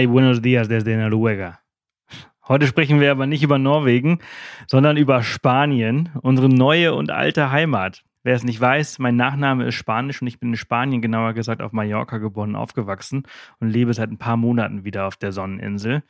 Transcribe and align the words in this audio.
Y 0.00 0.06
buenos 0.06 0.40
días 0.40 0.66
desde 0.66 0.96
Noruega. 0.96 1.60
Heute 2.48 2.66
sprechen 2.66 3.00
wir 3.00 3.10
aber 3.10 3.26
nicht 3.26 3.42
über 3.42 3.58
Norwegen, 3.58 4.20
sondern 4.66 4.96
über 4.96 5.22
Spanien, 5.22 6.08
unsere 6.22 6.48
neue 6.48 6.94
und 6.94 7.10
alte 7.10 7.50
Heimat. 7.50 8.02
Wer 8.22 8.34
es 8.34 8.42
nicht 8.42 8.58
weiß, 8.58 8.98
mein 8.98 9.16
Nachname 9.16 9.66
ist 9.66 9.74
Spanisch 9.74 10.22
und 10.22 10.28
ich 10.28 10.40
bin 10.40 10.50
in 10.50 10.56
Spanien, 10.56 11.02
genauer 11.02 11.34
gesagt 11.34 11.60
auf 11.60 11.72
Mallorca 11.72 12.16
geboren 12.16 12.56
aufgewachsen 12.56 13.24
und 13.58 13.68
lebe 13.68 13.92
seit 13.92 14.10
ein 14.10 14.16
paar 14.16 14.38
Monaten 14.38 14.84
wieder 14.84 15.06
auf 15.06 15.16
der 15.16 15.32
Sonneninsel. 15.32 16.02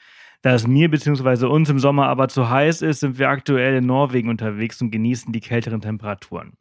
Da 0.43 0.55
es 0.55 0.69
mir 0.69 0.89
bzw. 0.89 1.47
uns 1.47 1.69
im 1.69 1.81
Sommer 1.81 2.07
aber 2.07 2.29
zu 2.29 2.49
heiß 2.49 2.83
ist, 2.83 3.01
sind 3.01 3.19
wir 3.19 3.29
aktuell 3.29 3.75
in 3.75 3.87
Norwegen 3.87 4.29
unterwegs 4.29 4.81
und 4.81 4.93
genießen 4.93 5.33
die 5.33 5.41
kälteren 5.41 5.81
Temperaturen. 5.81 6.53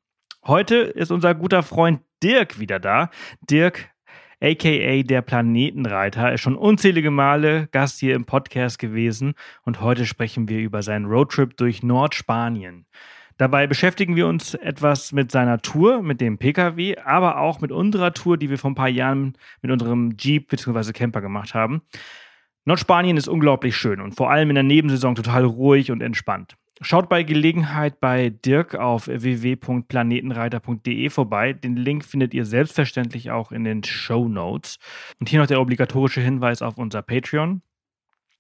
Heute 0.48 0.78
ist 0.78 1.12
unser 1.12 1.36
guter 1.36 1.62
Freund 1.62 2.02
Dirk 2.24 2.60
wieder 2.60 2.80
da. 2.80 3.12
Dirk, 3.48 3.92
aka 4.42 5.04
der 5.04 5.22
Planetenreiter, 5.22 6.34
ist 6.34 6.42
schon 6.42 6.56
unzählige 6.56 7.12
Male 7.12 7.68
Gast 7.72 8.00
hier 8.00 8.16
im 8.16 8.26
Podcast 8.26 8.80
gewesen 8.80 9.34
und 9.64 9.82
heute 9.82 10.06
sprechen 10.06 10.48
wir 10.48 10.60
über 10.60 10.82
seinen 10.82 11.06
Roadtrip 11.06 11.58
durch 11.58 11.84
Nordspanien. 11.84 12.86
Dabei 13.38 13.68
beschäftigen 13.68 14.16
wir 14.16 14.28
uns 14.28 14.54
etwas 14.54 15.14
mit 15.14 15.32
seiner 15.32 15.60
Tour, 15.60 16.02
mit 16.02 16.20
dem 16.20 16.38
Pkw, 16.38 16.98
aber 16.98 17.40
auch 17.40 17.62
mit 17.62 17.72
unserer 17.72 18.14
Tour, 18.14 18.38
die 18.38 18.50
wir 18.50 18.58
vor 18.58 18.72
ein 18.72 18.76
paar 18.76 18.90
Jahren 18.90 19.38
mit 19.62 19.72
unserem 19.72 20.16
Jeep 20.18 20.50
bzw. 20.50 20.92
Camper 20.92 21.22
gemacht 21.22 21.54
haben. 21.54 21.82
Nordspanien 22.66 23.18
ist 23.18 23.28
unglaublich 23.28 23.76
schön 23.76 24.02
und 24.02 24.14
vor 24.14 24.30
allem 24.30 24.50
in 24.50 24.56
der 24.56 24.64
Nebensaison 24.64 25.16
total 25.16 25.46
ruhig 25.46 25.92
und 25.92 26.02
entspannt. 26.02 26.56
Schaut 26.82 27.10
bei 27.10 27.24
Gelegenheit 27.24 28.00
bei 28.00 28.30
Dirk 28.30 28.74
auf 28.74 29.08
www.planetenreiter.de 29.08 31.10
vorbei. 31.10 31.52
Den 31.52 31.76
Link 31.76 32.06
findet 32.06 32.34
ihr 32.34 32.46
selbstverständlich 32.46 33.32
auch 33.32 33.52
in 33.52 33.66
den 33.66 33.84
Show 33.84 34.30
Notes. 34.30 34.80
Und 35.20 35.28
hier 35.28 35.42
noch 35.42 35.48
der 35.48 35.60
obligatorische 35.60 36.22
Hinweis 36.22 36.62
auf 36.62 36.78
unser 36.78 37.02
Patreon, 37.02 37.62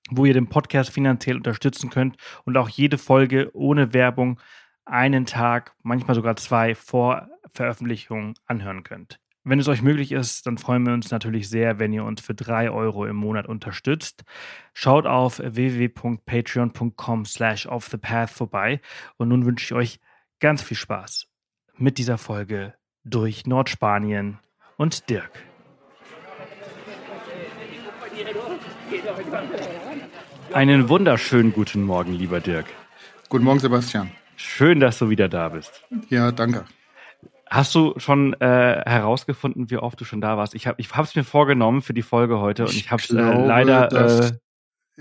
wo 0.09 0.23
ihr 0.23 0.33
den 0.33 0.47
Podcast 0.47 0.89
finanziell 0.89 1.35
unterstützen 1.35 1.89
könnt 1.89 2.15
und 2.45 2.55
auch 2.55 2.69
jede 2.69 2.97
Folge 2.97 3.51
ohne 3.53 3.93
Werbung 3.93 4.39
einen 4.85 5.25
Tag, 5.25 5.75
manchmal 5.83 6.15
sogar 6.15 6.37
zwei 6.37 6.75
vor 6.75 7.27
Veröffentlichung 7.51 8.35
anhören 8.45 8.83
könnt. 8.83 9.19
Wenn 9.45 9.59
es 9.59 9.67
euch 9.67 9.81
möglich 9.81 10.11
ist, 10.11 10.45
dann 10.45 10.57
freuen 10.57 10.85
wir 10.85 10.93
uns 10.93 11.11
natürlich 11.11 11.49
sehr, 11.49 11.79
wenn 11.79 11.93
ihr 11.93 12.03
uns 12.03 12.21
für 12.21 12.33
drei 12.33 12.69
Euro 12.69 13.05
im 13.05 13.15
Monat 13.15 13.47
unterstützt. 13.47 14.23
Schaut 14.73 15.05
auf 15.05 15.39
www.patreon.com 15.39 17.25
slash 17.25 17.65
offthepath 17.65 18.29
vorbei 18.29 18.81
und 19.17 19.29
nun 19.29 19.45
wünsche 19.45 19.65
ich 19.65 19.73
euch 19.73 19.99
ganz 20.39 20.61
viel 20.61 20.77
Spaß 20.77 21.27
mit 21.77 21.97
dieser 21.97 22.17
Folge 22.17 22.73
durch 23.05 23.45
Nordspanien 23.45 24.39
und 24.77 25.09
Dirk. 25.09 25.31
Einen 30.53 30.89
wunderschönen 30.89 31.53
guten 31.53 31.83
Morgen, 31.83 32.13
lieber 32.13 32.41
Dirk. 32.41 32.65
Guten 33.29 33.45
Morgen, 33.45 33.59
Sebastian. 33.59 34.11
Schön, 34.35 34.79
dass 34.79 34.99
du 34.99 35.09
wieder 35.09 35.29
da 35.29 35.49
bist. 35.49 35.85
Ja, 36.09 36.31
danke. 36.31 36.65
Hast 37.49 37.73
du 37.73 37.93
schon 37.97 38.33
äh, 38.41 38.83
herausgefunden, 38.85 39.69
wie 39.69 39.77
oft 39.77 39.99
du 39.99 40.05
schon 40.05 40.21
da 40.21 40.37
warst? 40.37 40.53
Ich 40.53 40.67
habe 40.67 40.79
ich 40.79 40.91
hab's 40.95 41.15
mir 41.15 41.23
vorgenommen 41.23 41.81
für 41.81 41.93
die 41.93 42.03
Folge 42.03 42.39
heute 42.39 42.63
und 42.63 42.71
ich, 42.71 42.81
ich 42.81 42.91
habe 42.91 43.01
es 43.01 43.09
äh, 43.09 43.15
leider. 43.15 43.87
Dass, 43.87 44.31
äh, 44.31 44.33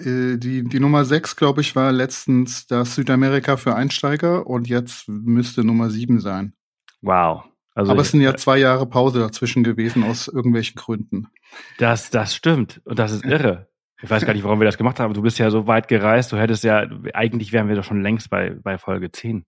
äh, 0.01 0.39
die, 0.39 0.65
die 0.65 0.81
Nummer 0.81 1.05
6, 1.05 1.37
glaube 1.37 1.61
ich, 1.61 1.77
war 1.77 1.93
letztens 1.93 2.67
das 2.67 2.95
Südamerika 2.95 3.57
für 3.57 3.75
Einsteiger 3.75 4.47
und 4.47 4.69
jetzt 4.69 5.09
müsste 5.09 5.65
Nummer 5.65 5.91
7 5.91 6.21
sein. 6.21 6.55
Wow. 7.03 7.45
Also 7.75 7.93
Aber 7.93 8.03
es 8.03 8.11
sind 8.11 8.23
ja 8.23 8.35
zwei 8.37 8.59
Jahre 8.59 8.87
Pause 8.87 9.21
dazwischen 9.21 9.63
gewesen 9.63 10.03
aus 10.03 10.27
irgendwelchen 10.27 10.77
Gründen. 10.77 11.29
Das, 11.79 12.11
das 12.11 12.35
stimmt. 12.35 12.81
Und 12.85 12.99
das 12.99 13.13
ist 13.13 13.25
irre. 13.25 13.69
Ich 14.03 14.11
weiß 14.11 14.25
gar 14.25 14.33
nicht, 14.33 14.45
warum 14.45 14.61
wir 14.61 14.65
das 14.65 14.79
gemacht 14.79 15.01
haben. 15.01 15.15
Du 15.15 15.23
bist 15.23 15.39
ja 15.39 15.51
so 15.51 15.67
weit 15.67 15.89
gereist. 15.89 16.33
Du 16.33 16.37
hättest 16.37 16.65
ja, 16.65 16.87
eigentlich 17.15 17.53
wären 17.53 17.69
wir 17.69 17.77
doch 17.77 17.85
schon 17.85 18.03
längst 18.03 18.31
bei, 18.31 18.51
bei 18.51 18.79
Folge 18.79 19.11
10. 19.11 19.45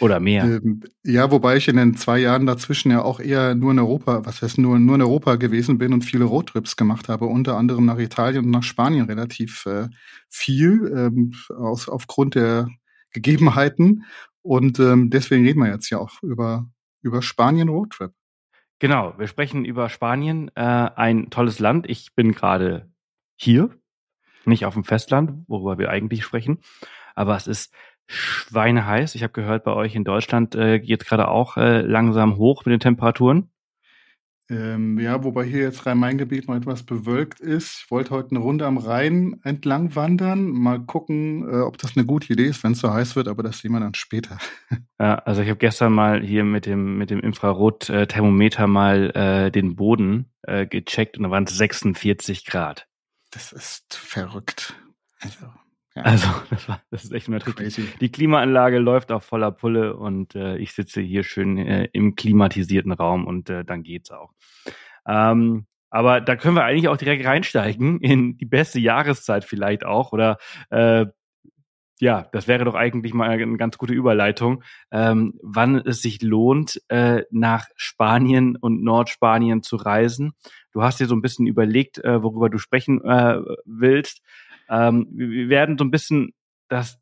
Oder 0.00 0.20
mehr. 0.20 0.44
Ähm, 0.44 0.82
ja, 1.04 1.30
wobei 1.30 1.56
ich 1.56 1.68
in 1.68 1.76
den 1.76 1.94
zwei 1.94 2.18
Jahren 2.18 2.46
dazwischen 2.46 2.90
ja 2.90 3.02
auch 3.02 3.20
eher 3.20 3.54
nur 3.54 3.72
in 3.72 3.78
Europa, 3.78 4.24
was 4.24 4.42
heißt 4.42 4.58
nur, 4.58 4.78
nur 4.78 4.94
in 4.94 5.02
Europa 5.02 5.36
gewesen 5.36 5.78
bin 5.78 5.92
und 5.92 6.04
viele 6.04 6.24
Roadtrips 6.24 6.76
gemacht 6.76 7.08
habe, 7.08 7.26
unter 7.26 7.56
anderem 7.56 7.84
nach 7.86 7.98
Italien 7.98 8.44
und 8.46 8.50
nach 8.50 8.62
Spanien 8.62 9.06
relativ 9.06 9.66
äh, 9.66 9.88
viel, 10.28 10.92
ähm, 10.96 11.34
aus, 11.54 11.88
aufgrund 11.88 12.34
der 12.34 12.68
Gegebenheiten. 13.12 14.04
Und 14.42 14.78
ähm, 14.78 15.10
deswegen 15.10 15.44
reden 15.44 15.60
wir 15.60 15.70
jetzt 15.70 15.90
ja 15.90 15.98
auch 15.98 16.22
über, 16.22 16.66
über 17.02 17.20
Spanien 17.22 17.68
Roadtrip. 17.68 18.12
Genau, 18.78 19.14
wir 19.18 19.26
sprechen 19.26 19.66
über 19.66 19.90
Spanien, 19.90 20.50
äh, 20.54 20.60
ein 20.62 21.28
tolles 21.28 21.58
Land. 21.58 21.88
Ich 21.88 22.14
bin 22.14 22.32
gerade 22.32 22.90
hier, 23.36 23.70
nicht 24.46 24.64
auf 24.64 24.72
dem 24.72 24.84
Festland, 24.84 25.44
worüber 25.48 25.78
wir 25.78 25.90
eigentlich 25.90 26.24
sprechen. 26.24 26.60
Aber 27.14 27.36
es 27.36 27.46
ist 27.46 27.74
schweineheiß. 28.10 29.14
Ich 29.14 29.22
habe 29.22 29.32
gehört, 29.32 29.64
bei 29.64 29.72
euch 29.72 29.94
in 29.94 30.04
Deutschland 30.04 30.54
äh, 30.54 30.80
geht 30.80 31.06
gerade 31.06 31.28
auch 31.28 31.56
äh, 31.56 31.80
langsam 31.80 32.36
hoch 32.36 32.64
mit 32.64 32.72
den 32.72 32.80
Temperaturen. 32.80 33.50
Ähm, 34.50 34.98
ja, 34.98 35.22
wobei 35.22 35.44
hier 35.44 35.60
jetzt 35.60 35.86
Rhein-Main-Gebiet 35.86 36.48
noch 36.48 36.56
etwas 36.56 36.82
bewölkt 36.82 37.38
ist. 37.38 37.84
Ich 37.84 37.90
wollte 37.92 38.10
heute 38.10 38.32
eine 38.32 38.40
Runde 38.40 38.66
am 38.66 38.78
Rhein 38.78 39.38
entlang 39.44 39.94
wandern. 39.94 40.50
Mal 40.50 40.80
gucken, 40.80 41.48
äh, 41.48 41.60
ob 41.60 41.78
das 41.78 41.96
eine 41.96 42.04
gute 42.04 42.32
Idee 42.32 42.46
ist, 42.46 42.64
wenn 42.64 42.72
es 42.72 42.80
so 42.80 42.92
heiß 42.92 43.14
wird, 43.14 43.28
aber 43.28 43.44
das 43.44 43.60
sehen 43.60 43.70
wir 43.70 43.80
dann 43.80 43.94
später. 43.94 44.38
Ja, 44.98 45.14
also 45.14 45.40
ich 45.40 45.48
habe 45.48 45.58
gestern 45.58 45.94
mal 45.94 46.20
hier 46.20 46.44
mit 46.44 46.66
dem, 46.66 46.98
mit 46.98 47.08
dem 47.08 47.20
Infrarot-Thermometer 47.20 48.66
mal 48.66 49.10
äh, 49.14 49.50
den 49.50 49.74
Boden 49.74 50.26
äh, 50.42 50.66
gecheckt 50.66 51.16
und 51.16 51.22
da 51.22 51.30
waren 51.30 51.44
es 51.44 51.56
46 51.56 52.44
Grad. 52.44 52.86
Das 53.30 53.50
ist 53.50 53.94
verrückt. 53.94 54.74
Also, 55.20 55.46
ja. 55.94 56.02
also 56.02 56.28
das, 56.50 56.68
war, 56.68 56.82
das 56.90 57.04
ist 57.04 57.12
echt 57.12 57.28
unerträglich. 57.28 57.80
Die 58.00 58.12
Klimaanlage 58.12 58.78
läuft 58.78 59.12
auf 59.12 59.24
voller 59.24 59.50
Pulle 59.50 59.96
und 59.96 60.34
äh, 60.34 60.56
ich 60.58 60.72
sitze 60.72 61.00
hier 61.00 61.22
schön 61.22 61.58
äh, 61.58 61.88
im 61.92 62.14
klimatisierten 62.14 62.92
Raum 62.92 63.26
und 63.26 63.50
äh, 63.50 63.64
dann 63.64 63.82
geht's 63.82 64.10
auch. 64.10 64.32
Ähm, 65.06 65.66
aber 65.90 66.20
da 66.20 66.36
können 66.36 66.54
wir 66.54 66.64
eigentlich 66.64 66.88
auch 66.88 66.96
direkt 66.96 67.26
reinsteigen 67.26 68.00
in 68.00 68.38
die 68.38 68.46
beste 68.46 68.78
Jahreszeit 68.78 69.44
vielleicht 69.44 69.84
auch 69.84 70.12
oder 70.12 70.38
äh, 70.70 71.06
ja, 72.00 72.26
das 72.32 72.48
wäre 72.48 72.64
doch 72.64 72.74
eigentlich 72.74 73.12
mal 73.12 73.28
eine 73.28 73.56
ganz 73.58 73.76
gute 73.76 73.92
Überleitung, 73.92 74.64
ähm, 74.90 75.38
wann 75.42 75.76
es 75.76 76.00
sich 76.00 76.22
lohnt, 76.22 76.80
äh, 76.88 77.24
nach 77.30 77.66
Spanien 77.76 78.56
und 78.56 78.82
Nordspanien 78.82 79.62
zu 79.62 79.76
reisen. 79.76 80.32
Du 80.72 80.82
hast 80.82 80.98
dir 80.98 81.06
so 81.06 81.14
ein 81.14 81.20
bisschen 81.20 81.46
überlegt, 81.46 81.98
äh, 81.98 82.22
worüber 82.22 82.48
du 82.48 82.58
sprechen 82.58 83.04
äh, 83.04 83.40
willst. 83.66 84.22
Ähm, 84.70 85.08
wir 85.10 85.48
werden 85.48 85.76
so 85.76 85.84
ein 85.84 85.90
bisschen 85.90 86.32
das 86.68 86.98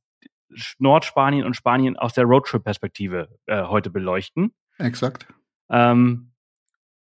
Nordspanien 0.79 1.45
und 1.45 1.55
Spanien 1.55 1.97
aus 1.97 2.15
der 2.15 2.25
Roadtrip-Perspektive 2.25 3.29
äh, 3.47 3.65
heute 3.65 3.91
beleuchten. 3.91 4.53
Exakt. 4.79 5.27
Ähm, 5.71 6.33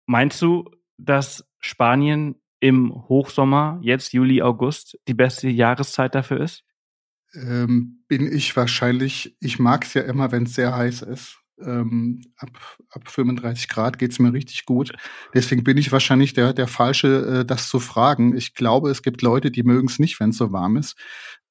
meinst 0.07 0.41
du, 0.41 0.71
dass 0.97 1.47
Spanien 1.61 2.41
im 2.59 2.93
Hochsommer, 3.09 3.79
jetzt 3.83 4.15
Juli, 4.15 4.41
August, 4.41 4.99
die 5.07 5.15
beste 5.15 5.49
Jahreszeit 5.49 6.15
dafür 6.15 6.41
ist? 6.41 6.65
ähm, 7.37 8.05
bin 8.09 8.33
ich 8.33 8.57
wahrscheinlich, 8.57 9.37
ich 9.41 9.59
mag 9.59 9.85
es 9.85 9.95
ja 9.95 10.03
immer, 10.03 10.33
wenn 10.33 10.45
es 10.45 10.55
sehr 10.55 10.75
heiß 10.75 11.03
ist. 11.03 11.39
Ähm, 11.61 12.23
ab, 12.37 12.51
ab 12.91 13.09
35 13.11 13.69
Grad 13.69 13.99
geht's 13.99 14.19
mir 14.19 14.33
richtig 14.33 14.67
gut. 14.67 14.93
Deswegen 15.35 15.65
bin 15.65 15.79
ich 15.79 15.93
wahrscheinlich 15.93 16.35
der, 16.35 16.53
der 16.53 16.69
Falsche, 16.69 17.41
äh, 17.41 17.45
das 17.45 17.69
zu 17.69 17.81
fragen. 17.81 18.37
Ich 18.37 18.55
glaube, 18.55 18.91
es 18.91 19.03
gibt 19.03 19.23
Leute, 19.23 19.51
die 19.51 19.63
mögen 19.63 19.89
es 19.89 19.99
nicht, 19.99 20.21
wenn 20.21 20.31
es 20.31 20.37
so 20.37 20.53
warm 20.53 20.77
ist. 20.77 20.97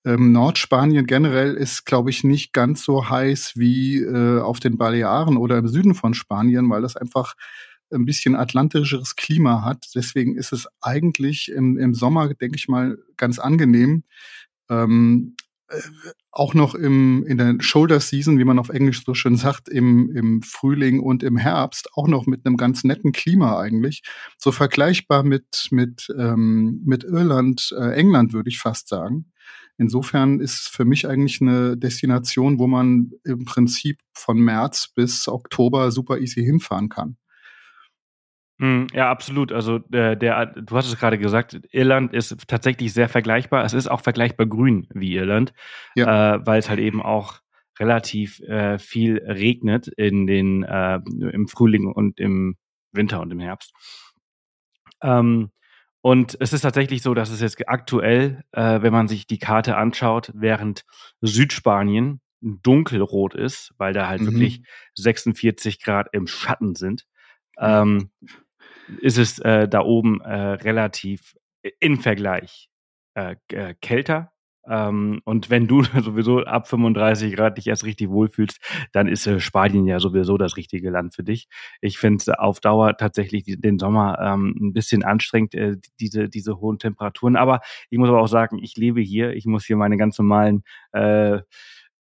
Ähm, 0.05 0.31
Nordspanien 0.31 1.07
generell 1.07 1.55
ist, 1.55 1.85
glaube 1.85 2.11
ich, 2.11 2.23
nicht 2.23 2.53
ganz 2.53 2.83
so 2.83 3.09
heiß 3.09 3.53
wie 3.55 3.97
äh, 3.97 4.39
auf 4.39 4.59
den 4.59 4.77
Balearen 4.77 5.37
oder 5.37 5.57
im 5.57 5.67
Süden 5.67 5.95
von 5.95 6.13
Spanien, 6.13 6.69
weil 6.69 6.83
das 6.83 6.95
einfach 6.95 7.33
ein 7.91 8.05
bisschen 8.05 8.35
atlantischeres 8.35 9.15
Klima 9.15 9.63
hat. 9.63 9.87
Deswegen 9.95 10.37
ist 10.37 10.53
es 10.53 10.67
eigentlich 10.81 11.51
im, 11.51 11.77
im 11.77 11.93
Sommer, 11.95 12.33
denke 12.33 12.57
ich 12.57 12.67
mal, 12.67 12.97
ganz 13.17 13.39
angenehm. 13.39 14.03
Ähm, 14.69 15.35
äh, 15.69 15.81
auch 16.35 16.53
noch 16.53 16.75
im, 16.75 17.25
in 17.25 17.37
der 17.37 17.55
Shoulder 17.59 18.01
Season, 18.01 18.37
wie 18.37 18.43
man 18.43 18.59
auf 18.59 18.67
Englisch 18.67 19.05
so 19.05 19.13
schön 19.13 19.37
sagt, 19.37 19.69
im, 19.69 20.11
im 20.13 20.41
Frühling 20.41 20.99
und 20.99 21.23
im 21.23 21.37
Herbst, 21.37 21.89
auch 21.95 22.09
noch 22.09 22.25
mit 22.25 22.45
einem 22.45 22.57
ganz 22.57 22.83
netten 22.83 23.13
Klima 23.13 23.57
eigentlich. 23.57 24.03
So 24.37 24.51
vergleichbar 24.51 25.23
mit, 25.23 25.69
mit, 25.71 26.13
ähm, 26.19 26.81
mit 26.85 27.05
Irland, 27.05 27.73
äh, 27.79 27.93
England, 27.93 28.33
würde 28.33 28.49
ich 28.49 28.59
fast 28.59 28.89
sagen. 28.89 29.31
Insofern 29.77 30.41
ist 30.41 30.67
für 30.67 30.83
mich 30.83 31.07
eigentlich 31.07 31.39
eine 31.39 31.77
Destination, 31.77 32.59
wo 32.59 32.67
man 32.67 33.11
im 33.23 33.45
Prinzip 33.45 33.99
von 34.13 34.37
März 34.37 34.89
bis 34.93 35.29
Oktober 35.29 35.89
super 35.91 36.19
easy 36.19 36.43
hinfahren 36.43 36.89
kann. 36.89 37.15
Hm, 38.59 38.87
ja, 38.93 39.09
absolut. 39.09 39.51
Also 39.51 39.79
der, 39.79 40.15
der, 40.15 40.45
du 40.45 40.77
hast 40.77 40.87
es 40.87 40.97
gerade 40.97 41.17
gesagt, 41.17 41.59
Irland 41.71 42.13
ist 42.13 42.47
tatsächlich 42.47 42.93
sehr 42.93 43.09
vergleichbar. 43.09 43.65
Es 43.65 43.73
ist 43.73 43.87
auch 43.87 44.01
vergleichbar 44.01 44.47
grün 44.47 44.87
wie 44.93 45.13
Irland, 45.15 45.53
ja. 45.95 46.35
äh, 46.35 46.45
weil 46.45 46.59
es 46.59 46.69
halt 46.69 46.79
eben 46.79 47.01
auch 47.01 47.39
relativ 47.79 48.39
äh, 48.39 48.79
viel 48.79 49.17
regnet 49.17 49.89
in 49.89 50.25
den 50.27 50.63
äh, 50.63 50.95
im 50.95 51.47
Frühling 51.49 51.87
und 51.91 52.19
im 52.19 52.55
Winter 52.93 53.19
und 53.19 53.31
im 53.31 53.39
Herbst. 53.39 53.73
Ähm, 55.01 55.51
Und 56.01 56.37
es 56.39 56.53
ist 56.53 56.61
tatsächlich 56.61 57.01
so, 57.01 57.15
dass 57.15 57.31
es 57.31 57.41
jetzt 57.41 57.67
aktuell, 57.67 58.43
äh, 58.51 58.81
wenn 58.83 58.93
man 58.93 59.07
sich 59.07 59.25
die 59.25 59.39
Karte 59.39 59.75
anschaut, 59.75 60.31
während 60.35 60.85
Südspanien 61.21 62.21
dunkelrot 62.41 63.33
ist, 63.33 63.73
weil 63.79 63.91
da 63.91 64.07
halt 64.07 64.21
mhm. 64.21 64.27
wirklich 64.27 64.61
46 64.93 65.81
Grad 65.81 66.07
im 66.13 66.27
Schatten 66.27 66.75
sind, 66.75 67.07
ähm, 67.57 68.11
ist 69.01 69.17
es 69.17 69.39
äh, 69.39 69.67
da 69.67 69.81
oben 69.81 70.21
äh, 70.21 70.33
relativ 70.33 71.35
in 71.79 71.97
Vergleich 71.97 72.69
äh, 73.15 73.35
äh, 73.49 73.73
kälter. 73.81 74.31
Ähm, 74.67 75.21
und 75.25 75.49
wenn 75.49 75.67
du 75.67 75.83
sowieso 76.01 76.39
ab 76.39 76.67
35 76.67 77.35
Grad 77.35 77.57
dich 77.57 77.67
erst 77.67 77.83
richtig 77.85 78.09
wohlfühlst, 78.09 78.59
dann 78.91 79.07
ist 79.07 79.27
äh, 79.27 79.39
Spanien 79.39 79.85
ja 79.87 79.99
sowieso 79.99 80.37
das 80.37 80.57
richtige 80.57 80.89
Land 80.89 81.15
für 81.15 81.23
dich. 81.23 81.47
Ich 81.81 81.97
finde 81.97 82.17
es 82.17 82.29
auf 82.29 82.59
Dauer 82.59 82.97
tatsächlich 82.97 83.43
den 83.45 83.79
Sommer 83.79 84.17
ähm, 84.19 84.55
ein 84.59 84.73
bisschen 84.73 85.03
anstrengend, 85.03 85.55
äh, 85.55 85.77
diese, 85.99 86.29
diese 86.29 86.59
hohen 86.59 86.79
Temperaturen. 86.79 87.35
Aber 87.35 87.61
ich 87.89 87.97
muss 87.97 88.09
aber 88.09 88.21
auch 88.21 88.27
sagen, 88.27 88.59
ich 88.61 88.75
lebe 88.75 89.01
hier, 89.01 89.33
ich 89.33 89.45
muss 89.45 89.65
hier 89.65 89.77
meine 89.77 89.97
ganz 89.97 90.17
normalen 90.17 90.63
äh, 90.93 91.39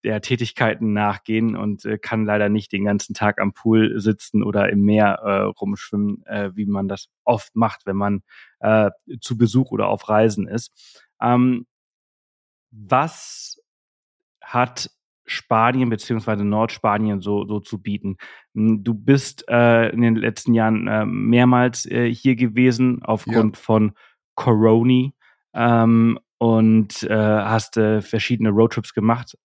der 0.03 0.21
Tätigkeiten 0.21 0.93
nachgehen 0.93 1.55
und 1.55 1.85
äh, 1.85 1.97
kann 1.97 2.25
leider 2.25 2.49
nicht 2.49 2.71
den 2.71 2.85
ganzen 2.85 3.13
Tag 3.13 3.39
am 3.39 3.53
Pool 3.53 3.99
sitzen 3.99 4.43
oder 4.43 4.69
im 4.69 4.81
Meer 4.81 5.19
äh, 5.23 5.41
rumschwimmen, 5.41 6.25
äh, 6.25 6.51
wie 6.55 6.65
man 6.65 6.87
das 6.87 7.09
oft 7.23 7.55
macht, 7.55 7.85
wenn 7.85 7.97
man 7.97 8.23
äh, 8.59 8.91
zu 9.19 9.37
Besuch 9.37 9.71
oder 9.71 9.87
auf 9.87 10.09
Reisen 10.09 10.47
ist. 10.47 11.05
Ähm, 11.21 11.65
was 12.71 13.61
hat 14.41 14.89
Spanien 15.25 15.89
beziehungsweise 15.89 16.43
Nordspanien 16.43 17.21
so, 17.21 17.45
so 17.45 17.59
zu 17.59 17.81
bieten. 17.81 18.17
Hm, 18.53 18.83
du 18.83 18.93
bist 18.93 19.47
äh, 19.47 19.89
in 19.89 20.01
den 20.01 20.15
letzten 20.15 20.53
Jahren 20.53 20.87
äh, 20.87 21.05
mehrmals 21.05 21.85
äh, 21.85 22.13
hier 22.13 22.35
gewesen 22.35 23.01
aufgrund 23.03 23.55
ja. 23.55 23.61
von 23.61 23.93
Corona 24.35 25.11
ähm, 25.53 26.19
und 26.37 27.03
äh, 27.03 27.15
hast 27.15 27.77
äh, 27.77 28.01
verschiedene 28.01 28.49
Roadtrips 28.49 28.93
gemacht. 28.93 29.37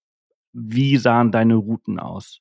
Wie 0.56 0.96
sahen 0.96 1.32
deine 1.32 1.54
Routen 1.54 2.00
aus? 2.00 2.40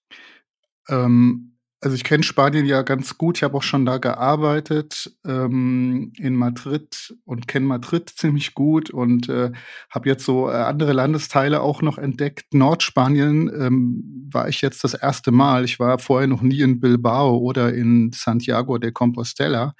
Ähm, 0.88 1.56
also 1.82 1.96
ich 1.96 2.04
kenne 2.04 2.24
Spanien 2.24 2.66
ja 2.66 2.82
ganz 2.82 3.18
gut. 3.18 3.38
Ich 3.38 3.44
habe 3.44 3.58
auch 3.58 3.64
schon 3.64 3.86
da 3.86 4.00
gearbeitet 4.00 5.14
ähm, 5.24 6.14
in 6.18 6.36
Madrid 6.36 7.14
und 7.26 7.48
kenne 7.48 7.68
Madrid 7.68 8.10
ziemlich 8.16 8.56
gut 8.56 8.90
und 8.90 9.30
äh, 9.30 9.52
habe 9.92 10.10
jetzt 10.10 10.26
so 10.26 10.50
äh, 10.50 10.54
andere 10.54 10.94
Landesteile 10.94 11.62
auch 11.62 11.82
noch 11.82 11.98
entdeckt. 11.98 12.54
Nordspanien 12.54 13.52
ähm, 13.56 14.30
war 14.32 14.48
ich 14.48 14.62
jetzt 14.62 14.84
das 14.84 14.94
erste 14.96 15.32
Mal. 15.32 15.66
Ich 15.66 15.80
war 15.80 16.00
vorher 16.00 16.28
noch 16.28 16.42
nie 16.42 16.62
in 16.62 16.80
Bilbao 16.80 17.38
oder 17.38 17.74
in 17.74 18.12
Santiago 18.14 18.78
de 18.78 18.92
Compostela. 18.92 19.76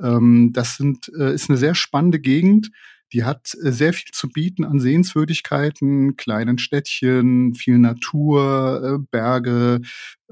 Ähm, 0.00 0.52
das 0.54 0.76
sind, 0.76 1.10
äh, 1.18 1.34
ist 1.34 1.50
eine 1.50 1.58
sehr 1.58 1.74
spannende 1.74 2.20
Gegend. 2.20 2.70
Die 3.12 3.24
hat 3.24 3.54
äh, 3.62 3.72
sehr 3.72 3.92
viel 3.92 4.10
zu 4.12 4.28
bieten 4.28 4.64
an 4.64 4.80
Sehenswürdigkeiten, 4.80 6.16
kleinen 6.16 6.58
Städtchen, 6.58 7.54
viel 7.54 7.78
Natur, 7.78 8.82
äh, 8.82 9.06
Berge 9.10 9.80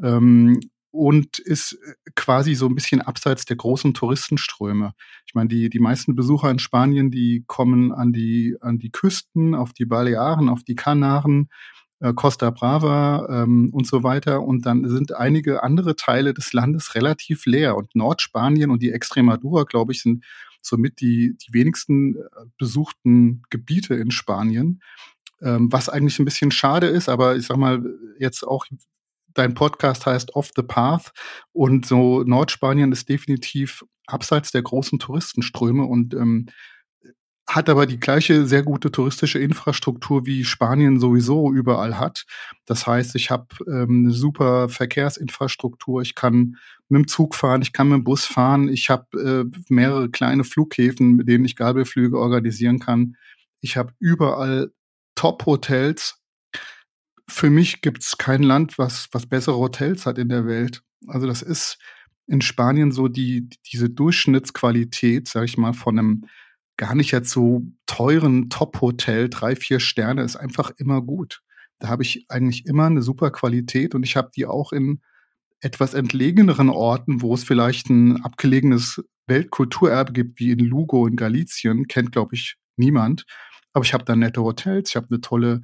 ähm, 0.03 0.61
und 0.91 1.38
ist 1.38 1.73
äh, 1.73 2.11
quasi 2.17 2.55
so 2.55 2.67
ein 2.67 2.75
bisschen 2.75 3.03
abseits 3.03 3.44
der 3.44 3.56
großen 3.56 3.94
Touristenströme. 3.94 4.93
Ich 5.27 5.35
meine, 5.35 5.49
die, 5.49 5.69
die 5.69 5.79
meisten 5.79 6.15
Besucher 6.15 6.50
in 6.50 6.59
Spanien, 6.59 7.11
die 7.11 7.44
kommen 7.47 7.93
an 7.93 8.12
die, 8.12 8.56
an 8.61 8.79
die 8.79 8.91
Küsten, 8.91 9.55
auf 9.55 9.73
die 9.73 9.87
Balearen, 9.87 10.49
auf 10.49 10.65
die 10.65 10.75
Kanaren, 10.75 11.49
Costa 12.15 12.49
Brava 12.49 13.43
ähm, 13.43 13.69
und 13.75 13.87
so 13.87 14.03
weiter. 14.03 14.43
Und 14.43 14.65
dann 14.65 14.88
sind 14.88 15.12
einige 15.12 15.62
andere 15.62 15.97
Teile 15.97 16.32
des 16.32 16.55
Landes 16.55 16.94
relativ 16.94 17.44
leer. 17.44 17.77
Und 17.77 17.94
Nordspanien 17.94 18.71
und 18.71 18.81
die 18.81 18.91
Extremadura, 18.91 19.65
glaube 19.65 19.93
ich, 19.93 20.00
sind 20.00 20.25
somit 20.62 21.00
die, 21.00 21.36
die 21.36 21.52
wenigsten 21.52 22.16
äh, 22.16 22.20
besuchten 22.58 23.42
Gebiete 23.50 23.94
in 23.94 24.10
Spanien. 24.10 24.82
Ähm, 25.42 25.72
was 25.72 25.88
eigentlich 25.88 26.18
ein 26.18 26.24
bisschen 26.24 26.50
schade 26.50 26.86
ist, 26.86 27.08
aber 27.08 27.36
ich 27.36 27.46
sag 27.46 27.56
mal, 27.56 27.82
jetzt 28.18 28.46
auch 28.46 28.66
dein 29.34 29.54
Podcast 29.54 30.06
heißt 30.06 30.34
Off 30.34 30.50
the 30.54 30.62
Path 30.62 31.12
und 31.52 31.86
so 31.86 32.22
Nordspanien 32.24 32.92
ist 32.92 33.08
definitiv 33.08 33.84
abseits 34.06 34.50
der 34.50 34.62
großen 34.62 34.98
Touristenströme 34.98 35.84
und 35.84 36.14
ähm, 36.14 36.46
hat 37.55 37.69
aber 37.69 37.87
die 37.87 37.99
gleiche 37.99 38.47
sehr 38.47 38.62
gute 38.62 38.93
touristische 38.93 39.41
Infrastruktur 39.41 40.25
wie 40.25 40.44
Spanien 40.44 41.00
sowieso 41.00 41.52
überall 41.52 41.99
hat. 41.99 42.25
Das 42.64 42.87
heißt, 42.87 43.17
ich 43.17 43.31
habe 43.31 43.47
ähm, 43.67 44.05
eine 44.05 44.12
super 44.12 44.69
Verkehrsinfrastruktur. 44.69 46.00
Ich 46.02 46.14
kann 46.14 46.56
mit 46.88 46.99
dem 46.99 47.08
Zug 47.08 47.35
fahren, 47.35 47.62
ich 47.62 47.73
kann 47.73 47.88
mit 47.88 47.99
dem 47.99 48.05
Bus 48.05 48.25
fahren. 48.25 48.69
Ich 48.69 48.88
habe 48.88 49.50
äh, 49.52 49.58
mehrere 49.69 50.11
kleine 50.11 50.44
Flughäfen, 50.44 51.17
mit 51.17 51.29
denen 51.29 51.44
ich 51.44 51.56
Gabelflüge 51.56 52.19
organisieren 52.19 52.79
kann. 52.79 53.17
Ich 53.61 53.76
habe 53.76 53.93
überall 53.99 54.73
Top-Hotels. 55.17 56.20
Für 57.29 57.50
mich 57.50 57.81
gibt 57.81 58.03
es 58.03 58.17
kein 58.17 58.44
Land, 58.44 58.79
was, 58.79 59.08
was 59.12 59.26
bessere 59.26 59.56
Hotels 59.56 60.06
hat 60.06 60.19
in 60.19 60.29
der 60.29 60.46
Welt. 60.46 60.82
Also 61.08 61.26
das 61.26 61.43
ist 61.43 61.79
in 62.29 62.43
Spanien 62.43 62.93
so 62.93 63.08
die, 63.08 63.49
diese 63.73 63.91
Durchschnittsqualität, 63.91 65.26
sag 65.26 65.44
ich 65.44 65.58
mal, 65.58 65.73
von 65.73 65.99
einem 65.99 66.25
gar 66.81 66.94
nicht 66.94 67.11
jetzt 67.11 67.31
so 67.31 67.67
teuren 67.85 68.49
Top-Hotel, 68.49 69.29
drei, 69.29 69.55
vier 69.55 69.81
Sterne, 69.81 70.23
ist 70.23 70.37
einfach 70.37 70.71
immer 70.79 71.03
gut. 71.03 71.43
Da 71.79 71.88
habe 71.88 72.03
ich 72.03 72.25
eigentlich 72.31 72.65
immer 72.65 72.87
eine 72.87 73.03
super 73.03 73.31
Qualität 73.31 73.94
und 73.94 74.03
ich 74.03 74.17
habe 74.17 74.31
die 74.35 74.47
auch 74.47 74.73
in 74.73 75.03
etwas 75.61 75.93
entlegeneren 75.93 76.71
Orten, 76.71 77.21
wo 77.21 77.35
es 77.35 77.44
vielleicht 77.44 77.91
ein 77.91 78.25
abgelegenes 78.25 79.05
Weltkulturerbe 79.27 80.15
gibt, 80.15 80.41
wie 80.41 80.53
in 80.53 80.59
Lugo 80.59 81.06
in 81.06 81.17
Galicien, 81.17 81.87
kennt, 81.87 82.12
glaube 82.12 82.35
ich, 82.35 82.56
niemand. 82.77 83.27
Aber 83.75 83.85
ich 83.85 83.93
habe 83.93 84.05
da 84.05 84.17
nette 84.17 84.43
Hotels, 84.43 84.88
ich 84.88 84.97
habe 84.97 85.09
eine 85.11 85.20
tolle 85.20 85.60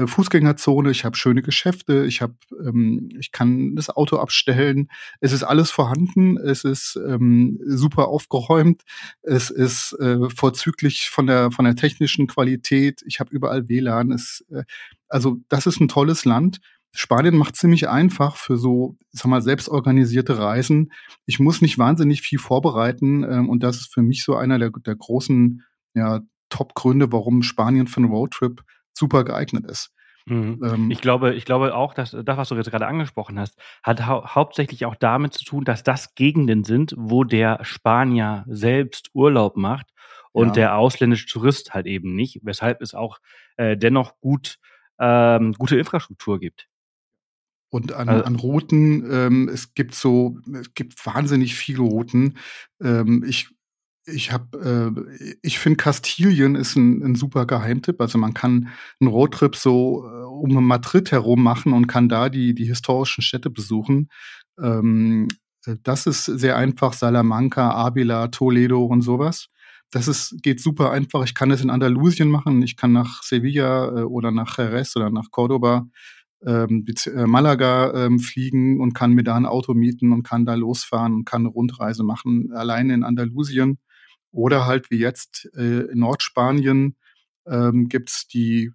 äh, 0.00 0.06
Fußgängerzone, 0.06 0.90
ich 0.90 1.04
habe 1.04 1.16
schöne 1.16 1.42
Geschäfte, 1.42 2.04
ich 2.04 2.22
habe, 2.22 2.34
ähm, 2.64 3.08
ich 3.18 3.32
kann 3.32 3.74
das 3.76 3.90
Auto 3.90 4.16
abstellen. 4.16 4.88
Es 5.20 5.32
ist 5.32 5.42
alles 5.42 5.70
vorhanden, 5.70 6.36
es 6.36 6.64
ist 6.64 6.98
ähm, 7.06 7.60
super 7.64 8.08
aufgeräumt, 8.08 8.82
es 9.22 9.50
ist 9.50 9.92
äh, 10.00 10.28
vorzüglich 10.30 11.10
von 11.10 11.26
der 11.26 11.50
von 11.50 11.64
der 11.64 11.76
technischen 11.76 12.26
Qualität. 12.26 13.02
Ich 13.06 13.20
habe 13.20 13.30
überall 13.32 13.68
WLAN. 13.68 14.12
Es, 14.12 14.44
äh, 14.50 14.64
also 15.08 15.38
das 15.48 15.66
ist 15.66 15.80
ein 15.80 15.88
tolles 15.88 16.24
Land. 16.24 16.60
Spanien 16.92 17.36
macht 17.36 17.56
ziemlich 17.56 17.88
einfach 17.88 18.36
für 18.36 18.56
so, 18.56 18.96
sag 19.12 19.26
mal, 19.26 19.42
selbstorganisierte 19.42 20.38
Reisen. 20.38 20.92
Ich 21.24 21.38
muss 21.38 21.62
nicht 21.62 21.78
wahnsinnig 21.78 22.22
viel 22.22 22.38
vorbereiten 22.38 23.22
ähm, 23.24 23.48
und 23.48 23.62
das 23.62 23.76
ist 23.76 23.92
für 23.94 24.02
mich 24.02 24.24
so 24.24 24.36
einer 24.36 24.58
der, 24.58 24.70
der 24.70 24.96
großen 24.96 25.62
ja, 25.94 26.20
Top-Gründe, 26.48 27.12
warum 27.12 27.42
Spanien 27.42 27.86
für 27.86 27.98
einen 27.98 28.10
Roadtrip 28.10 28.62
super 29.00 29.24
geeignet 29.24 29.64
ist. 29.66 29.92
Mhm. 30.26 30.60
Ähm, 30.62 30.90
ich 30.90 31.00
glaube, 31.00 31.34
ich 31.34 31.44
glaube 31.44 31.74
auch, 31.74 31.94
dass 31.94 32.12
das, 32.12 32.36
was 32.36 32.48
du 32.48 32.54
jetzt 32.54 32.70
gerade 32.70 32.86
angesprochen 32.86 33.38
hast, 33.38 33.58
hat 33.82 34.06
hau 34.06 34.24
hauptsächlich 34.26 34.84
auch 34.84 34.94
damit 34.94 35.32
zu 35.32 35.44
tun, 35.44 35.64
dass 35.64 35.82
das 35.82 36.14
Gegenden 36.14 36.62
sind, 36.62 36.94
wo 36.96 37.24
der 37.24 37.58
Spanier 37.64 38.44
selbst 38.46 39.10
Urlaub 39.14 39.56
macht 39.56 39.88
und 40.32 40.48
ja. 40.48 40.52
der 40.52 40.76
ausländische 40.76 41.26
Tourist 41.26 41.74
halt 41.74 41.86
eben 41.86 42.14
nicht, 42.14 42.40
weshalb 42.42 42.82
es 42.82 42.94
auch 42.94 43.18
äh, 43.56 43.76
dennoch 43.76 44.20
gut 44.20 44.58
ähm, 45.00 45.54
gute 45.54 45.78
Infrastruktur 45.78 46.38
gibt. 46.38 46.68
Und 47.70 47.92
an, 47.92 48.08
also, 48.08 48.24
an 48.24 48.36
Routen, 48.36 49.10
ähm, 49.10 49.48
es 49.48 49.74
gibt 49.74 49.94
so, 49.94 50.38
es 50.52 50.74
gibt 50.74 51.06
wahnsinnig 51.06 51.54
viele 51.54 51.82
Routen. 51.82 52.36
Ähm, 52.82 53.24
ich 53.26 53.48
ich 54.06 54.32
habe, 54.32 54.94
äh, 55.16 55.36
ich 55.42 55.58
finde 55.58 55.76
Kastilien 55.76 56.54
ist 56.54 56.76
ein, 56.76 57.02
ein, 57.02 57.14
super 57.14 57.46
Geheimtipp. 57.46 58.00
Also 58.00 58.18
man 58.18 58.34
kann 58.34 58.68
einen 59.00 59.10
Roadtrip 59.10 59.56
so 59.56 60.04
äh, 60.06 60.24
um 60.24 60.64
Madrid 60.64 61.12
herum 61.12 61.42
machen 61.42 61.72
und 61.72 61.86
kann 61.86 62.08
da 62.08 62.28
die, 62.28 62.54
die 62.54 62.64
historischen 62.64 63.22
Städte 63.22 63.50
besuchen. 63.50 64.08
Ähm, 64.60 65.28
äh, 65.66 65.76
das 65.82 66.06
ist 66.06 66.24
sehr 66.24 66.56
einfach. 66.56 66.92
Salamanca, 66.92 67.72
Avila, 67.72 68.28
Toledo 68.28 68.84
und 68.84 69.02
sowas. 69.02 69.48
Das 69.90 70.08
ist, 70.08 70.42
geht 70.42 70.60
super 70.60 70.92
einfach. 70.92 71.24
Ich 71.24 71.34
kann 71.34 71.50
es 71.50 71.62
in 71.62 71.70
Andalusien 71.70 72.30
machen. 72.30 72.62
Ich 72.62 72.76
kann 72.76 72.92
nach 72.92 73.22
Sevilla 73.22 73.88
äh, 73.88 74.02
oder 74.02 74.30
nach 74.30 74.56
Jerez 74.56 74.96
oder 74.96 75.10
nach 75.10 75.30
Cordoba, 75.30 75.86
ähm, 76.46 76.86
äh, 77.06 77.26
Malaga 77.26 77.92
ähm, 78.06 78.18
fliegen 78.18 78.80
und 78.80 78.94
kann 78.94 79.12
mir 79.12 79.24
da 79.24 79.36
ein 79.36 79.46
Auto 79.46 79.74
mieten 79.74 80.12
und 80.12 80.22
kann 80.22 80.46
da 80.46 80.54
losfahren 80.54 81.14
und 81.14 81.24
kann 81.26 81.42
eine 81.42 81.50
Rundreise 81.50 82.02
machen. 82.02 82.52
Alleine 82.52 82.94
in 82.94 83.04
Andalusien 83.04 83.78
oder 84.32 84.66
halt 84.66 84.90
wie 84.90 84.98
jetzt 84.98 85.48
äh, 85.56 85.90
in 85.90 85.98
Nordspanien 85.98 86.96
ähm, 87.46 87.88
gibt 87.88 88.32
die 88.32 88.72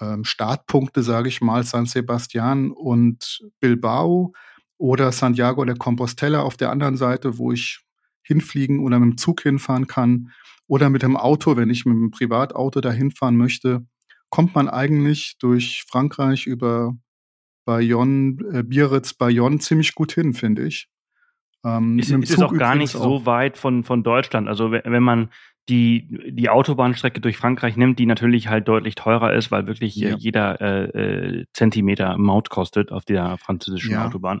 ähm, 0.00 0.24
Startpunkte, 0.24 1.02
sage 1.02 1.28
ich 1.28 1.40
mal, 1.40 1.64
San 1.64 1.86
Sebastian 1.86 2.70
und 2.70 3.40
Bilbao 3.60 4.32
oder 4.78 5.12
Santiago 5.12 5.64
de 5.64 5.76
Compostela 5.76 6.42
auf 6.42 6.56
der 6.56 6.70
anderen 6.70 6.96
Seite, 6.96 7.38
wo 7.38 7.52
ich 7.52 7.80
hinfliegen 8.22 8.80
oder 8.80 8.98
mit 8.98 9.10
dem 9.10 9.18
Zug 9.18 9.42
hinfahren 9.42 9.86
kann 9.86 10.30
oder 10.66 10.90
mit 10.90 11.02
dem 11.02 11.16
Auto, 11.16 11.56
wenn 11.56 11.70
ich 11.70 11.84
mit 11.84 11.94
dem 11.94 12.10
Privatauto 12.10 12.80
da 12.80 12.92
hinfahren 12.92 13.36
möchte, 13.36 13.86
kommt 14.30 14.54
man 14.54 14.68
eigentlich 14.68 15.36
durch 15.38 15.84
Frankreich 15.88 16.46
über 16.46 16.96
Bayonne, 17.64 18.36
äh, 18.52 18.62
Biarritz, 18.62 19.14
Bayonne 19.14 19.58
ziemlich 19.58 19.94
gut 19.94 20.12
hin, 20.12 20.34
finde 20.34 20.66
ich. 20.66 20.88
Ähm, 21.64 21.98
ist, 21.98 22.10
ist 22.10 22.30
es 22.30 22.42
auch 22.42 22.54
gar 22.54 22.74
nicht 22.74 22.92
so 22.92 23.26
weit 23.26 23.58
von, 23.58 23.84
von 23.84 24.02
Deutschland. 24.02 24.48
Also 24.48 24.70
wenn 24.70 25.02
man 25.02 25.30
die, 25.68 26.32
die 26.32 26.48
Autobahnstrecke 26.48 27.20
durch 27.20 27.36
Frankreich 27.36 27.76
nimmt, 27.76 27.98
die 27.98 28.06
natürlich 28.06 28.48
halt 28.48 28.68
deutlich 28.68 28.94
teurer 28.94 29.34
ist, 29.34 29.50
weil 29.50 29.66
wirklich 29.66 29.96
ja. 29.96 30.16
jeder 30.16 30.60
äh, 30.60 30.84
äh, 30.84 31.46
Zentimeter 31.52 32.16
Maut 32.16 32.48
kostet 32.48 32.90
auf 32.90 33.04
der 33.04 33.36
französischen 33.38 33.92
ja. 33.92 34.06
Autobahn, 34.06 34.40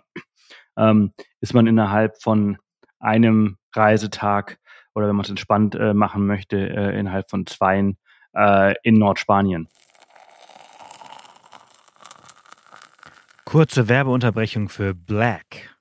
ähm, 0.76 1.12
ist 1.40 1.54
man 1.54 1.66
innerhalb 1.66 2.22
von 2.22 2.56
einem 2.98 3.58
Reisetag 3.74 4.58
oder 4.94 5.06
wenn 5.06 5.16
man 5.16 5.24
es 5.24 5.30
entspannt 5.30 5.74
äh, 5.74 5.92
machen 5.92 6.26
möchte, 6.26 6.56
äh, 6.56 6.98
innerhalb 6.98 7.28
von 7.30 7.46
zweien 7.46 7.98
äh, 8.34 8.74
in 8.82 8.94
Nordspanien. 8.94 9.68
Kurze 13.44 13.88
Werbeunterbrechung 13.88 14.68
für 14.68 14.94
Black. 14.94 15.77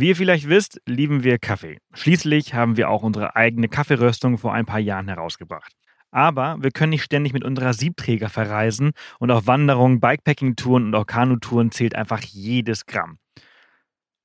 Wie 0.00 0.08
ihr 0.08 0.16
vielleicht 0.16 0.48
wisst, 0.48 0.80
lieben 0.86 1.24
wir 1.24 1.38
Kaffee. 1.38 1.76
Schließlich 1.92 2.54
haben 2.54 2.78
wir 2.78 2.88
auch 2.88 3.02
unsere 3.02 3.36
eigene 3.36 3.68
Kaffeeröstung 3.68 4.38
vor 4.38 4.54
ein 4.54 4.64
paar 4.64 4.78
Jahren 4.78 5.08
herausgebracht. 5.08 5.74
Aber 6.10 6.56
wir 6.62 6.70
können 6.70 6.88
nicht 6.88 7.02
ständig 7.02 7.34
mit 7.34 7.44
unserer 7.44 7.74
Siebträger 7.74 8.30
verreisen 8.30 8.92
und 9.18 9.30
auf 9.30 9.46
Wanderungen, 9.46 10.00
Bikepacking-Touren 10.00 10.86
und 10.86 10.94
auch 10.94 11.06
Kanutouren 11.06 11.70
zählt 11.70 11.94
einfach 11.94 12.22
jedes 12.22 12.86
Gramm. 12.86 13.18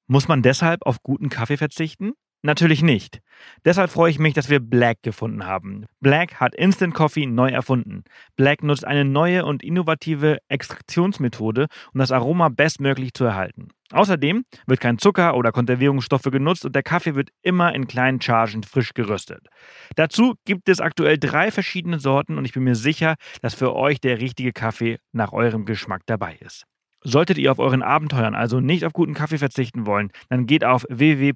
Muss 0.07 0.29
man 0.29 0.41
deshalb 0.41 0.85
auf 0.85 1.03
guten 1.03 1.27
Kaffee 1.27 1.57
verzichten? 1.57 2.13
Natürlich 2.45 2.83
nicht. 2.83 3.21
Deshalb 3.65 3.89
freue 3.89 4.11
ich 4.11 4.19
mich, 4.19 4.35
dass 4.35 4.51
wir 4.51 4.59
Black 4.59 5.01
gefunden 5.01 5.47
haben. 5.47 5.87
Black 5.99 6.35
hat 6.35 6.53
Instant 6.53 6.93
Coffee 6.93 7.25
neu 7.25 7.49
erfunden. 7.49 8.03
Black 8.35 8.61
nutzt 8.61 8.85
eine 8.85 9.03
neue 9.03 9.45
und 9.45 9.63
innovative 9.63 10.37
Extraktionsmethode, 10.47 11.65
um 11.91 11.99
das 11.99 12.11
Aroma 12.11 12.49
bestmöglich 12.49 13.15
zu 13.15 13.25
erhalten. 13.25 13.69
Außerdem 13.91 14.45
wird 14.67 14.79
kein 14.79 14.99
Zucker 14.99 15.35
oder 15.35 15.51
Konservierungsstoffe 15.51 16.29
genutzt 16.31 16.65
und 16.65 16.75
der 16.75 16.83
Kaffee 16.83 17.15
wird 17.15 17.29
immer 17.41 17.73
in 17.73 17.87
kleinen 17.87 18.21
Chargen 18.21 18.61
frisch 18.61 18.93
geröstet. 18.93 19.47
Dazu 19.95 20.35
gibt 20.45 20.69
es 20.69 20.79
aktuell 20.79 21.17
drei 21.17 21.49
verschiedene 21.49 21.99
Sorten 21.99 22.37
und 22.37 22.45
ich 22.45 22.53
bin 22.53 22.63
mir 22.63 22.75
sicher, 22.75 23.15
dass 23.41 23.55
für 23.55 23.75
euch 23.75 23.99
der 23.99 24.21
richtige 24.21 24.53
Kaffee 24.53 24.99
nach 25.13 25.33
eurem 25.33 25.65
Geschmack 25.65 26.03
dabei 26.05 26.37
ist. 26.41 26.67
Solltet 27.07 27.37
ihr 27.37 27.51
auf 27.51 27.59
euren 27.59 27.83
Abenteuern 27.83 28.33
also 28.33 28.59
nicht 28.59 28.83
auf 28.83 28.91
guten 28.91 29.13
Kaffee 29.13 29.37
verzichten 29.37 29.85
wollen, 29.85 30.09
dann 30.29 30.47
geht 30.47 30.65
auf 30.65 30.87
www 30.89 31.33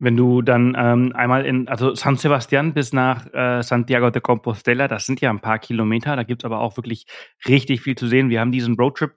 wenn 0.00 0.16
du 0.16 0.42
dann 0.42 0.74
ähm, 0.76 1.12
einmal 1.14 1.44
in, 1.44 1.68
also 1.68 1.94
San 1.94 2.16
Sebastian 2.16 2.72
bis 2.72 2.92
nach 2.92 3.26
äh, 3.32 3.62
Santiago 3.62 4.10
de 4.10 4.22
Compostela, 4.22 4.88
das 4.88 5.06
sind 5.06 5.20
ja 5.20 5.30
ein 5.30 5.40
paar 5.40 5.58
Kilometer, 5.58 6.16
da 6.16 6.22
gibt's 6.22 6.44
aber 6.44 6.60
auch 6.60 6.76
wirklich 6.76 7.06
richtig 7.46 7.82
viel 7.82 7.94
zu 7.96 8.08
sehen. 8.08 8.30
Wir 8.30 8.40
haben 8.40 8.50
diesen 8.50 8.76
Roadtrip 8.76 9.12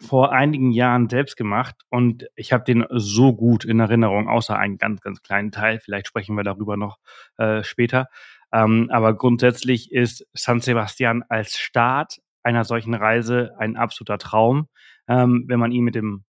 vor 0.00 0.32
einigen 0.32 0.70
Jahren 0.70 1.08
selbst 1.08 1.36
gemacht 1.36 1.74
und 1.90 2.26
ich 2.36 2.52
habe 2.52 2.64
den 2.64 2.84
so 2.90 3.34
gut 3.34 3.64
in 3.64 3.80
Erinnerung, 3.80 4.28
außer 4.28 4.56
einen 4.56 4.78
ganz, 4.78 5.00
ganz 5.00 5.22
kleinen 5.22 5.50
Teil. 5.50 5.80
Vielleicht 5.80 6.06
sprechen 6.06 6.36
wir 6.36 6.44
darüber 6.44 6.76
noch 6.76 6.98
äh, 7.38 7.64
später. 7.64 8.08
Ähm, 8.52 8.88
aber 8.92 9.16
grundsätzlich 9.16 9.90
ist 9.90 10.26
San 10.32 10.60
Sebastian 10.60 11.24
als 11.28 11.58
Start 11.58 12.18
einer 12.42 12.64
solchen 12.64 12.94
Reise 12.94 13.52
ein 13.58 13.76
absoluter 13.76 14.18
Traum, 14.18 14.68
ähm, 15.08 15.44
wenn 15.48 15.58
man 15.58 15.72
ihn 15.72 15.82
mit 15.82 15.96
dem 15.96 16.24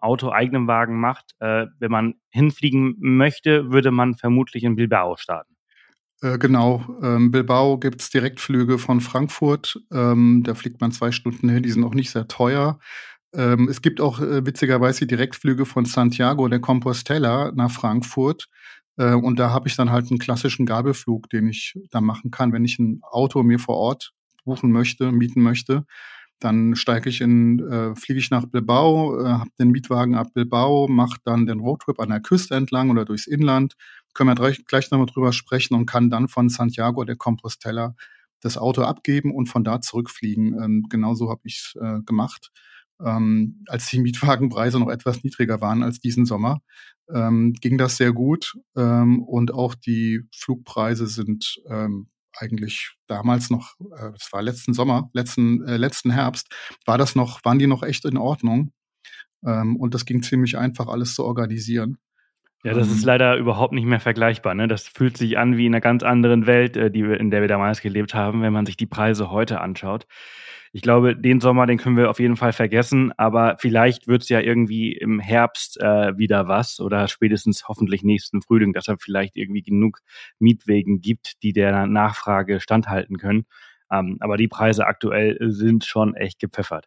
Auto 0.00 0.30
eigenem 0.30 0.66
Wagen 0.66 1.00
macht. 1.00 1.32
Äh, 1.40 1.66
wenn 1.78 1.90
man 1.90 2.14
hinfliegen 2.30 2.96
möchte, 2.98 3.70
würde 3.70 3.90
man 3.90 4.14
vermutlich 4.14 4.64
in 4.64 4.76
Bilbao 4.76 5.16
starten. 5.16 5.54
Äh, 6.20 6.38
genau, 6.38 6.84
ähm, 7.02 7.30
Bilbao 7.30 7.78
gibt 7.78 8.00
es 8.00 8.10
Direktflüge 8.10 8.78
von 8.78 9.00
Frankfurt. 9.00 9.80
Ähm, 9.92 10.42
da 10.44 10.54
fliegt 10.54 10.80
man 10.80 10.90
zwei 10.90 11.12
Stunden 11.12 11.48
hin, 11.48 11.62
die 11.62 11.70
sind 11.70 11.84
auch 11.84 11.94
nicht 11.94 12.10
sehr 12.10 12.26
teuer. 12.26 12.78
Ähm, 13.34 13.68
es 13.68 13.82
gibt 13.82 14.00
auch 14.00 14.20
äh, 14.20 14.44
witzigerweise 14.44 15.06
Direktflüge 15.06 15.64
von 15.64 15.84
Santiago 15.84 16.48
de 16.48 16.58
Compostela 16.58 17.52
nach 17.54 17.70
Frankfurt. 17.70 18.48
Äh, 18.96 19.14
und 19.14 19.38
da 19.38 19.50
habe 19.50 19.68
ich 19.68 19.76
dann 19.76 19.90
halt 19.90 20.10
einen 20.10 20.18
klassischen 20.18 20.66
Gabelflug, 20.66 21.30
den 21.30 21.48
ich 21.48 21.74
da 21.90 22.00
machen 22.00 22.30
kann, 22.30 22.52
wenn 22.52 22.64
ich 22.64 22.78
ein 22.78 23.00
Auto 23.02 23.42
mir 23.42 23.58
vor 23.58 23.76
Ort 23.76 24.12
buchen 24.44 24.72
möchte, 24.72 25.12
mieten 25.12 25.42
möchte. 25.42 25.84
Dann 26.40 26.76
steige 26.76 27.08
ich 27.10 27.20
in, 27.20 27.58
äh, 27.60 27.94
fliege 27.96 28.20
ich 28.20 28.30
nach 28.30 28.46
Bilbao, 28.46 29.20
äh, 29.20 29.28
habe 29.28 29.50
den 29.58 29.70
Mietwagen 29.70 30.14
ab 30.14 30.28
Bilbao, 30.34 30.86
mache 30.88 31.18
dann 31.24 31.46
den 31.46 31.60
Roadtrip 31.60 31.98
an 32.00 32.10
der 32.10 32.20
Küste 32.20 32.54
entlang 32.54 32.90
oder 32.90 33.04
durchs 33.04 33.26
Inland. 33.26 33.74
Können 34.14 34.30
wir 34.30 34.34
gleich, 34.36 34.64
gleich 34.64 34.90
nochmal 34.90 35.06
drüber 35.06 35.32
sprechen 35.32 35.74
und 35.74 35.86
kann 35.86 36.10
dann 36.10 36.28
von 36.28 36.48
Santiago 36.48 37.04
de 37.04 37.16
Compostela 37.16 37.94
das 38.40 38.56
Auto 38.56 38.82
abgeben 38.82 39.34
und 39.34 39.48
von 39.48 39.64
da 39.64 39.80
zurückfliegen. 39.80 40.54
Ähm, 40.62 40.86
genauso 40.88 41.28
habe 41.30 41.40
ich 41.44 41.56
es 41.74 41.80
äh, 41.80 42.00
gemacht. 42.02 42.50
Ähm, 43.04 43.64
als 43.68 43.86
die 43.88 44.00
Mietwagenpreise 44.00 44.78
noch 44.78 44.88
etwas 44.90 45.22
niedriger 45.24 45.60
waren 45.60 45.82
als 45.82 46.00
diesen 46.00 46.24
Sommer, 46.26 46.60
ähm, 47.12 47.52
ging 47.54 47.78
das 47.78 47.96
sehr 47.96 48.12
gut. 48.12 48.54
Ähm, 48.76 49.22
und 49.22 49.52
auch 49.52 49.74
die 49.74 50.22
Flugpreise 50.34 51.06
sind 51.06 51.60
ähm, 51.68 52.08
eigentlich 52.38 52.96
damals 53.06 53.50
noch, 53.50 53.74
äh, 53.80 54.12
das 54.12 54.32
war 54.32 54.42
letzten 54.42 54.74
Sommer, 54.74 55.10
letzten, 55.12 55.64
äh, 55.66 55.76
letzten 55.76 56.10
Herbst, 56.10 56.48
war 56.86 56.98
das 56.98 57.14
noch, 57.14 57.44
waren 57.44 57.58
die 57.58 57.66
noch 57.66 57.82
echt 57.82 58.04
in 58.04 58.16
Ordnung. 58.16 58.72
Ähm, 59.44 59.76
und 59.76 59.94
das 59.94 60.04
ging 60.04 60.22
ziemlich 60.22 60.58
einfach, 60.58 60.88
alles 60.88 61.14
zu 61.14 61.24
organisieren. 61.24 61.98
Ja, 62.64 62.74
das 62.74 62.90
ist 62.90 63.02
ähm. 63.02 63.06
leider 63.06 63.36
überhaupt 63.36 63.72
nicht 63.72 63.86
mehr 63.86 64.00
vergleichbar. 64.00 64.54
Ne? 64.54 64.68
Das 64.68 64.88
fühlt 64.88 65.16
sich 65.16 65.38
an 65.38 65.56
wie 65.56 65.66
in 65.66 65.74
einer 65.74 65.80
ganz 65.80 66.02
anderen 66.02 66.46
Welt, 66.46 66.76
äh, 66.76 66.90
die 66.90 67.04
wir, 67.04 67.18
in 67.20 67.30
der 67.30 67.40
wir 67.40 67.48
damals 67.48 67.80
gelebt 67.80 68.14
haben, 68.14 68.42
wenn 68.42 68.52
man 68.52 68.66
sich 68.66 68.76
die 68.76 68.86
Preise 68.86 69.30
heute 69.30 69.60
anschaut 69.60 70.06
ich 70.72 70.82
glaube, 70.82 71.16
den 71.16 71.40
Sommer, 71.40 71.66
den 71.66 71.78
können 71.78 71.96
wir 71.96 72.10
auf 72.10 72.20
jeden 72.20 72.36
Fall 72.36 72.52
vergessen, 72.52 73.12
aber 73.16 73.56
vielleicht 73.58 74.06
wird 74.06 74.22
es 74.22 74.28
ja 74.28 74.40
irgendwie 74.40 74.92
im 74.92 75.20
Herbst 75.20 75.80
äh, 75.80 76.16
wieder 76.18 76.48
was 76.48 76.80
oder 76.80 77.08
spätestens 77.08 77.68
hoffentlich 77.68 78.02
nächsten 78.02 78.42
Frühling, 78.42 78.72
dass 78.72 78.88
es 78.88 78.96
vielleicht 79.00 79.36
irgendwie 79.36 79.62
genug 79.62 80.00
Mietwegen 80.38 81.00
gibt, 81.00 81.42
die 81.42 81.52
der 81.52 81.86
Nachfrage 81.86 82.60
standhalten 82.60 83.18
können. 83.18 83.46
Ähm, 83.90 84.18
aber 84.20 84.36
die 84.36 84.48
Preise 84.48 84.86
aktuell 84.86 85.38
sind 85.40 85.84
schon 85.84 86.14
echt 86.14 86.38
gepfeffert 86.38 86.86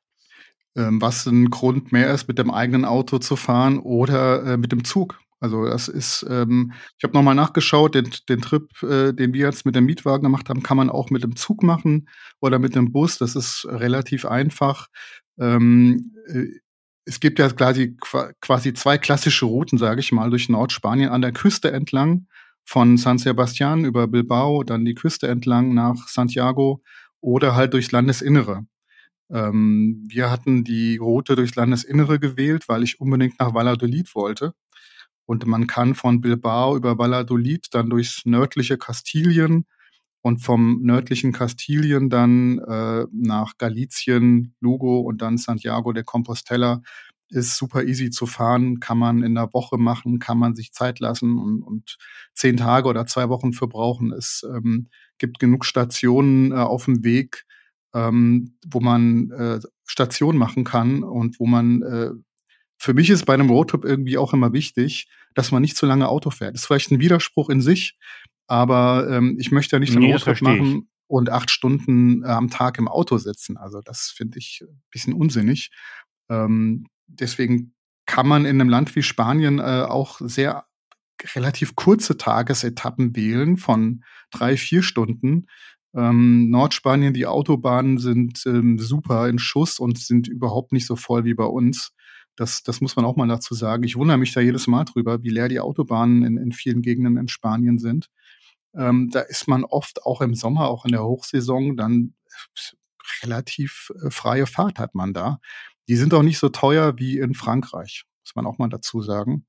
ähm, 0.77 1.01
was 1.01 1.25
ein 1.25 1.49
Grund 1.49 1.91
mehr 1.91 2.13
ist, 2.13 2.29
mit 2.29 2.39
dem 2.39 2.49
eigenen 2.49 2.85
Auto 2.85 3.17
zu 3.17 3.35
fahren 3.35 3.77
oder 3.77 4.53
äh, 4.53 4.57
mit 4.57 4.71
dem 4.71 4.85
Zug. 4.85 5.19
Also 5.41 5.65
das 5.65 5.88
ist, 5.88 6.25
ähm, 6.29 6.71
ich 6.98 7.03
habe 7.03 7.13
nochmal 7.13 7.36
nachgeschaut, 7.36 7.95
den, 7.95 8.10
den 8.29 8.41
Trip, 8.41 8.71
äh, 8.83 9.12
den 9.12 9.33
wir 9.33 9.48
jetzt 9.48 9.65
mit 9.65 9.75
dem 9.75 9.86
Mietwagen 9.86 10.24
gemacht 10.24 10.48
haben, 10.50 10.62
kann 10.62 10.77
man 10.77 10.91
auch 10.91 11.10
mit 11.10 11.24
dem 11.24 11.36
Zug 11.36 11.63
machen 11.63 12.07
oder 12.39 12.60
mit 12.60 12.75
dem 12.75 12.91
Bus. 12.91 13.17
Das 13.17 13.36
ist 13.36 13.65
relativ 13.67 14.25
einfach. 14.25 14.88
Ähm, 15.39 16.13
äh, 16.27 16.45
es 17.05 17.19
gibt 17.19 17.39
ja 17.39 17.50
quasi, 17.50 17.98
quasi 18.39 18.74
zwei 18.74 19.00
klassische 19.00 19.45
Routen, 19.45 19.79
sage 19.79 20.00
ich 20.00 20.12
mal, 20.12 20.29
durch 20.29 20.48
Nordspanien 20.48 21.10
an 21.10 21.24
der 21.24 21.31
Küste 21.31 21.71
entlang 21.71 22.27
von 22.63 22.98
San 22.98 23.17
Sebastian 23.17 23.83
über 23.86 24.07
Bilbao, 24.07 24.63
dann 24.63 24.86
die 24.86 24.93
Küste 24.93 25.27
entlang 25.27 25.74
nach 25.74 26.07
Santiago 26.07 26.83
oder 27.19 27.55
halt 27.55 27.74
durchs 27.74 27.91
Landesinnere. 27.91 28.65
Ähm, 29.31 30.05
wir 30.07 30.29
hatten 30.29 30.63
die 30.63 30.98
Route 30.98 31.36
durchs 31.36 31.55
Landesinnere 31.55 32.19
gewählt, 32.19 32.69
weil 32.69 32.83
ich 32.83 33.00
unbedingt 33.00 33.39
nach 33.39 33.53
Valladolid 33.55 34.13
wollte. 34.13 34.53
Und 35.25 35.45
man 35.45 35.67
kann 35.67 35.95
von 35.95 36.21
Bilbao 36.21 36.75
über 36.75 36.97
Valladolid 36.97 37.67
dann 37.71 37.89
durchs 37.89 38.25
nördliche 38.25 38.77
Kastilien 38.77 39.65
und 40.21 40.39
vom 40.39 40.81
nördlichen 40.81 41.31
Kastilien 41.31 42.09
dann 42.09 42.59
äh, 42.59 43.05
nach 43.11 43.57
Galicien, 43.57 44.55
Lugo 44.59 44.99
und 44.99 45.21
dann 45.21 45.37
Santiago 45.37 45.93
de 45.93 46.03
Compostela 46.03 46.81
ist 47.31 47.57
super 47.57 47.83
easy 47.83 48.09
zu 48.09 48.25
fahren, 48.25 48.79
kann 48.79 48.97
man 48.97 49.23
in 49.23 49.35
der 49.35 49.53
Woche 49.53 49.77
machen, 49.77 50.19
kann 50.19 50.37
man 50.37 50.53
sich 50.53 50.73
Zeit 50.73 50.99
lassen 50.99 51.37
und, 51.37 51.63
und 51.63 51.97
zehn 52.33 52.57
Tage 52.57 52.89
oder 52.89 53.05
zwei 53.05 53.29
Wochen 53.29 53.53
für 53.53 53.67
brauchen. 53.67 54.11
Es 54.11 54.45
ähm, 54.47 54.89
gibt 55.17 55.39
genug 55.39 55.65
Stationen 55.65 56.51
äh, 56.51 56.55
auf 56.55 56.85
dem 56.85 57.03
Weg, 57.03 57.45
ähm, 57.93 58.57
wo 58.67 58.81
man 58.81 59.31
äh, 59.31 59.59
Station 59.85 60.37
machen 60.37 60.63
kann 60.65 61.03
und 61.03 61.39
wo 61.39 61.45
man 61.45 61.81
äh, 61.81 62.11
für 62.81 62.95
mich 62.95 63.11
ist 63.11 63.25
bei 63.25 63.35
einem 63.35 63.51
Roadtrip 63.51 63.85
irgendwie 63.85 64.17
auch 64.17 64.33
immer 64.33 64.53
wichtig, 64.53 65.07
dass 65.35 65.51
man 65.51 65.61
nicht 65.61 65.77
zu 65.77 65.85
lange 65.85 66.09
Auto 66.09 66.31
fährt. 66.31 66.55
Das 66.55 66.61
ist 66.61 66.65
vielleicht 66.67 66.89
ein 66.89 67.00
Widerspruch 67.00 67.51
in 67.51 67.61
sich, 67.61 67.95
aber 68.47 69.07
ähm, 69.07 69.38
ich 69.39 69.51
möchte 69.51 69.75
ja 69.75 69.79
nicht 69.79 69.91
einen 69.91 70.05
nee, 70.05 70.13
Roadtrip 70.13 70.41
machen 70.41 70.89
und 71.05 71.29
acht 71.29 71.51
Stunden 71.51 72.23
äh, 72.23 72.29
am 72.29 72.50
Tag 72.50 72.79
im 72.79 72.88
Auto 72.88 73.19
sitzen. 73.19 73.55
Also 73.55 73.81
das 73.81 74.11
finde 74.15 74.39
ich 74.39 74.63
ein 74.63 74.81
bisschen 74.89 75.13
unsinnig. 75.13 75.69
Ähm, 76.27 76.88
deswegen 77.05 77.75
kann 78.07 78.27
man 78.27 78.45
in 78.45 78.59
einem 78.59 78.69
Land 78.69 78.95
wie 78.95 79.03
Spanien 79.03 79.59
äh, 79.59 79.85
auch 79.88 80.19
sehr 80.19 80.65
relativ 81.35 81.75
kurze 81.75 82.17
Tagesetappen 82.17 83.15
wählen 83.15 83.57
von 83.57 84.03
drei, 84.31 84.57
vier 84.57 84.81
Stunden. 84.81 85.45
Ähm, 85.95 86.50
Nordspanien, 86.50 87.13
die 87.13 87.27
Autobahnen 87.27 88.00
sind 88.00 88.41
ähm, 88.47 88.79
super 88.79 89.29
in 89.29 89.38
Schuss 89.38 89.77
und 89.77 90.00
sind 90.00 90.27
überhaupt 90.27 90.71
nicht 90.71 90.88
so 90.88 90.95
voll 90.95 91.25
wie 91.25 91.35
bei 91.35 91.45
uns. 91.45 91.93
Das, 92.35 92.63
das 92.63 92.81
muss 92.81 92.95
man 92.95 93.05
auch 93.05 93.15
mal 93.15 93.27
dazu 93.27 93.53
sagen. 93.53 93.83
Ich 93.83 93.95
wundere 93.95 94.17
mich 94.17 94.33
da 94.33 94.41
jedes 94.41 94.67
Mal 94.67 94.85
drüber, 94.85 95.21
wie 95.23 95.29
leer 95.29 95.50
die 95.50 95.59
Autobahnen 95.59 96.23
in, 96.23 96.38
in 96.38 96.51
vielen 96.51 96.81
Gegenden 96.81 97.17
in 97.17 97.27
Spanien 97.27 97.77
sind. 97.77 98.09
Ähm, 98.73 99.09
da 99.11 99.19
ist 99.21 99.47
man 99.47 99.65
oft 99.65 100.05
auch 100.05 100.21
im 100.21 100.33
Sommer, 100.33 100.69
auch 100.69 100.85
in 100.85 100.91
der 100.91 101.03
Hochsaison, 101.03 101.75
dann 101.75 102.13
relativ 103.23 103.91
äh, 104.01 104.09
freie 104.09 104.47
Fahrt 104.47 104.79
hat 104.79 104.95
man 104.95 105.13
da. 105.13 105.39
Die 105.88 105.95
sind 105.95 106.13
auch 106.13 106.23
nicht 106.23 106.39
so 106.39 106.50
teuer 106.50 106.97
wie 106.97 107.17
in 107.19 107.33
Frankreich, 107.33 108.05
muss 108.23 108.35
man 108.35 108.45
auch 108.45 108.57
mal 108.57 108.69
dazu 108.69 109.01
sagen. 109.01 109.45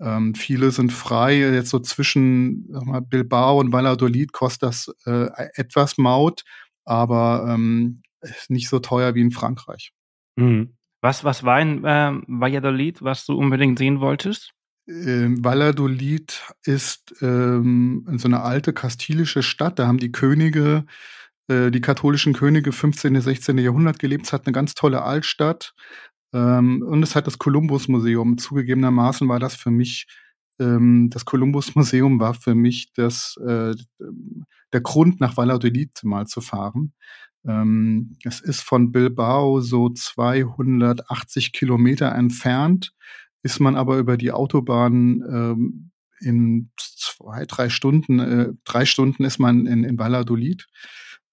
Ähm, 0.00 0.34
viele 0.34 0.70
sind 0.70 0.92
frei. 0.92 1.38
Jetzt 1.38 1.70
so 1.70 1.78
zwischen 1.78 2.70
mal, 2.70 3.00
Bilbao 3.00 3.60
und 3.60 3.72
Valladolid 3.72 4.32
kostet 4.32 4.62
das 4.62 4.94
äh, 5.06 5.28
etwas 5.54 5.98
Maut, 5.98 6.42
aber 6.84 7.46
ähm, 7.48 8.02
nicht 8.48 8.68
so 8.68 8.78
teuer 8.78 9.14
wie 9.14 9.20
in 9.20 9.30
Frankreich. 9.30 9.92
Mhm. 10.36 10.76
Was, 11.00 11.24
was 11.24 11.44
war 11.44 11.60
in 11.60 11.84
äh, 11.84 12.12
Valladolid, 12.26 13.02
was 13.02 13.24
du 13.24 13.34
unbedingt 13.34 13.78
sehen 13.78 14.00
wolltest? 14.00 14.52
Ähm, 14.86 15.42
Valladolid 15.44 16.42
ist 16.64 17.14
ähm, 17.22 18.06
so 18.16 18.28
eine 18.28 18.42
alte 18.42 18.72
kastilische 18.72 19.42
Stadt. 19.42 19.78
Da 19.78 19.86
haben 19.86 19.98
die 19.98 20.12
Könige, 20.12 20.84
äh, 21.48 21.70
die 21.70 21.80
katholischen 21.80 22.32
Könige 22.32 22.72
15., 22.72 23.20
16. 23.20 23.58
Jahrhundert 23.58 23.98
gelebt. 23.98 24.26
Es 24.26 24.32
hat 24.32 24.46
eine 24.46 24.52
ganz 24.52 24.74
tolle 24.74 25.02
Altstadt. 25.02 25.74
Ähm, 26.32 26.82
und 26.82 27.02
es 27.02 27.14
hat 27.14 27.26
das 27.26 27.38
Kolumbus-Museum. 27.38 28.38
Zugegebenermaßen 28.38 29.28
war 29.28 29.38
das 29.38 29.54
für 29.54 29.70
mich, 29.70 30.06
ähm, 30.60 31.08
das 31.10 31.24
Kolumbus-Museum 31.24 32.20
war 32.20 32.34
für 32.34 32.54
mich 32.54 32.92
das, 32.94 33.36
äh, 33.46 33.74
der 34.72 34.80
Grund, 34.80 35.20
nach 35.20 35.36
Valladolid 35.36 36.02
mal 36.02 36.26
zu 36.26 36.40
fahren. 36.40 36.92
Ähm, 37.46 38.16
es 38.24 38.40
ist 38.40 38.60
von 38.62 38.92
Bilbao 38.92 39.60
so 39.60 39.88
280 39.88 41.52
Kilometer 41.52 42.12
entfernt, 42.12 42.92
ist 43.42 43.60
man 43.60 43.76
aber 43.76 43.98
über 43.98 44.16
die 44.16 44.32
Autobahn 44.32 45.22
ähm, 45.30 45.90
in 46.20 46.70
zwei, 46.76 47.46
drei 47.46 47.70
Stunden, 47.70 48.20
äh, 48.20 48.52
drei 48.64 48.84
Stunden 48.84 49.24
ist 49.24 49.38
man 49.38 49.66
in, 49.66 49.84
in 49.84 49.98
Valladolid. 49.98 50.66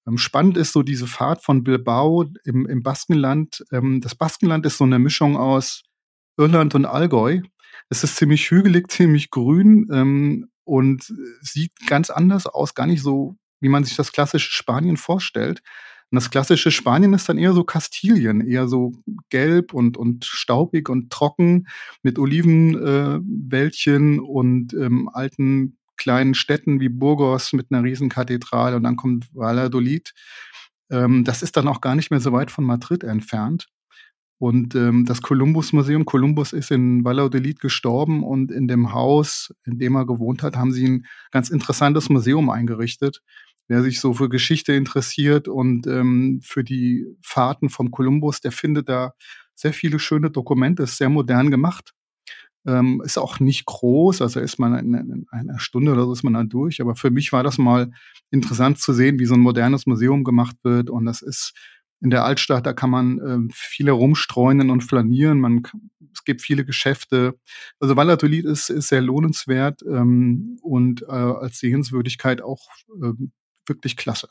Ähm, 0.08 0.18
spannend 0.18 0.58
ist 0.58 0.72
so 0.72 0.84
diese 0.84 1.08
Fahrt 1.08 1.44
von 1.44 1.64
Bilbao 1.64 2.26
im, 2.46 2.66
im 2.66 2.84
Baskenland. 2.84 3.66
Ähm, 3.72 4.00
das 4.02 4.16
Baskenland 4.16 4.66
ist 4.66 4.78
so 4.78 4.86
eine 4.86 5.00
Mischung 5.00 5.36
aus 5.36 5.84
Irland 6.38 6.76
und 6.76 6.86
Allgäu. 6.86 7.42
Es 7.90 8.04
ist 8.04 8.16
ziemlich 8.16 8.50
hügelig, 8.50 8.90
ziemlich 8.92 9.30
grün 9.30 9.88
ähm, 9.92 10.50
und 10.64 11.14
sieht 11.42 11.74
ganz 11.88 12.10
anders 12.10 12.46
aus, 12.46 12.74
gar 12.74 12.88
nicht 12.88 13.02
so, 13.02 13.38
wie 13.60 13.70
man 13.70 13.84
sich 13.84 13.96
das 13.96 14.12
klassische 14.12 14.52
Spanien 14.52 14.98
vorstellt. 14.98 15.62
Und 16.10 16.16
das 16.16 16.30
klassische 16.30 16.72
Spanien 16.72 17.14
ist 17.14 17.28
dann 17.28 17.38
eher 17.38 17.54
so 17.54 17.66
Kastilien, 17.66 18.40
eher 18.42 18.70
so 18.70 18.94
gelb 19.30 19.74
und, 19.74 19.98
und 19.98 20.24
staubig 20.24 20.90
und 20.90 21.12
trocken 21.12 21.68
mit 22.02 22.18
Olivenwäldchen 22.18 24.18
äh, 24.18 24.22
und 24.22 24.74
ähm, 24.74 25.10
alten 25.12 25.78
kleinen 25.98 26.34
Städten 26.34 26.80
wie 26.80 26.90
Burgos 26.90 27.52
mit 27.52 27.72
einer 27.72 27.84
Riesenkathedrale 27.84 28.78
und 28.78 28.84
dann 28.84 28.96
kommt 28.96 29.28
Valladolid. 29.34 30.14
Ähm, 30.90 31.26
das 31.26 31.42
ist 31.42 31.58
dann 31.58 31.68
auch 31.68 31.82
gar 31.82 31.96
nicht 31.96 32.12
mehr 32.12 32.22
so 32.22 32.32
weit 32.32 32.52
von 32.52 32.64
Madrid 32.64 33.04
entfernt. 33.04 33.68
Und 34.40 34.76
ähm, 34.76 35.06
das 35.06 35.24
Kolumbus-Museum, 35.24 36.06
Kolumbus 36.06 36.54
ist 36.54 36.70
in 36.70 37.04
Valladolid 37.04 37.60
gestorben 37.60 38.24
und 38.24 38.52
in 38.52 38.68
dem 38.68 38.94
Haus, 38.94 39.52
in 39.66 39.80
dem 39.80 39.96
er 39.96 40.06
gewohnt 40.06 40.44
hat, 40.44 40.56
haben 40.56 40.72
sie 40.72 40.88
ein 40.88 41.06
ganz 41.32 41.50
interessantes 41.50 42.08
Museum 42.10 42.52
eingerichtet 42.52 43.24
wer 43.68 43.84
sich 43.84 44.00
so 44.00 44.14
für 44.14 44.30
Geschichte 44.30 44.74
interessiert 44.74 45.48
und 45.48 45.88
ähm, 45.88 46.40
für 46.44 46.64
die 46.64 47.06
Fahrten 47.22 47.70
vom 47.70 47.92
Kolumbus, 47.92 48.42
der 48.42 48.52
findet 48.52 48.90
da 48.90 49.14
sehr 49.56 49.74
viele 49.74 50.00
schöne 50.00 50.30
Dokumente, 50.30 50.84
ist 50.84 50.98
sehr 50.98 51.10
modern 51.10 51.52
gemacht. 51.52 51.94
Ähm, 52.66 53.02
ist 53.06 53.18
auch 53.18 53.40
nicht 53.40 53.66
groß, 53.66 54.22
also 54.22 54.42
ist 54.42 54.60
man 54.60 54.78
in, 54.78 54.94
in, 54.94 55.26
einer 55.32 55.58
Stunde 55.58 55.94
oder 55.94 56.04
so 56.04 56.12
ist 56.12 56.24
man 56.24 56.34
da 56.34 56.44
durch. 56.44 56.82
Aber 56.82 56.96
für 56.96 57.12
mich 57.12 57.32
war 57.32 57.44
das 57.44 57.58
mal 57.58 57.92
interessant 58.30 58.80
zu 58.80 58.92
sehen, 58.92 59.20
wie 59.20 59.26
so 59.26 59.36
ein 59.36 59.40
modernes 59.40 59.86
Museum 59.86 60.26
gemacht 60.26 60.58
wird. 60.64 60.90
Und 60.90 61.06
das 61.06 61.22
ist 61.22 61.54
in 62.02 62.10
der 62.10 62.26
Altstadt, 62.26 62.66
da 62.66 62.74
kann 62.74 62.90
man 62.90 63.20
äh, 63.20 63.54
viel 63.54 63.88
herumstreunen 63.88 64.70
und 64.70 64.82
flanieren. 64.82 65.40
Man, 65.40 65.64
es 66.14 66.24
gibt 66.26 66.42
viele 66.42 66.66
Geschäfte. 66.66 67.40
Also 67.80 67.96
Valladolid 67.96 68.46
ist, 68.46 68.70
ist 68.70 68.90
sehr 68.90 69.02
lohnenswert 69.02 69.82
ähm, 69.90 70.60
und 70.62 71.04
äh, 71.04 71.06
als 71.06 71.60
Sehenswürdigkeit 71.60 72.42
auch 72.42 72.68
äh, 73.02 73.14
wirklich 73.68 73.98
klasse. 73.98 74.30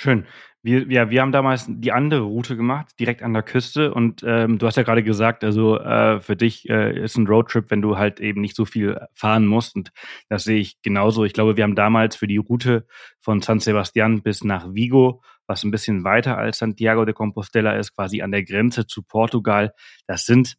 Schön. 0.00 0.26
Wir, 0.62 0.86
ja, 0.92 1.10
wir 1.10 1.22
haben 1.22 1.32
damals 1.32 1.66
die 1.68 1.90
andere 1.90 2.20
Route 2.20 2.56
gemacht, 2.56 2.94
direkt 3.00 3.20
an 3.22 3.32
der 3.32 3.42
Küste. 3.42 3.92
Und 3.92 4.22
ähm, 4.24 4.58
du 4.58 4.66
hast 4.66 4.76
ja 4.76 4.84
gerade 4.84 5.02
gesagt, 5.02 5.42
also 5.42 5.76
äh, 5.76 6.20
für 6.20 6.36
dich 6.36 6.68
äh, 6.68 6.96
ist 7.02 7.16
ein 7.16 7.26
Roadtrip, 7.26 7.68
wenn 7.70 7.82
du 7.82 7.96
halt 7.98 8.20
eben 8.20 8.40
nicht 8.40 8.54
so 8.54 8.64
viel 8.64 9.00
fahren 9.12 9.46
musst. 9.46 9.74
Und 9.74 9.90
das 10.28 10.44
sehe 10.44 10.58
ich 10.60 10.80
genauso. 10.82 11.24
Ich 11.24 11.32
glaube, 11.32 11.56
wir 11.56 11.64
haben 11.64 11.74
damals 11.74 12.14
für 12.14 12.28
die 12.28 12.36
Route 12.36 12.86
von 13.20 13.40
San 13.40 13.58
Sebastian 13.58 14.22
bis 14.22 14.44
nach 14.44 14.72
Vigo, 14.72 15.20
was 15.48 15.64
ein 15.64 15.72
bisschen 15.72 16.04
weiter 16.04 16.38
als 16.38 16.58
Santiago 16.58 17.04
de 17.04 17.14
Compostela 17.14 17.72
ist, 17.72 17.94
quasi 17.96 18.22
an 18.22 18.30
der 18.30 18.44
Grenze 18.44 18.86
zu 18.86 19.02
Portugal. 19.02 19.72
Das 20.06 20.26
sind 20.26 20.58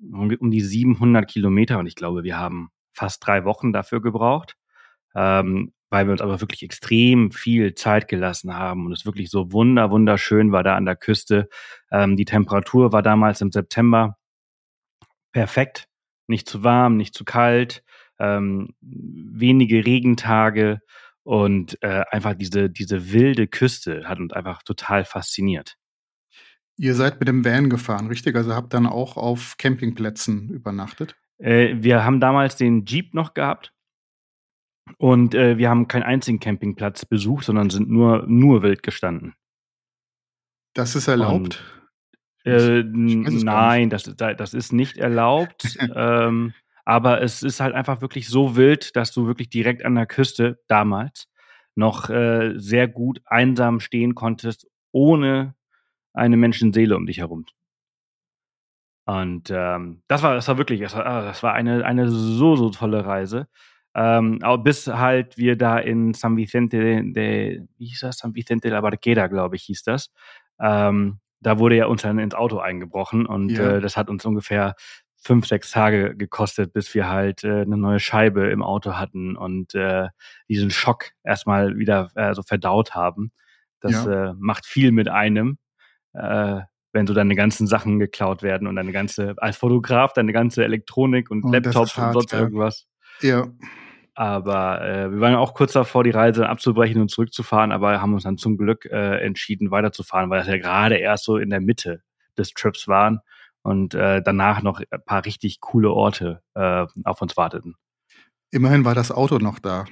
um 0.00 0.50
die 0.50 0.62
700 0.62 1.28
Kilometer. 1.30 1.78
Und 1.78 1.86
ich 1.86 1.94
glaube, 1.94 2.24
wir 2.24 2.38
haben 2.38 2.70
fast 2.92 3.24
drei 3.24 3.44
Wochen 3.44 3.72
dafür 3.72 4.02
gebraucht. 4.02 4.56
Ähm, 5.14 5.72
weil 5.90 6.06
wir 6.06 6.12
uns 6.12 6.22
aber 6.22 6.40
wirklich 6.40 6.62
extrem 6.62 7.32
viel 7.32 7.74
Zeit 7.74 8.08
gelassen 8.08 8.54
haben 8.54 8.86
und 8.86 8.92
es 8.92 9.04
wirklich 9.04 9.28
so 9.28 9.52
wunder, 9.52 9.90
wunderschön 9.90 10.52
war 10.52 10.62
da 10.62 10.76
an 10.76 10.86
der 10.86 10.96
Küste. 10.96 11.48
Ähm, 11.90 12.16
die 12.16 12.24
Temperatur 12.24 12.92
war 12.92 13.02
damals 13.02 13.40
im 13.40 13.50
September 13.50 14.16
perfekt, 15.32 15.88
nicht 16.28 16.48
zu 16.48 16.62
warm, 16.62 16.96
nicht 16.96 17.14
zu 17.14 17.24
kalt, 17.24 17.82
ähm, 18.18 18.74
wenige 18.80 19.84
Regentage 19.84 20.80
und 21.24 21.82
äh, 21.82 22.04
einfach 22.10 22.34
diese, 22.34 22.70
diese 22.70 23.12
wilde 23.12 23.48
Küste 23.48 24.08
hat 24.08 24.20
uns 24.20 24.32
einfach 24.32 24.62
total 24.62 25.04
fasziniert. 25.04 25.76
Ihr 26.76 26.94
seid 26.94 27.18
mit 27.20 27.28
dem 27.28 27.44
Van 27.44 27.68
gefahren, 27.68 28.06
richtig? 28.06 28.36
Also 28.36 28.54
habt 28.54 28.72
dann 28.72 28.86
auch 28.86 29.16
auf 29.16 29.56
Campingplätzen 29.58 30.48
übernachtet? 30.48 31.14
Äh, 31.38 31.74
wir 31.80 32.04
haben 32.04 32.20
damals 32.20 32.56
den 32.56 32.84
Jeep 32.86 33.12
noch 33.12 33.34
gehabt 33.34 33.72
und 34.98 35.34
äh, 35.34 35.58
wir 35.58 35.70
haben 35.70 35.88
keinen 35.88 36.02
einzigen 36.02 36.40
Campingplatz 36.40 37.04
besucht, 37.04 37.44
sondern 37.44 37.70
sind 37.70 37.88
nur, 37.88 38.24
nur 38.26 38.62
wild 38.62 38.82
gestanden. 38.82 39.34
Das 40.74 40.94
ist 40.94 41.08
erlaubt? 41.08 41.62
Und, 42.44 42.52
äh, 42.52 42.82
nein, 42.84 43.90
das, 43.90 44.04
das 44.16 44.54
ist 44.54 44.72
nicht 44.72 44.98
erlaubt. 44.98 45.78
ähm, 45.94 46.54
aber 46.84 47.22
es 47.22 47.42
ist 47.42 47.60
halt 47.60 47.74
einfach 47.74 48.00
wirklich 48.00 48.28
so 48.28 48.56
wild, 48.56 48.96
dass 48.96 49.12
du 49.12 49.26
wirklich 49.26 49.50
direkt 49.50 49.84
an 49.84 49.94
der 49.94 50.06
Küste 50.06 50.60
damals 50.66 51.28
noch 51.74 52.10
äh, 52.10 52.54
sehr 52.56 52.88
gut 52.88 53.20
einsam 53.26 53.80
stehen 53.80 54.14
konntest, 54.14 54.66
ohne 54.92 55.54
eine 56.12 56.36
Menschenseele 56.36 56.96
um 56.96 57.06
dich 57.06 57.18
herum. 57.18 57.46
Und 59.06 59.50
ähm, 59.50 60.02
das 60.08 60.22
war, 60.22 60.34
das 60.34 60.46
war 60.48 60.58
wirklich, 60.58 60.80
das 60.80 60.94
war, 60.94 61.22
das 61.22 61.42
war 61.42 61.54
eine, 61.54 61.84
eine 61.84 62.08
so, 62.08 62.56
so 62.56 62.70
tolle 62.70 63.04
Reise. 63.04 63.48
Ähm, 63.94 64.38
bis 64.62 64.86
halt 64.86 65.36
wir 65.36 65.56
da 65.56 65.78
in 65.78 66.14
San 66.14 66.36
Vicente 66.36 67.02
de, 67.02 67.62
wie 67.76 67.86
hieß 67.86 68.00
das? 68.00 68.18
San 68.18 68.34
Vicente 68.34 68.68
de 68.68 68.72
la 68.72 68.80
Barquera, 68.80 69.26
glaube 69.26 69.56
ich, 69.56 69.62
hieß 69.64 69.82
das. 69.82 70.12
Ähm, 70.60 71.18
da 71.40 71.58
wurde 71.58 71.76
ja 71.76 71.86
uns 71.86 72.02
dann 72.02 72.18
ins 72.18 72.34
Auto 72.34 72.58
eingebrochen 72.58 73.26
und 73.26 73.50
Ja. 73.50 73.76
äh, 73.76 73.80
das 73.80 73.96
hat 73.96 74.10
uns 74.10 74.24
ungefähr 74.24 74.74
fünf, 75.22 75.46
sechs 75.46 75.70
Tage 75.70 76.16
gekostet, 76.16 76.72
bis 76.72 76.94
wir 76.94 77.08
halt 77.08 77.44
äh, 77.44 77.62
eine 77.62 77.76
neue 77.76 77.98
Scheibe 78.00 78.48
im 78.48 78.62
Auto 78.62 78.94
hatten 78.94 79.36
und 79.36 79.74
äh, 79.74 80.08
diesen 80.48 80.70
Schock 80.70 81.10
erstmal 81.24 81.76
wieder 81.76 82.10
äh, 82.14 82.34
so 82.34 82.42
verdaut 82.42 82.94
haben. 82.94 83.32
Das 83.80 84.06
äh, 84.06 84.34
macht 84.38 84.66
viel 84.66 84.92
mit 84.92 85.08
einem, 85.08 85.58
äh, 86.12 86.60
wenn 86.92 87.06
so 87.06 87.14
deine 87.14 87.34
ganzen 87.34 87.66
Sachen 87.66 87.98
geklaut 87.98 88.42
werden 88.42 88.66
und 88.66 88.76
deine 88.76 88.92
ganze, 88.92 89.34
als 89.38 89.56
Fotograf, 89.56 90.12
deine 90.12 90.32
ganze 90.32 90.64
Elektronik 90.64 91.30
und 91.30 91.42
das 91.42 91.52
Laptops 91.52 91.96
hart, 91.96 92.08
und 92.08 92.12
sonst 92.20 92.32
ja. 92.32 92.40
irgendwas. 92.40 92.86
Ja, 93.20 93.46
Aber 94.20 94.82
äh, 94.82 95.10
wir 95.10 95.20
waren 95.20 95.34
auch 95.34 95.54
kurz 95.54 95.72
davor, 95.72 96.04
die 96.04 96.10
Reise 96.10 96.46
abzubrechen 96.46 97.00
und 97.00 97.10
zurückzufahren, 97.10 97.72
aber 97.72 98.02
haben 98.02 98.12
uns 98.12 98.24
dann 98.24 98.36
zum 98.36 98.58
Glück 98.58 98.84
äh, 98.84 99.16
entschieden, 99.24 99.70
weiterzufahren, 99.70 100.28
weil 100.28 100.40
das 100.40 100.48
ja 100.48 100.58
gerade 100.58 100.96
erst 100.96 101.24
so 101.24 101.38
in 101.38 101.48
der 101.48 101.62
Mitte 101.62 102.02
des 102.36 102.52
Trips 102.52 102.86
waren 102.86 103.20
und 103.62 103.94
äh, 103.94 104.20
danach 104.22 104.60
noch 104.60 104.82
ein 104.90 105.04
paar 105.06 105.24
richtig 105.24 105.60
coole 105.62 105.90
Orte 105.90 106.42
äh, 106.52 106.84
auf 107.04 107.22
uns 107.22 107.38
warteten. 107.38 107.76
immerhin 108.50 108.84
war 108.84 108.94
das 108.94 109.10
Auto 109.10 109.38
noch 109.38 109.58
da. 109.58 109.86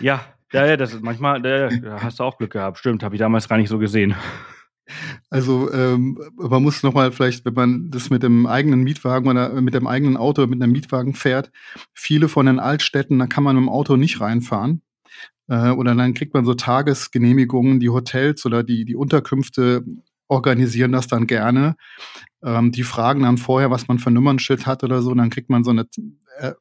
Ja, 0.00 0.20
ja, 0.52 0.66
ja, 0.66 0.76
das 0.76 0.92
ist 0.92 1.02
manchmal, 1.02 1.40
da 1.40 1.70
hast 2.02 2.18
du 2.18 2.24
auch 2.24 2.36
Glück 2.36 2.52
gehabt. 2.52 2.76
Stimmt, 2.76 3.02
habe 3.02 3.14
ich 3.14 3.20
damals 3.20 3.48
gar 3.48 3.56
nicht 3.56 3.70
so 3.70 3.78
gesehen. 3.78 4.14
Also 5.30 5.72
ähm, 5.72 6.18
man 6.36 6.62
muss 6.62 6.82
noch 6.82 6.94
mal 6.94 7.12
vielleicht, 7.12 7.44
wenn 7.44 7.54
man 7.54 7.90
das 7.90 8.10
mit 8.10 8.22
dem 8.22 8.46
eigenen 8.46 8.82
Mietwagen 8.82 9.28
oder 9.28 9.60
mit 9.60 9.74
dem 9.74 9.86
eigenen 9.86 10.16
Auto 10.16 10.46
mit 10.46 10.62
einem 10.62 10.72
Mietwagen 10.72 11.14
fährt, 11.14 11.50
viele 11.94 12.28
von 12.28 12.46
den 12.46 12.58
Altstädten, 12.58 13.18
da 13.18 13.26
kann 13.26 13.44
man 13.44 13.56
mit 13.56 13.64
dem 13.64 13.68
Auto 13.68 13.96
nicht 13.96 14.20
reinfahren. 14.20 14.82
Äh, 15.48 15.70
oder 15.70 15.94
dann 15.94 16.14
kriegt 16.14 16.34
man 16.34 16.44
so 16.44 16.54
Tagesgenehmigungen, 16.54 17.80
die 17.80 17.90
Hotels 17.90 18.46
oder 18.46 18.62
die, 18.62 18.84
die 18.84 18.96
Unterkünfte 18.96 19.84
organisieren 20.28 20.92
das 20.92 21.08
dann 21.08 21.26
gerne. 21.26 21.76
Ähm, 22.42 22.72
die 22.72 22.84
fragen 22.84 23.22
dann 23.22 23.36
vorher, 23.36 23.70
was 23.70 23.88
man 23.88 23.98
für 23.98 24.10
ein 24.10 24.14
Nummernschild 24.14 24.66
hat 24.66 24.84
oder 24.84 25.02
so, 25.02 25.10
und 25.10 25.18
dann 25.18 25.30
kriegt 25.30 25.50
man 25.50 25.64
so 25.64 25.70
eine 25.72 25.86
äh, 26.38 26.52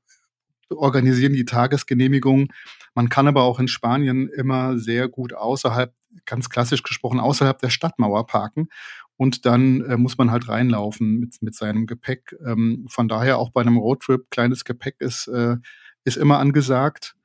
organisieren 0.70 1.34
die 1.34 1.46
Tagesgenehmigung. 1.46 2.52
Man 2.96 3.10
kann 3.10 3.28
aber 3.28 3.44
auch 3.44 3.60
in 3.60 3.68
Spanien 3.68 4.28
immer 4.30 4.78
sehr 4.78 5.08
gut 5.08 5.34
außerhalb, 5.34 5.94
ganz 6.26 6.50
klassisch 6.50 6.84
gesprochen, 6.84 7.20
außerhalb 7.20 7.60
der 7.60 7.70
Stadtmauer 7.70 8.26
parken. 8.28 8.70
Und 9.18 9.46
dann 9.46 9.82
äh, 9.82 9.98
muss 9.98 10.18
man 10.18 10.32
halt 10.32 10.48
reinlaufen 10.48 11.20
mit, 11.20 11.42
mit 11.42 11.56
seinem 11.56 11.88
Gepäck. 11.88 12.36
Ähm, 12.46 12.86
von 12.90 13.08
daher 13.08 13.38
auch 13.38 13.52
bei 13.52 13.62
einem 13.62 13.78
Roadtrip, 13.78 14.30
kleines 14.32 14.64
Gepäck 14.64 14.96
ist, 15.00 15.28
äh, 15.28 15.58
ist 16.06 16.18
immer 16.18 16.40
angesagt. 16.40 17.16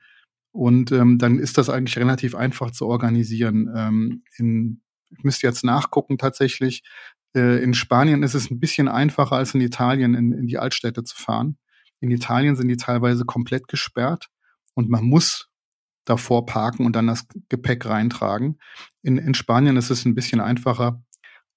Und 0.50 0.92
ähm, 0.92 1.18
dann 1.18 1.38
ist 1.38 1.58
das 1.58 1.68
eigentlich 1.68 1.98
relativ 1.98 2.34
einfach 2.34 2.70
zu 2.70 2.86
organisieren. 2.86 3.72
Ähm, 3.74 4.22
in, 4.36 4.82
ich 5.10 5.24
müsste 5.24 5.46
jetzt 5.46 5.64
nachgucken 5.64 6.18
tatsächlich. 6.18 6.82
Äh, 7.34 7.62
in 7.62 7.74
Spanien 7.74 8.22
ist 8.22 8.34
es 8.34 8.50
ein 8.50 8.60
bisschen 8.60 8.88
einfacher 8.88 9.36
als 9.36 9.54
in 9.54 9.60
Italien, 9.60 10.14
in, 10.14 10.32
in 10.32 10.46
die 10.46 10.58
Altstädte 10.58 11.04
zu 11.04 11.16
fahren. 11.16 11.58
In 12.00 12.10
Italien 12.10 12.56
sind 12.56 12.68
die 12.68 12.76
teilweise 12.76 13.24
komplett 13.24 13.68
gesperrt 13.68 14.28
und 14.74 14.90
man 14.90 15.04
muss 15.04 15.48
davor 16.04 16.46
parken 16.46 16.86
und 16.86 16.94
dann 16.94 17.06
das 17.06 17.26
Gepäck 17.48 17.86
reintragen. 17.86 18.58
In, 19.02 19.18
in 19.18 19.34
Spanien 19.34 19.76
ist 19.76 19.90
es 19.90 20.04
ein 20.04 20.14
bisschen 20.14 20.40
einfacher 20.40 21.02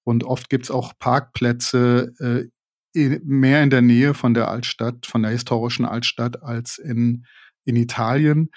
und 0.03 0.23
oft 0.23 0.49
gibt's 0.49 0.71
auch 0.71 0.93
Parkplätze 0.99 2.13
äh, 2.19 3.19
mehr 3.23 3.61
in 3.61 3.69
der 3.69 3.81
Nähe 3.81 4.13
von 4.13 4.33
der 4.33 4.47
Altstadt, 4.47 5.05
von 5.05 5.21
der 5.21 5.31
historischen 5.31 5.85
Altstadt 5.85 6.41
als 6.41 6.77
in, 6.77 7.25
in 7.65 7.75
Italien. 7.75 8.49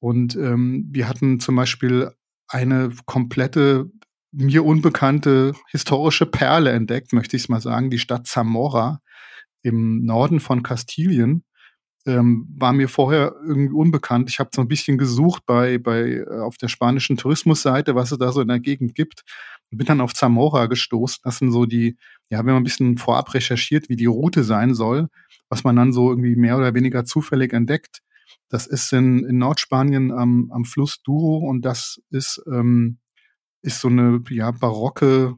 Und 0.00 0.36
ähm, 0.36 0.86
wir 0.90 1.08
hatten 1.08 1.40
zum 1.40 1.56
Beispiel 1.56 2.12
eine 2.46 2.90
komplette, 3.06 3.90
mir 4.30 4.64
unbekannte 4.64 5.54
historische 5.70 6.26
Perle 6.26 6.70
entdeckt, 6.70 7.12
möchte 7.12 7.36
ich 7.36 7.48
mal 7.48 7.60
sagen, 7.60 7.90
die 7.90 7.98
Stadt 7.98 8.26
Zamora 8.26 9.00
im 9.62 10.04
Norden 10.04 10.38
von 10.38 10.62
Kastilien 10.62 11.42
ähm, 12.08 12.48
war 12.56 12.72
mir 12.72 12.88
vorher 12.88 13.34
irgendwie 13.46 13.74
unbekannt. 13.74 14.30
Ich 14.30 14.38
habe 14.38 14.50
so 14.54 14.62
ein 14.62 14.68
bisschen 14.68 14.96
gesucht 14.96 15.44
bei, 15.44 15.76
bei 15.76 16.24
äh, 16.26 16.40
auf 16.40 16.56
der 16.56 16.68
spanischen 16.68 17.18
Tourismusseite, 17.18 17.94
was 17.94 18.12
es 18.12 18.18
da 18.18 18.32
so 18.32 18.40
in 18.40 18.48
der 18.48 18.60
Gegend 18.60 18.94
gibt. 18.94 19.24
Bin 19.70 19.86
dann 19.86 20.00
auf 20.00 20.14
Zamora 20.14 20.66
gestoßen. 20.66 21.20
Das 21.24 21.38
sind 21.38 21.52
so 21.52 21.66
die, 21.66 21.98
ja, 22.30 22.38
wenn 22.38 22.54
man 22.54 22.62
ein 22.62 22.64
bisschen 22.64 22.96
vorab 22.96 23.34
recherchiert, 23.34 23.90
wie 23.90 23.96
die 23.96 24.06
Route 24.06 24.42
sein 24.42 24.74
soll, 24.74 25.08
was 25.50 25.64
man 25.64 25.76
dann 25.76 25.92
so 25.92 26.08
irgendwie 26.08 26.36
mehr 26.36 26.56
oder 26.56 26.72
weniger 26.74 27.04
zufällig 27.04 27.52
entdeckt. 27.52 28.00
Das 28.48 28.66
ist 28.66 28.90
in, 28.94 29.24
in 29.26 29.36
Nordspanien 29.36 30.10
am, 30.10 30.50
am 30.50 30.64
Fluss 30.64 31.02
Douro 31.02 31.46
und 31.46 31.62
das 31.62 32.00
ist, 32.10 32.42
ähm, 32.50 32.98
ist 33.60 33.80
so 33.80 33.88
eine 33.88 34.22
ja, 34.30 34.50
barocke 34.50 35.34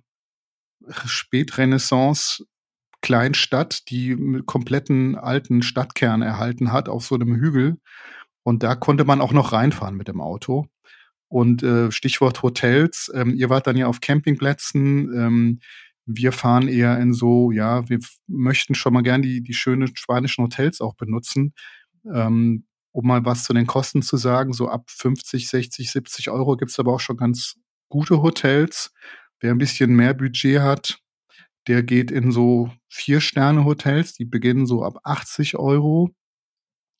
Spätrenaissance 0.88 2.44
Kleinstadt, 3.02 3.88
die 3.90 4.12
einen 4.12 4.46
kompletten 4.46 5.16
alten 5.16 5.62
Stadtkern 5.62 6.22
erhalten 6.22 6.72
hat 6.72 6.88
auf 6.88 7.06
so 7.06 7.14
einem 7.14 7.36
Hügel. 7.36 7.78
Und 8.42 8.62
da 8.62 8.74
konnte 8.74 9.04
man 9.04 9.20
auch 9.20 9.32
noch 9.32 9.52
reinfahren 9.52 9.96
mit 9.96 10.08
dem 10.08 10.20
Auto. 10.20 10.66
Und 11.28 11.62
äh, 11.62 11.92
Stichwort 11.92 12.42
Hotels, 12.42 13.10
ähm, 13.14 13.34
ihr 13.34 13.50
wart 13.50 13.66
dann 13.66 13.76
ja 13.76 13.86
auf 13.86 14.00
Campingplätzen. 14.00 15.12
Ähm, 15.14 15.60
wir 16.06 16.32
fahren 16.32 16.66
eher 16.68 16.98
in 16.98 17.12
so, 17.12 17.52
ja, 17.52 17.88
wir 17.88 18.00
möchten 18.26 18.74
schon 18.74 18.92
mal 18.92 19.02
gern 19.02 19.22
die, 19.22 19.42
die 19.42 19.54
schönen 19.54 19.94
spanischen 19.96 20.44
Hotels 20.44 20.80
auch 20.80 20.94
benutzen. 20.94 21.54
Ähm, 22.12 22.64
um 22.92 23.06
mal 23.06 23.24
was 23.24 23.44
zu 23.44 23.52
den 23.52 23.66
Kosten 23.66 24.02
zu 24.02 24.16
sagen, 24.16 24.52
so 24.52 24.68
ab 24.68 24.90
50, 24.90 25.48
60, 25.48 25.90
70 25.90 26.30
Euro 26.30 26.56
gibt's 26.56 26.78
aber 26.78 26.94
auch 26.94 27.00
schon 27.00 27.16
ganz 27.16 27.56
gute 27.88 28.22
Hotels. 28.22 28.92
Wer 29.38 29.52
ein 29.52 29.58
bisschen 29.58 29.94
mehr 29.94 30.14
Budget 30.14 30.60
hat, 30.60 30.98
der 31.68 31.82
geht 31.82 32.10
in 32.10 32.32
so 32.32 32.70
Vier-Sterne-Hotels, 32.88 34.14
die 34.14 34.24
beginnen 34.24 34.66
so 34.66 34.82
ab 34.82 34.98
80 35.04 35.56
Euro. 35.56 36.10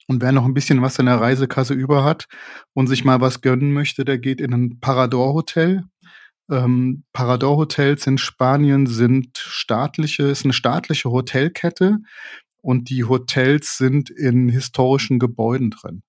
Und 0.07 0.23
wer 0.23 0.33
noch 0.33 0.45
ein 0.45 0.55
bisschen 0.55 0.83
was 0.83 0.99
in 0.99 1.07
der 1.07 1.21
Reisekasse 1.21 1.75
über 1.75 2.05
hat 2.05 2.27
und 2.73 2.89
sich 2.89 3.05
mal 3.05 3.21
was 3.21 3.41
gönnen 3.41 3.73
möchte, 3.73 4.05
der 4.05 4.19
geht 4.19 4.41
in 4.41 4.53
ein 4.53 4.81
Parador-Hotel. 4.81 5.85
Ähm, 6.51 7.05
Parador-Hotels 7.13 8.07
in 8.07 8.19
Spanien 8.19 8.87
sind 8.87 9.39
staatliche, 9.39 10.25
ist 10.25 10.45
eine 10.45 10.53
staatliche 10.53 11.11
Hotelkette 11.11 11.99
und 12.61 12.91
die 12.91 13.05
Hotels 13.05 13.77
sind 13.77 14.11
in 14.11 14.49
historischen 14.49 15.19
Gebäuden 15.19 15.71
drin. 15.71 16.03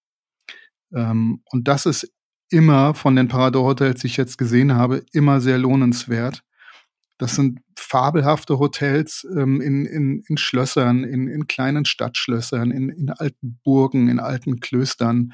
Ähm, 0.94 1.44
und 1.52 1.68
das 1.68 1.86
ist 1.86 2.12
immer 2.50 2.94
von 2.94 3.16
den 3.16 3.28
Parador-Hotels, 3.28 4.02
die 4.02 4.08
ich 4.08 4.18
jetzt 4.18 4.38
gesehen 4.38 4.74
habe, 4.74 5.06
immer 5.14 5.42
sehr 5.42 5.58
lohnenswert. 5.58 6.44
Das 7.18 7.36
sind 7.36 7.60
fabelhafte 7.82 8.60
Hotels 8.60 9.26
ähm, 9.36 9.62
in, 9.62 9.86
in, 9.86 10.24
in 10.28 10.38
Schlössern, 10.38 11.04
in, 11.04 11.28
in 11.28 11.48
kleinen 11.48 11.86
Stadtschlössern, 11.86 12.72
in, 12.72 12.90
in 12.90 13.10
alten 13.10 13.60
Burgen, 13.64 14.08
in 14.08 14.20
alten 14.20 14.60
Klöstern. 14.60 15.34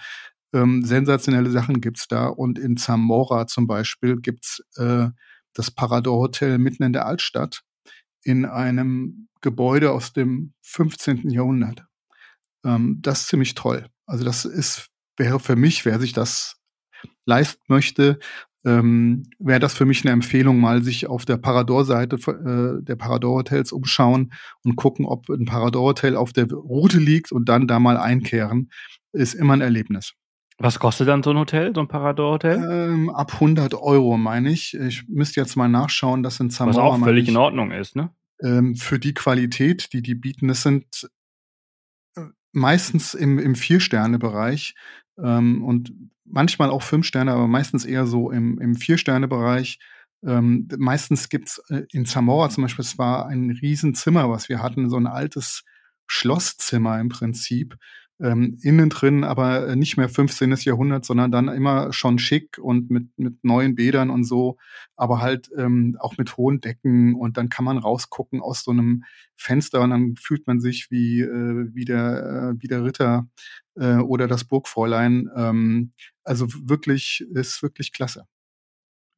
Ähm, 0.54 0.84
sensationelle 0.84 1.52
Sachen 1.52 1.82
gibt's 1.82 2.08
da. 2.08 2.28
Und 2.28 2.58
in 2.58 2.78
Zamora 2.78 3.48
zum 3.48 3.68
Beispiel 3.68 4.18
gibt's 4.18 4.64
äh, 4.78 5.10
das 5.54 5.72
Parador 5.72 6.20
Hotel 6.20 6.58
mitten 6.58 6.84
in 6.84 6.94
der 6.94 7.06
Altstadt 7.06 7.64
in 8.24 8.46
einem 8.46 9.28
Gebäude 9.42 9.92
aus 9.92 10.14
dem 10.14 10.54
15. 10.62 11.30
Jahrhundert. 11.30 11.86
Ähm, 12.66 13.00
das 13.02 13.22
ist 13.22 13.28
ziemlich 13.28 13.56
toll. 13.56 13.88
Also 14.06 14.24
das 14.24 14.46
ist, 14.46 14.90
wäre 15.18 15.40
für 15.40 15.56
mich, 15.56 15.86
wer 15.86 16.00
sich 16.00 16.14
das 16.14 16.58
leisten 17.26 17.62
möchte, 17.68 18.20
ähm, 18.67 19.23
wäre 19.39 19.60
das 19.60 19.73
für 19.73 19.86
mich 19.86 20.03
eine 20.03 20.12
Empfehlung, 20.12 20.60
mal 20.60 20.84
sich 20.84 21.08
auf 21.08 21.25
der 21.25 21.38
Parador-Seite 21.38 22.17
äh, 22.17 22.84
der 22.84 22.95
Parador-Hotels 22.95 23.71
umschauen 23.71 24.34
und 24.63 24.75
gucken, 24.75 25.06
ob 25.06 25.30
ein 25.30 25.45
Parador-Hotel 25.45 26.15
auf 26.15 26.34
der 26.34 26.51
Route 26.51 26.99
liegt 26.99 27.32
und 27.32 27.47
dann 27.49 27.67
da 27.67 27.80
mal 27.80 27.97
einkehren. 27.97 28.69
Ist 29.13 29.34
immer 29.34 29.53
ein 29.53 29.62
Erlebnis. 29.62 30.13
Was 30.60 30.80
kostet 30.80 31.08
dann 31.08 31.23
so 31.23 31.30
ein 31.32 31.38
Hotel, 31.38 31.71
so 31.73 31.82
ein 31.82 31.88
Parador-Hotel? 31.88 32.58
Ähm, 32.69 33.10
ab 33.10 33.34
100 33.36 33.75
Euro, 33.75 34.17
meine 34.17 34.51
ich. 34.51 34.73
Ich 34.73 35.08
müsste 35.08 35.39
jetzt 35.39 35.56
mal 35.56 35.69
nachschauen, 35.69 36.23
dass 36.23 36.39
in 36.39 36.49
Zamora... 36.49 36.77
Was 36.77 36.84
auch 36.84 36.99
völlig 37.03 37.23
ich, 37.23 37.30
in 37.30 37.38
Ordnung 37.38 37.71
ist, 37.71 37.95
ne? 37.95 38.12
ähm, 38.41 38.75
für 38.75 38.99
die 38.99 39.13
Qualität, 39.13 39.93
die 39.93 40.01
die 40.01 40.15
bieten. 40.15 40.49
Es 40.49 40.63
sind 40.63 41.10
äh, 42.15 42.21
meistens 42.51 43.13
im, 43.13 43.39
im 43.39 43.56
Vier-Sterne-Bereich 43.56 44.75
ähm, 45.23 45.63
und 45.63 45.93
manchmal 46.25 46.69
auch 46.69 46.82
fünf 46.82 47.06
Sterne, 47.06 47.32
aber 47.32 47.47
meistens 47.47 47.86
eher 47.86 48.06
so 48.06 48.32
im, 48.32 48.60
im 48.60 48.75
Vier-Sterne-Bereich. 48.75 49.80
Ähm, 50.25 50.67
meistens 50.77 51.30
gibt's 51.30 51.60
äh, 51.69 51.84
in 51.91 52.06
Zamora 52.06 52.49
zum 52.49 52.63
Beispiel, 52.63 52.84
es 52.84 52.97
war 52.97 53.27
ein 53.27 53.51
Riesenzimmer, 53.51 54.30
was 54.30 54.49
wir 54.49 54.62
hatten, 54.62 54.89
so 54.89 54.97
ein 54.97 55.08
altes 55.08 55.63
Schlosszimmer 56.08 56.99
im 56.99 57.10
Prinzip. 57.10 57.75
Ähm, 58.19 58.58
innen 58.62 58.89
drin 58.89 59.23
aber 59.23 59.75
nicht 59.75 59.95
mehr 59.97 60.10
15. 60.10 60.56
Jahrhundert, 60.62 61.06
sondern 61.06 61.32
dann 61.32 61.49
immer 61.49 61.93
schon 61.93 62.17
schick 62.17 62.58
und 62.58 62.89
mit, 62.89 63.10
mit 63.17 63.43
neuen 63.43 63.75
Bädern 63.75 64.10
und 64.10 64.23
so, 64.23 64.58
aber 64.95 65.21
halt 65.21 65.49
ähm, 65.56 65.97
auch 65.99 66.17
mit 66.17 66.36
hohen 66.36 66.60
Decken 66.60 67.13
und 67.15 67.38
dann 67.38 67.49
kann 67.49 67.65
man 67.65 67.77
rausgucken 67.77 68.41
aus 68.41 68.63
so 68.63 68.71
einem 68.71 69.03
Fenster 69.36 69.82
und 69.82 69.91
dann 69.91 70.15
fühlt 70.15 70.47
man 70.47 70.60
sich 70.60 70.89
wie, 70.89 71.21
äh, 71.21 71.67
wie, 71.73 71.86
der, 71.86 72.56
äh, 72.58 72.62
wie 72.62 72.67
der 72.67 72.84
Ritter 72.84 73.27
äh, 73.75 73.97
oder 73.97 74.27
das 74.27 74.45
Burgfräulein. 74.45 75.30
Ähm, 75.36 75.91
also 76.23 76.47
wirklich, 76.67 77.23
ist 77.32 77.62
wirklich 77.62 77.93
klasse. 77.93 78.25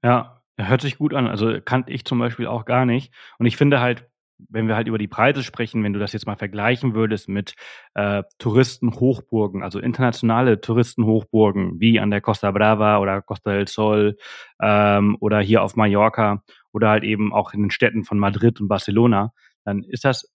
Ja, 0.04 0.40
Hört 0.60 0.82
sich 0.82 0.98
gut 0.98 1.14
an. 1.14 1.28
Also 1.28 1.60
kannte 1.64 1.92
ich 1.92 2.04
zum 2.04 2.20
Beispiel 2.20 2.46
auch 2.46 2.66
gar 2.66 2.86
nicht. 2.86 3.14
Und 3.38 3.46
ich 3.46 3.56
finde 3.56 3.80
halt, 3.80 4.09
wenn 4.48 4.68
wir 4.68 4.76
halt 4.76 4.88
über 4.88 4.98
die 4.98 5.08
Preise 5.08 5.44
sprechen, 5.44 5.84
wenn 5.84 5.94
du 5.94 6.00
das 6.00 6.14
jetzt 6.14 6.26
mal 6.26 6.38
vergleichen 6.38 6.94
würdest 6.94 7.28
mit 7.28 7.56
äh, 7.94 8.24
Touristenhochburgen, 8.38 9.64
also 9.64 9.80
internationale 9.80 10.62
Touristenhochburgen 10.62 11.80
wie 11.80 12.00
an 12.00 12.10
der 12.10 12.22
Costa 12.22 12.52
Brava 12.52 13.00
oder 13.00 13.22
Costa 13.22 13.52
del 13.52 13.68
Sol 13.68 14.18
ähm, 14.62 15.18
oder 15.20 15.40
hier 15.42 15.62
auf 15.64 15.76
Mallorca 15.76 16.44
oder 16.72 16.90
halt 16.90 17.04
eben 17.04 17.34
auch 17.34 17.54
in 17.54 17.64
den 17.64 17.72
Städten 17.72 18.04
von 18.04 18.18
Madrid 18.20 18.62
und 18.62 18.68
Barcelona, 18.68 19.34
dann 19.66 19.84
ist 19.84 20.06
das 20.06 20.32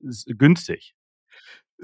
günstig. 0.00 0.94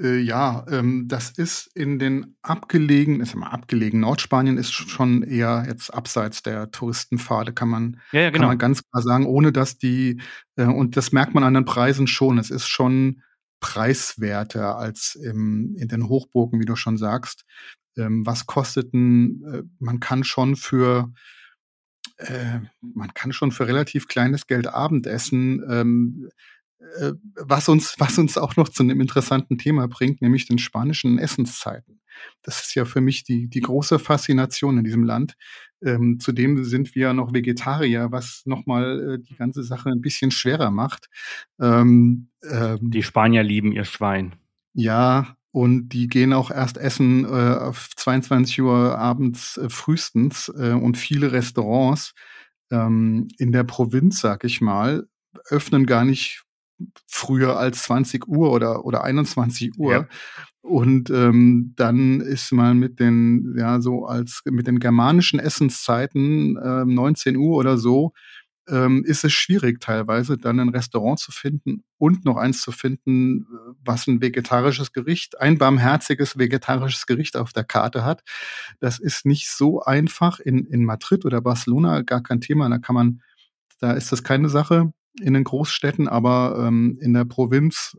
Äh, 0.00 0.18
ja, 0.18 0.64
ähm, 0.70 1.06
das 1.06 1.30
ist 1.30 1.70
in 1.74 1.98
den 1.98 2.36
abgelegen 2.42 3.20
ist 3.20 3.34
immer 3.34 3.52
abgelegen. 3.52 4.00
Nordspanien 4.00 4.58
ist 4.58 4.72
schon 4.72 5.22
eher 5.22 5.64
jetzt 5.68 5.90
abseits 5.94 6.42
der 6.42 6.70
Touristenpfade, 6.72 7.52
kann 7.52 7.68
man 7.68 8.00
Ja, 8.12 8.22
ja, 8.22 8.30
kann 8.30 8.46
man 8.46 8.58
genau. 8.58 8.58
ganz 8.58 8.82
klar 8.90 9.02
sagen, 9.02 9.26
ohne 9.26 9.52
dass 9.52 9.78
die 9.78 10.20
äh, 10.56 10.64
und 10.64 10.96
das 10.96 11.12
merkt 11.12 11.34
man 11.34 11.44
an 11.44 11.54
den 11.54 11.64
Preisen 11.64 12.06
schon. 12.08 12.38
Es 12.38 12.50
ist 12.50 12.66
schon 12.68 13.22
preiswerter 13.60 14.76
als 14.76 15.14
im 15.14 15.76
in 15.78 15.88
den 15.88 16.08
Hochburgen, 16.08 16.60
wie 16.60 16.64
du 16.66 16.74
schon 16.76 16.96
sagst. 16.98 17.44
Ähm, 17.96 18.26
was 18.26 18.46
kostet 18.46 18.92
'n 18.94 19.44
äh, 19.52 19.62
man 19.78 20.00
kann 20.00 20.24
schon 20.24 20.56
für 20.56 21.12
äh, 22.18 22.60
man 22.80 23.12
kann 23.14 23.32
schon 23.32 23.52
für 23.52 23.66
relativ 23.66 24.08
kleines 24.08 24.46
Geld 24.46 24.68
Abendessen, 24.68 25.62
ähm, 25.70 26.28
äh, 26.28 26.30
was 27.36 27.68
uns 27.68 27.94
was 27.98 28.18
uns 28.18 28.38
auch 28.38 28.56
noch 28.56 28.68
zu 28.70 28.84
'nem 28.84 29.00
interessanten 29.00 29.58
Thema 29.58 29.88
bringt, 29.88 30.22
nämlich 30.22 30.46
den 30.46 30.58
spanischen 30.58 31.18
Essenszeiten. 31.18 32.00
Das 32.42 32.60
ist 32.62 32.74
ja 32.76 32.84
für 32.84 33.00
mich 33.00 33.24
die 33.24 33.48
die 33.48 33.60
große 33.60 33.98
Faszination 33.98 34.78
in 34.78 34.84
diesem 34.84 35.04
Land. 35.04 35.34
Ähm, 35.82 36.20
zudem 36.20 36.64
sind 36.64 36.94
wir 36.94 37.12
noch 37.14 37.32
Vegetarier, 37.34 38.08
was 38.12 38.42
noch 38.46 38.66
mal, 38.66 39.16
äh, 39.16 39.22
die 39.22 39.36
ganze 39.36 39.62
Sache 39.64 39.90
'n 39.90 40.00
bisschen 40.02 40.30
schwerer 40.30 40.70
macht. 40.70 41.08
Ähm, 41.60 42.28
Die 42.80 42.98
ähm 42.98 43.02
Spanier 43.02 43.42
lieben 43.42 43.72
ihr 43.72 43.84
Schwein. 43.84 44.34
Ja, 44.74 45.36
und 45.52 45.90
die 45.90 46.08
gehen 46.08 46.32
auch 46.32 46.50
erst 46.50 46.78
essen, 46.78 47.24
äh, 47.24 47.28
auf 47.28 47.90
22:00 47.96 48.98
abends, 48.98 49.56
äh, 49.58 49.68
frühestens, 49.70 50.48
äh, 50.58 50.72
und 50.72 50.96
viele 50.98 51.32
Restaurants, 51.32 52.14
ähm, 52.72 53.28
in 53.38 53.52
der 53.52 53.64
Provinz, 53.64 54.20
sage 54.20 54.46
ich 54.48 54.60
mal, 54.60 55.06
öffnen 55.50 55.86
gar 55.86 56.04
nicht 56.04 56.43
früher 57.06 57.58
als 57.58 57.84
20:00 57.84 58.52
oder 58.52 58.84
oder 58.86 58.98
Ja. 59.00 59.04
21:00. 59.04 60.08
Und, 60.62 61.10
ähm, 61.10 61.74
dann 61.76 62.20
ist 62.22 62.52
man 62.52 62.78
mit 62.78 63.00
den 63.00 63.54
ja, 63.58 63.80
so 63.80 64.06
als 64.06 64.42
mit 64.46 64.66
den 64.68 64.80
germanischen 64.80 65.38
Essenszeiten, 65.40 66.58
ähm, 66.64 66.94
19:00 66.94 67.56
oder 67.58 67.78
so, 67.78 68.12
ähm, 68.68 69.04
ist 69.06 69.24
es 69.24 69.32
schwierig 69.34 69.80
teilweise, 69.80 70.38
dann 70.38 70.56
'nen 70.56 70.70
Restaurant 70.70 71.18
zu 71.20 71.32
finden 71.32 71.84
und 71.98 72.24
noch 72.26 72.36
eins 72.38 72.62
zu 72.62 72.72
finden, 72.72 73.42
äh, 73.42 73.74
was 73.84 74.08
'n 74.08 74.20
vegetarisches 74.22 74.92
Gericht 74.92 75.40
ein 75.40 75.58
barmherziges 75.58 76.38
vegetarisches 76.38 77.06
Gericht 77.06 77.36
auf 77.38 77.52
der 77.54 77.64
Karte 77.64 78.04
hat. 78.04 78.22
Das 78.80 78.98
ist 79.00 79.26
nicht 79.26 79.50
so 79.50 79.82
einfach. 79.82 80.40
In 80.40 80.66
in 80.66 80.84
Madrid 80.86 81.24
oder 81.26 81.40
Barcelona 81.42 82.02
gar 82.02 82.22
kein 82.22 82.40
Thema. 82.42 82.68
Da 82.70 82.78
kann 82.78 82.94
man 82.96 83.22
da 83.80 83.92
ist 83.94 84.12
das 84.12 84.24
keine 84.24 84.48
Sache 84.50 84.92
in 85.20 85.34
den 85.34 85.44
Großstädten, 85.44 86.08
aber, 86.08 86.64
ähm, 86.68 86.98
in 87.00 87.14
der 87.14 87.24
Provinz, 87.26 87.96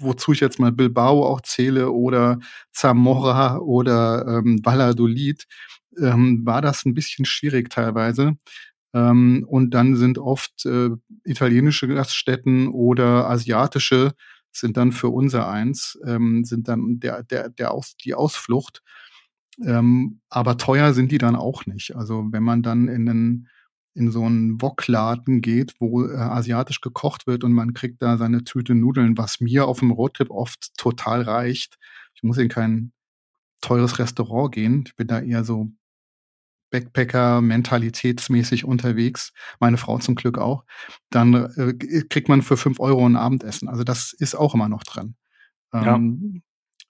wozu 0.00 0.32
ich 0.32 0.40
jetzt 0.40 0.58
mal 0.60 0.72
Bilbao 0.72 1.24
auch 1.26 1.40
zähle 1.42 1.90
oder 1.92 2.38
Zamora 2.72 3.58
oder, 3.58 4.26
ähm, 4.44 4.60
Valladolid, 4.64 5.46
ähm, 6.00 6.42
war 6.46 6.62
das 6.62 6.84
'n 6.86 6.94
bisschen 6.94 7.24
schwierig 7.26 7.70
teilweise. 7.70 8.34
Ähm, 8.94 9.44
und 9.48 9.72
dann 9.74 9.96
sind 9.96 10.18
oft, 10.18 10.66
äh, 10.66 10.90
italienische 11.24 11.88
Gaststätten 11.88 12.68
oder 12.68 13.28
asiatische 13.30 14.12
sind 14.52 14.76
dann 14.78 14.92
für 14.92 15.08
unsereins 15.10 15.98
ähm, 16.06 16.44
sind 16.44 16.68
dann 16.68 17.00
der 17.00 17.22
der 17.24 17.50
der 17.50 17.72
Aus 17.72 17.96
die 17.98 18.14
Ausflucht. 18.14 18.82
Ähm, 19.64 20.20
aber 20.30 20.58
teuer 20.58 20.94
sind 20.94 21.12
die 21.12 21.18
dann 21.18 21.36
auch 21.36 21.66
nicht. 21.66 21.96
Also, 21.96 22.26
wenn 22.32 22.42
man 22.44 22.62
dann 22.64 22.88
in 22.88 23.04
'nen 23.06 23.48
in 23.98 24.12
so 24.12 24.24
'n 24.26 24.62
Wok-Laden 24.62 25.42
geht, 25.42 25.74
wo, 25.80 26.04
äh, 26.06 26.16
asiatisch 26.16 26.80
gekocht 26.82 27.26
wird 27.28 27.44
und 27.44 27.52
man 27.54 27.74
kriegt 27.74 28.02
da 28.02 28.18
seine 28.18 28.44
Tüte 28.44 28.74
Nudeln, 28.76 29.18
was 29.18 29.40
mir 29.40 29.66
auf'm 29.68 29.92
Roadtrip 29.92 30.30
oft 30.30 30.76
total 30.78 31.22
reicht. 31.22 31.78
Ich 32.16 32.24
muss 32.24 32.38
in 32.38 32.48
kein 32.50 32.92
teures 33.62 33.98
Restaurant 34.00 34.52
gehen. 34.54 34.84
Ich 34.86 34.96
bin 34.96 35.08
da 35.08 35.20
eher 35.20 35.44
so 35.44 35.70
Backpacker-mentalitätsmäßig 36.72 38.64
unterwegs, 38.66 39.32
meine 39.60 39.78
Frau 39.78 39.98
zum 40.00 40.16
Glück 40.16 40.38
auch. 40.38 40.64
Dann, 41.10 41.34
äh, 41.34 41.74
kriegt 42.10 42.28
man 42.30 42.42
für 42.42 42.56
5 42.58 42.80
€ 42.80 43.06
'n 43.06 43.16
Abendessen. 43.16 43.68
Also, 43.68 43.84
das 43.84 44.12
ist 44.14 44.34
auch 44.36 44.54
immer 44.54 44.68
noch 44.70 44.84
drin. 44.84 45.16
Ja. 45.74 45.96
Ähm, 45.96 46.36
äh, 46.36 46.40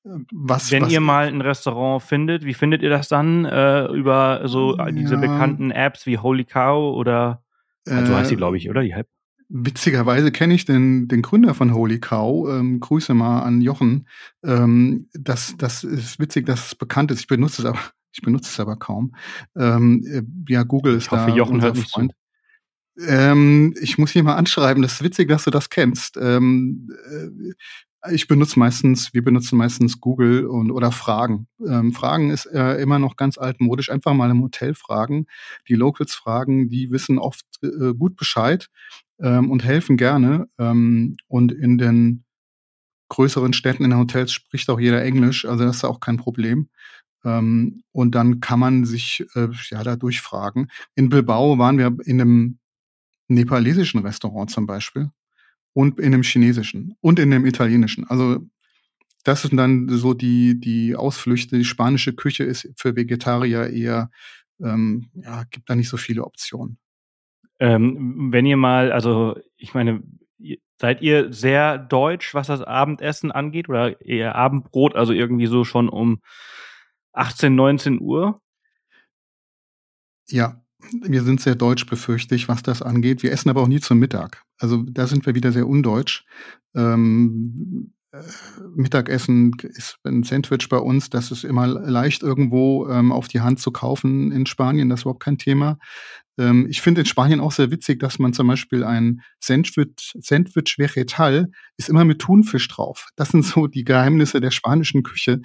was 0.05 0.71
Wenn 0.73 0.83
was 0.83 0.93
ihr 0.93 1.01
mal 1.01 1.29
'n 1.29 1.41
Restaurant 1.41 2.03
findet, 2.03 2.45
wie 2.45 2.55
findet 2.55 2.83
ihr 2.83 2.91
das 2.91 3.09
dann? 3.09 3.45
Äh, 3.45 3.87
über 3.93 4.43
so 4.49 4.77
diese 4.91 5.15
Ja. 5.15 5.21
bekannten 5.21 5.71
Apps 5.71 6.07
wie 6.07 6.19
Holy 6.19 6.45
Cow 6.45 6.95
oder 6.97 7.43
ah, 7.87 8.05
so 8.05 8.17
heißt 8.17 8.31
die, 8.31 8.35
Äh, 8.35 8.37
glaube 8.37 8.57
ich, 8.57 8.69
oder 8.71 8.83
die 8.83 8.91
App? 8.93 9.09
witzigerweise 9.51 10.31
kenne 10.33 10.55
ich 10.55 10.65
den 10.67 11.09
den 11.09 11.23
Gründer 11.23 11.55
von 11.55 11.75
Holy 11.75 12.01
Cow. 12.01 12.49
Ähm, 12.51 12.81
Grüße 12.81 13.15
mal 13.15 13.43
an 13.43 13.61
Jochen. 13.63 14.07
Ähm, 14.45 15.09
das 15.15 15.55
das 15.59 15.85
ist 15.85 16.19
witzig, 16.21 16.47
dass 16.47 16.67
es 16.69 16.75
bekannt 16.75 17.11
ist. 17.11 17.21
Ich 17.21 17.27
benutze 17.29 17.63
es 17.63 17.67
aber 17.67 17.79
ich 18.13 18.23
benutze 18.23 18.51
es 18.51 18.61
aber 18.61 18.77
kaum. 18.77 19.15
Ähm, 19.57 20.05
äh, 20.07 20.23
ja, 20.53 20.65
Google 20.65 20.97
Ich 20.97 21.05
ist 21.05 21.11
hoffe, 21.11 21.31
da 21.31 21.37
Jochen 21.37 21.55
unser 21.55 21.69
hört 21.69 21.77
nicht 21.77 21.91
zu. 21.91 22.01
Freund. 22.01 22.13
Ähm, 23.09 23.75
ich 23.81 23.99
muss 23.99 24.15
ihn 24.17 24.25
mal 24.25 24.37
anschreiben. 24.37 24.83
Das 24.83 24.95
ist 24.95 25.05
witzig, 25.05 25.29
dass 25.29 25.45
du 25.45 25.51
das 25.53 25.71
kennst. 25.71 26.17
Ähm, 26.21 26.91
äh, 27.11 27.53
ich 28.13 28.29
benutze 28.29 28.59
meistens 28.59 29.13
wir 29.15 29.23
benutzen 29.25 29.57
meistens 29.59 30.01
Google 30.01 30.47
und 30.47 30.71
oder 30.71 30.93
Fragen. 30.93 31.49
Ähm, 31.67 31.93
Fragen 31.93 32.31
ist, 32.31 32.47
äh, 32.47 32.75
immer 32.81 32.99
noch 32.99 33.17
ganz 33.17 33.39
altmodisch. 33.39 33.91
Einfach 33.91 34.15
mal 34.15 34.31
im 34.31 34.43
Hotel 34.43 34.75
fragen, 34.75 35.27
die 35.69 35.75
Locals 35.75 36.15
fragen, 36.15 36.69
die 36.69 36.91
wissen 36.91 37.19
oft, 37.19 37.45
äh, 37.63 37.95
gut 37.95 38.17
Bescheid, 38.17 38.69
ähm, 39.21 39.51
und 39.51 39.65
helfen 39.65 39.97
gerne. 39.97 40.49
Ähm, 40.59 41.17
und 41.29 41.53
in 41.53 41.79
den 41.79 42.25
größeren 43.11 43.53
Städten, 43.55 43.85
in 43.85 43.91
den 43.91 44.01
Hotels 44.01 44.33
spricht 44.33 44.71
auch 44.71 44.81
jeder 44.81 45.03
Englisch, 45.05 45.45
also 45.47 45.65
das 45.65 45.79
ist 45.79 45.85
auch 45.85 46.01
kein 46.01 46.19
Problem. 46.19 46.69
Ähm, 47.25 47.83
und 47.93 48.15
dann 48.17 48.41
kann 48.41 48.61
man 48.61 48.85
sich, 48.87 49.27
äh, 49.37 49.49
ja, 49.71 49.85
da 49.85 49.97
durchfragen. 49.97 50.69
In 50.97 51.09
Bilbao 51.11 51.59
waren 51.59 51.79
wir 51.79 51.97
in 52.07 52.19
'nem 52.19 52.59
nepalesischen 53.29 54.01
Restaurant 54.03 54.51
zum 54.51 54.67
Beispiel 54.67 55.11
und 55.79 56.01
in 56.01 56.11
'nem 56.13 56.25
chinesischen 56.25 56.97
und 57.03 57.21
in 57.21 57.29
'nem 57.31 57.47
italienischen. 57.47 58.05
Also, 58.11 58.41
das 59.25 59.43
sind 59.43 59.57
dann 59.59 59.89
so 59.91 60.15
die 60.15 60.61
die 60.61 60.97
Ausflüchte. 60.97 61.59
Die 61.59 61.65
spanische 61.67 62.15
Küche 62.15 62.45
ist 62.45 62.69
für 62.77 62.97
Vegetarier 62.97 63.69
eher 63.71 64.11
ähm, 64.63 65.11
ja, 65.15 65.45
gibt 65.51 65.71
da 65.71 65.77
nicht 65.77 65.89
so 65.91 65.97
viele 65.99 66.25
Optionen. 66.25 66.79
Ähm, 67.61 68.31
wenn 68.33 68.47
ihr 68.47 68.57
mal 68.59 68.93
also, 68.93 69.37
ich 69.59 69.75
meine, 69.75 70.03
seid 70.81 71.03
ihr 71.03 71.33
sehr 71.33 71.79
deutsch, 71.79 72.35
was 72.35 72.49
das 72.49 72.63
Abendessen 72.63 73.33
angeht 73.33 73.69
oder 73.71 74.01
eher 74.03 74.37
Abendbrot, 74.37 74.97
also 74.97 75.13
irgendwie 75.15 75.47
so 75.49 75.65
schon 75.65 75.89
um 75.91 76.21
18:00, 77.15 77.57
19:00? 77.57 78.41
Ja, 80.31 80.61
wir 81.03 81.23
sind 81.23 81.41
sehr 81.41 81.55
deutsch, 81.55 81.87
befürchte 81.87 82.37
was 82.49 82.63
das 82.63 82.83
angeht. 82.83 83.23
Wir 83.23 83.33
essen 83.33 83.51
aber 83.51 83.63
auch 83.63 83.69
nie 83.69 83.81
zum 83.81 83.99
Mittag. 83.99 84.43
Also, 84.59 84.83
da 84.85 85.07
sind 85.07 85.27
wir 85.27 85.35
wieder 85.35 85.53
sehr 85.53 85.67
undeutsch. 85.69 86.25
Ähm, 86.75 87.93
äh, 88.13 88.19
Mittagessen 88.75 89.53
ist 89.63 89.99
'n 90.05 90.23
Sandwich 90.23 90.69
bei 90.69 90.79
uns, 90.79 91.11
das 91.11 91.31
ist 91.31 91.45
immer 91.45 91.67
leicht 91.67 92.23
irgendwo, 92.23 92.89
ähm, 92.89 93.13
auf 93.13 93.29
die 93.29 93.41
Hand 93.41 93.61
zu 93.61 93.71
kaufen 93.73 94.33
in 94.33 94.47
Spanien, 94.47 94.89
das 94.89 95.01
ist 95.01 95.05
überhaupt 95.05 95.23
kein 95.23 95.39
Thema. 95.39 95.79
Ähm, 96.39 96.67
ich 96.71 96.81
finde 96.81 97.01
in 97.03 97.07
Spanien 97.07 97.41
auch 97.41 97.53
sehr 97.53 97.71
witzig, 97.71 98.01
dass 98.01 98.19
man 98.19 98.33
zum 98.33 98.47
Beispiel 98.49 98.85
ein 98.85 99.21
Sandwich 99.41 100.15
Sandwich 100.21 100.77
Vegetal 100.79 101.51
ist 101.77 101.89
immer 101.89 102.05
mit 102.05 102.21
Thunfisch 102.21 102.69
drauf. 102.69 103.09
Das 103.17 103.31
sind 103.31 103.45
so 103.45 103.67
die 103.67 103.85
Geheimnisse 103.85 104.41
der 104.41 104.51
spanischen 104.51 105.03
Küche. 105.03 105.41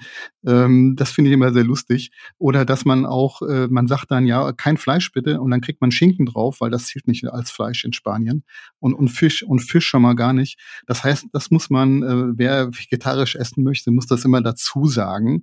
Ähm, 0.46 0.94
das 0.96 1.10
finde 1.12 1.30
ich 1.30 1.34
immer 1.34 1.52
sehr 1.52 1.64
lustig. 1.64 2.10
Oder 2.38 2.64
dass 2.64 2.84
man 2.84 3.06
auch 3.06 3.42
äh, 3.42 3.68
man 3.68 3.88
sagt 3.88 4.10
dann: 4.10 4.26
„Ja, 4.26 4.52
kein 4.52 4.76
Fleisch 4.76 5.12
bitte“, 5.12 5.40
und 5.40 5.50
dann 5.50 5.60
kriegt 5.60 5.80
man 5.80 5.90
Schinken 5.90 6.26
drauf, 6.26 6.60
weil 6.60 6.70
das 6.70 6.86
zählt 6.86 7.08
nicht 7.08 7.26
als 7.26 7.50
Fleisch 7.50 7.84
in 7.84 7.92
Spanien 7.92 8.44
und 8.80 8.94
und 8.94 9.08
Fisch 9.08 9.42
und 9.42 9.60
Fisch 9.60 9.86
schon 9.86 10.02
mal 10.02 10.14
gar 10.14 10.32
nicht. 10.32 10.58
Das 10.86 11.04
heißt, 11.04 11.26
das 11.32 11.50
muss 11.50 11.70
man 11.70 12.02
äh, 12.02 12.38
wer 12.38 12.68
vegetarisch 12.68 13.36
essen 13.36 13.64
möchte, 13.64 13.90
muss 13.90 14.06
das 14.06 14.24
immer 14.24 14.42
dazu 14.42 14.86
sagen. 14.86 15.42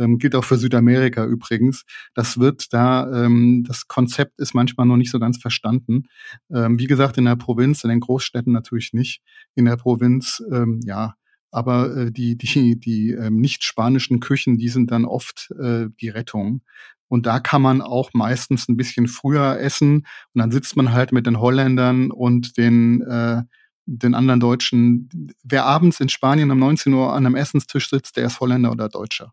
Ähm, 0.00 0.18
gilt 0.18 0.34
auch 0.34 0.44
für 0.44 0.56
Südamerika 0.56 1.24
übrigens. 1.24 1.84
Das 2.14 2.40
wird 2.40 2.72
da 2.72 3.24
ähm, 3.24 3.64
das 3.66 3.86
Konzept 3.86 4.40
ist 4.40 4.54
manchmal 4.54 4.86
noch 4.86 4.96
nicht 4.96 5.10
so 5.10 5.20
ganz 5.20 5.38
verstanden. 5.38 6.04
Ähm, 6.52 6.78
wie 6.78 6.86
gesagt, 6.86 7.18
in 7.18 7.26
der 7.26 7.36
Provinz, 7.36 7.84
in 7.84 7.90
den 7.90 8.00
Großstädten 8.00 8.52
natürlich 8.52 8.92
nicht. 8.92 9.22
In 9.54 9.66
der 9.66 9.76
Provinz, 9.76 10.42
ähm, 10.50 10.80
ja, 10.84 11.14
aber, 11.50 11.96
äh, 11.96 12.12
die 12.12 12.36
die 12.36 12.78
die, 12.78 13.10
ähm, 13.12 13.36
nicht 13.40 13.64
spanischen 13.64 14.20
Küchen, 14.20 14.58
die 14.58 14.68
sind 14.68 14.90
dann 14.90 15.04
oft, 15.04 15.50
äh, 15.60 15.88
die 16.00 16.08
Rettung. 16.08 16.62
Und 17.08 17.26
da 17.26 17.40
kann 17.40 17.60
man 17.62 17.82
auch 17.82 18.10
meistens 18.14 18.68
ein 18.68 18.76
bisschen 18.76 19.08
früher 19.08 19.58
essen. 19.58 20.06
Und 20.32 20.38
dann 20.40 20.52
sitzt 20.52 20.76
man 20.76 20.92
halt 20.92 21.12
mit 21.12 21.26
den 21.26 21.40
Holländern 21.40 22.12
und 22.12 22.56
den, 22.56 23.02
äh, 23.02 23.42
den 23.86 24.14
anderen 24.14 24.38
Deutschen. 24.40 25.08
Wer 25.42 25.66
abends 25.66 25.98
in 26.00 26.08
Spanien 26.08 26.50
um 26.52 26.58
19 26.60 26.92
Uhr 26.94 27.12
an 27.12 27.26
einem 27.26 27.34
Essenstisch 27.34 27.90
sitzt, 27.90 28.16
der 28.16 28.26
ist 28.26 28.38
Holländer 28.40 28.70
oder 28.70 28.88
Deutscher. 28.88 29.32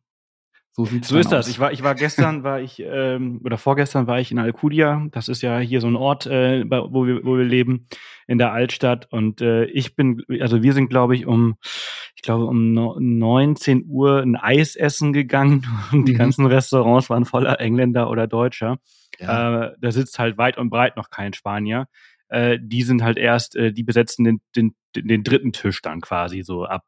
So, 0.79 0.85
so 0.85 1.17
ist 1.17 1.31
das. 1.31 1.47
Ich 1.47 1.57
war, 1.57 1.71
ich 1.71 1.81
war 1.81 1.95
gestern, 1.95 2.43
war 2.43 2.61
ich, 2.61 2.79
ähm, 2.85 3.41
oder 3.43 3.57
vorgestern 3.57 4.05
war 4.05 4.19
ich 4.19 4.31
in 4.31 4.37
Alcudia. 4.37 5.07
Das 5.09 5.27
ist 5.27 5.41
ja 5.41 5.57
hier 5.57 5.81
so 5.81 5.87
ein 5.87 5.95
Ort, 5.95 6.27
äh, 6.27 6.69
wo, 6.69 7.07
wir, 7.07 7.25
wo 7.25 7.35
wir 7.35 7.45
leben, 7.45 7.87
in 8.27 8.37
der 8.37 8.53
Altstadt. 8.53 9.11
Und 9.11 9.41
äh, 9.41 9.65
ich 9.65 9.95
bin, 9.95 10.23
also 10.39 10.61
wir 10.61 10.73
sind, 10.73 10.89
glaube 10.89 11.15
ich, 11.15 11.25
um, 11.25 11.55
ich 12.15 12.21
glaube, 12.21 12.45
um 12.45 12.73
19 12.73 13.85
Uhr 13.87 14.21
ein 14.21 14.35
Eis 14.35 14.75
essen 14.75 15.13
gegangen. 15.13 15.65
Und 15.91 16.07
die 16.07 16.13
mhm. 16.13 16.17
ganzen 16.17 16.45
Restaurants 16.45 17.09
waren 17.09 17.25
voller 17.25 17.59
Engländer 17.59 18.11
oder 18.11 18.27
Deutscher. 18.27 18.77
Ja. 19.17 19.69
Äh, 19.69 19.75
da 19.81 19.91
sitzt 19.91 20.19
halt 20.19 20.37
weit 20.37 20.59
und 20.59 20.69
breit 20.69 20.95
noch 20.95 21.09
kein 21.09 21.33
Spanier. 21.33 21.87
Äh, 22.29 22.59
die 22.61 22.83
sind 22.83 23.01
halt 23.01 23.17
erst, 23.17 23.55
äh, 23.55 23.73
die 23.73 23.83
besetzen 23.83 24.25
den, 24.25 24.41
den, 24.55 24.75
den 24.95 25.23
dritten 25.23 25.53
Tisch 25.53 25.81
dann 25.81 26.01
quasi 26.01 26.43
so 26.43 26.65
ab 26.65 26.83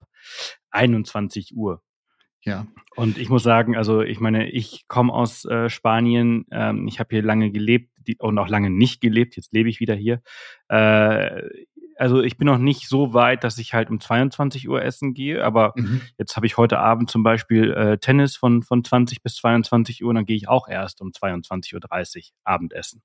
21 0.69 1.55
Uhr. 1.55 1.81
Ja. 2.43 2.67
Und 2.95 3.17
ich 3.17 3.29
muss 3.29 3.43
sagen, 3.43 3.75
also 3.75 4.01
ich 4.01 4.19
meine, 4.19 4.49
ich 4.49 4.87
komme 4.87 5.13
aus 5.13 5.45
äh, 5.45 5.69
Spanien, 5.69 6.45
ähm, 6.51 6.87
ich 6.87 6.99
habe 6.99 7.09
hier 7.11 7.23
lange 7.23 7.51
gelebt 7.51 7.91
die, 8.07 8.17
und 8.17 8.37
auch 8.37 8.47
lange 8.47 8.69
nicht 8.69 9.01
gelebt, 9.01 9.35
jetzt 9.35 9.53
lebe 9.53 9.69
ich 9.69 9.79
wieder 9.79 9.95
hier. 9.95 10.21
Äh, 10.69 11.41
also 11.97 12.21
ich 12.21 12.37
bin 12.37 12.45
noch 12.45 12.57
nicht 12.57 12.87
so 12.87 13.13
weit, 13.13 13.43
dass 13.43 13.57
ich 13.57 13.73
halt 13.73 13.89
um 13.89 13.99
22 13.99 14.69
Uhr 14.69 14.81
essen 14.81 15.13
gehe, 15.13 15.43
aber 15.43 15.73
mhm. 15.75 16.01
jetzt 16.17 16.37
habe 16.37 16.45
ich 16.45 16.55
heute 16.55 16.79
Abend 16.79 17.09
zum 17.09 17.23
Beispiel 17.23 17.73
äh, 17.73 17.97
Tennis 17.97 18.37
von, 18.37 18.63
von 18.63 18.85
20 18.85 19.21
bis 19.21 19.35
22 19.35 20.01
Uhr, 20.03 20.09
und 20.09 20.15
dann 20.15 20.25
gehe 20.25 20.37
ich 20.37 20.47
auch 20.47 20.69
erst 20.69 21.01
um 21.01 21.09
22.30 21.09 21.75
Uhr 21.75 22.23
Abendessen. 22.45 23.03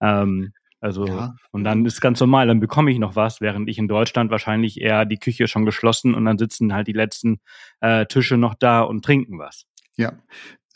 Ähm, 0.00 0.52
also, 0.80 1.06
ja. 1.06 1.34
und 1.50 1.64
dann 1.64 1.84
ist 1.84 2.00
ganz 2.00 2.20
normal, 2.20 2.46
dann 2.46 2.60
bekomme 2.60 2.90
ich 2.90 2.98
noch 2.98 3.16
was, 3.16 3.40
während 3.40 3.68
ich 3.68 3.78
in 3.78 3.88
Deutschland 3.88 4.30
wahrscheinlich 4.30 4.80
eher 4.80 5.04
die 5.04 5.18
Küche 5.18 5.48
schon 5.48 5.64
geschlossen 5.64 6.14
und 6.14 6.24
dann 6.24 6.38
sitzen 6.38 6.72
halt 6.72 6.86
die 6.86 6.92
letzten 6.92 7.40
äh, 7.80 8.06
Tische 8.06 8.36
noch 8.36 8.54
da 8.54 8.82
und 8.82 9.04
trinken 9.04 9.38
was. 9.38 9.64
Ja. 9.96 10.12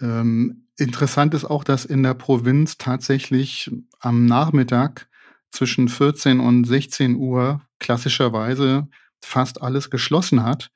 Ähm, 0.01 0.67
interessant 0.77 1.35
ist 1.35 1.45
auch, 1.45 1.63
dass 1.63 1.85
in 1.85 2.03
der 2.03 2.15
Provinz 2.15 2.79
tatsächlich 2.79 3.71
am 4.01 4.27
Nachmittag 4.27 5.09
zwischen 5.53 5.89
14 5.89 6.41
und 6.41 6.65
16 6.65 7.15
Uhr 7.15 7.63
klassischerweise 7.79 8.89
fast 9.25 9.63
alles 9.63 9.89
geschlossen 9.91 10.43
hat. 10.43 10.71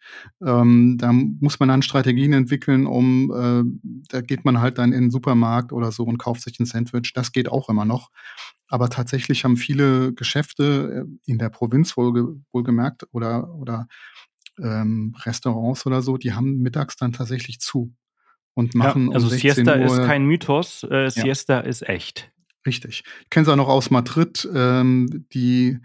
Ähm, 0.44 0.96
da 0.98 1.12
muss 1.12 1.58
man 1.58 1.68
dann 1.68 1.82
Strategien 1.82 2.32
entwickeln, 2.32 2.86
um, 2.86 3.30
äh, 3.32 3.64
da 4.08 4.20
geht 4.20 4.44
man 4.44 4.60
halt 4.60 4.78
dann 4.78 4.92
in 4.92 5.04
den 5.04 5.10
Supermarkt 5.10 5.72
oder 5.72 5.92
so 5.92 6.04
und 6.04 6.18
kauft 6.18 6.42
sich 6.42 6.58
ein 6.58 6.66
Sandwich. 6.66 7.12
Das 7.14 7.32
geht 7.32 7.48
auch 7.48 7.68
immer 7.68 7.84
noch. 7.84 8.10
Aber 8.68 8.88
tatsächlich 8.88 9.44
haben 9.44 9.56
viele 9.56 10.12
Geschäfte 10.12 11.06
äh, 11.06 11.30
in 11.30 11.38
der 11.38 11.50
Provinz 11.50 11.96
wohl, 11.96 12.40
wohlgemerkt 12.52 13.06
oder, 13.12 13.54
oder 13.54 13.88
ähm, 14.60 15.14
Restaurants 15.24 15.86
oder 15.86 16.02
so, 16.02 16.16
die 16.16 16.32
haben 16.32 16.58
mittags 16.58 16.96
dann 16.96 17.12
tatsächlich 17.12 17.60
zu 17.60 17.94
und 18.54 18.74
machen. 18.74 19.08
Ja, 19.08 19.14
also 19.14 19.28
um 19.28 19.32
Siesta 19.34 19.76
Uhr, 19.76 19.84
ist 19.84 20.06
kein 20.06 20.24
Mythos, 20.24 20.82
äh, 20.84 21.10
Siesta 21.10 21.54
ja. 21.54 21.60
ist 21.60 21.88
echt. 21.88 22.30
Richtig. 22.66 23.04
Ich 23.22 23.30
kenne 23.30 23.44
es 23.44 23.48
auch 23.48 23.56
noch 23.56 23.68
aus 23.68 23.90
Madrid, 23.90 24.48
ähm, 24.52 25.26
die 25.32 25.78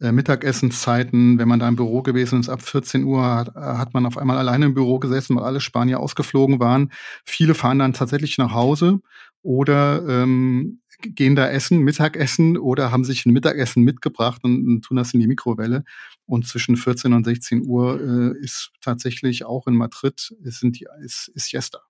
Mittagessenszeiten, 0.00 1.38
wenn 1.38 1.48
man 1.48 1.60
da 1.60 1.68
im 1.68 1.76
Büro 1.76 2.02
gewesen 2.02 2.40
ist, 2.40 2.48
ab 2.48 2.62
14 2.62 3.04
Uhr 3.04 3.24
hat, 3.24 3.54
hat 3.54 3.94
man 3.94 4.06
auf 4.06 4.18
einmal 4.18 4.38
alleine 4.38 4.66
im 4.66 4.74
Büro 4.74 4.98
gesessen, 4.98 5.36
weil 5.36 5.44
alle 5.44 5.60
Spanier 5.60 6.00
ausgeflogen 6.00 6.58
waren. 6.58 6.90
Viele 7.24 7.54
fahren 7.54 7.78
dann 7.78 7.92
tatsächlich 7.92 8.36
nach 8.36 8.52
Hause 8.52 9.00
oder 9.42 10.06
ähm, 10.08 10.80
gehen 11.00 11.36
da 11.36 11.48
essen, 11.48 11.80
Mittagessen 11.80 12.56
oder 12.56 12.90
haben 12.90 13.04
sich 13.04 13.26
ein 13.26 13.32
Mittagessen 13.32 13.82
mitgebracht 13.82 14.42
und, 14.44 14.66
und 14.66 14.82
tun 14.82 14.96
das 14.96 15.14
in 15.14 15.20
die 15.20 15.26
Mikrowelle. 15.26 15.84
Und 16.26 16.46
zwischen 16.46 16.76
14 16.76 17.12
und 17.12 17.24
16 17.24 17.66
Uhr 17.66 18.00
äh, 18.00 18.38
ist 18.42 18.72
tatsächlich 18.80 19.44
auch 19.44 19.66
in 19.66 19.74
Madrid 19.74 20.34
ist, 20.42 20.60
sind 20.60 20.80
die, 20.80 20.86
ist, 21.04 21.28
ist 21.34 21.48
Siesta. 21.48 21.80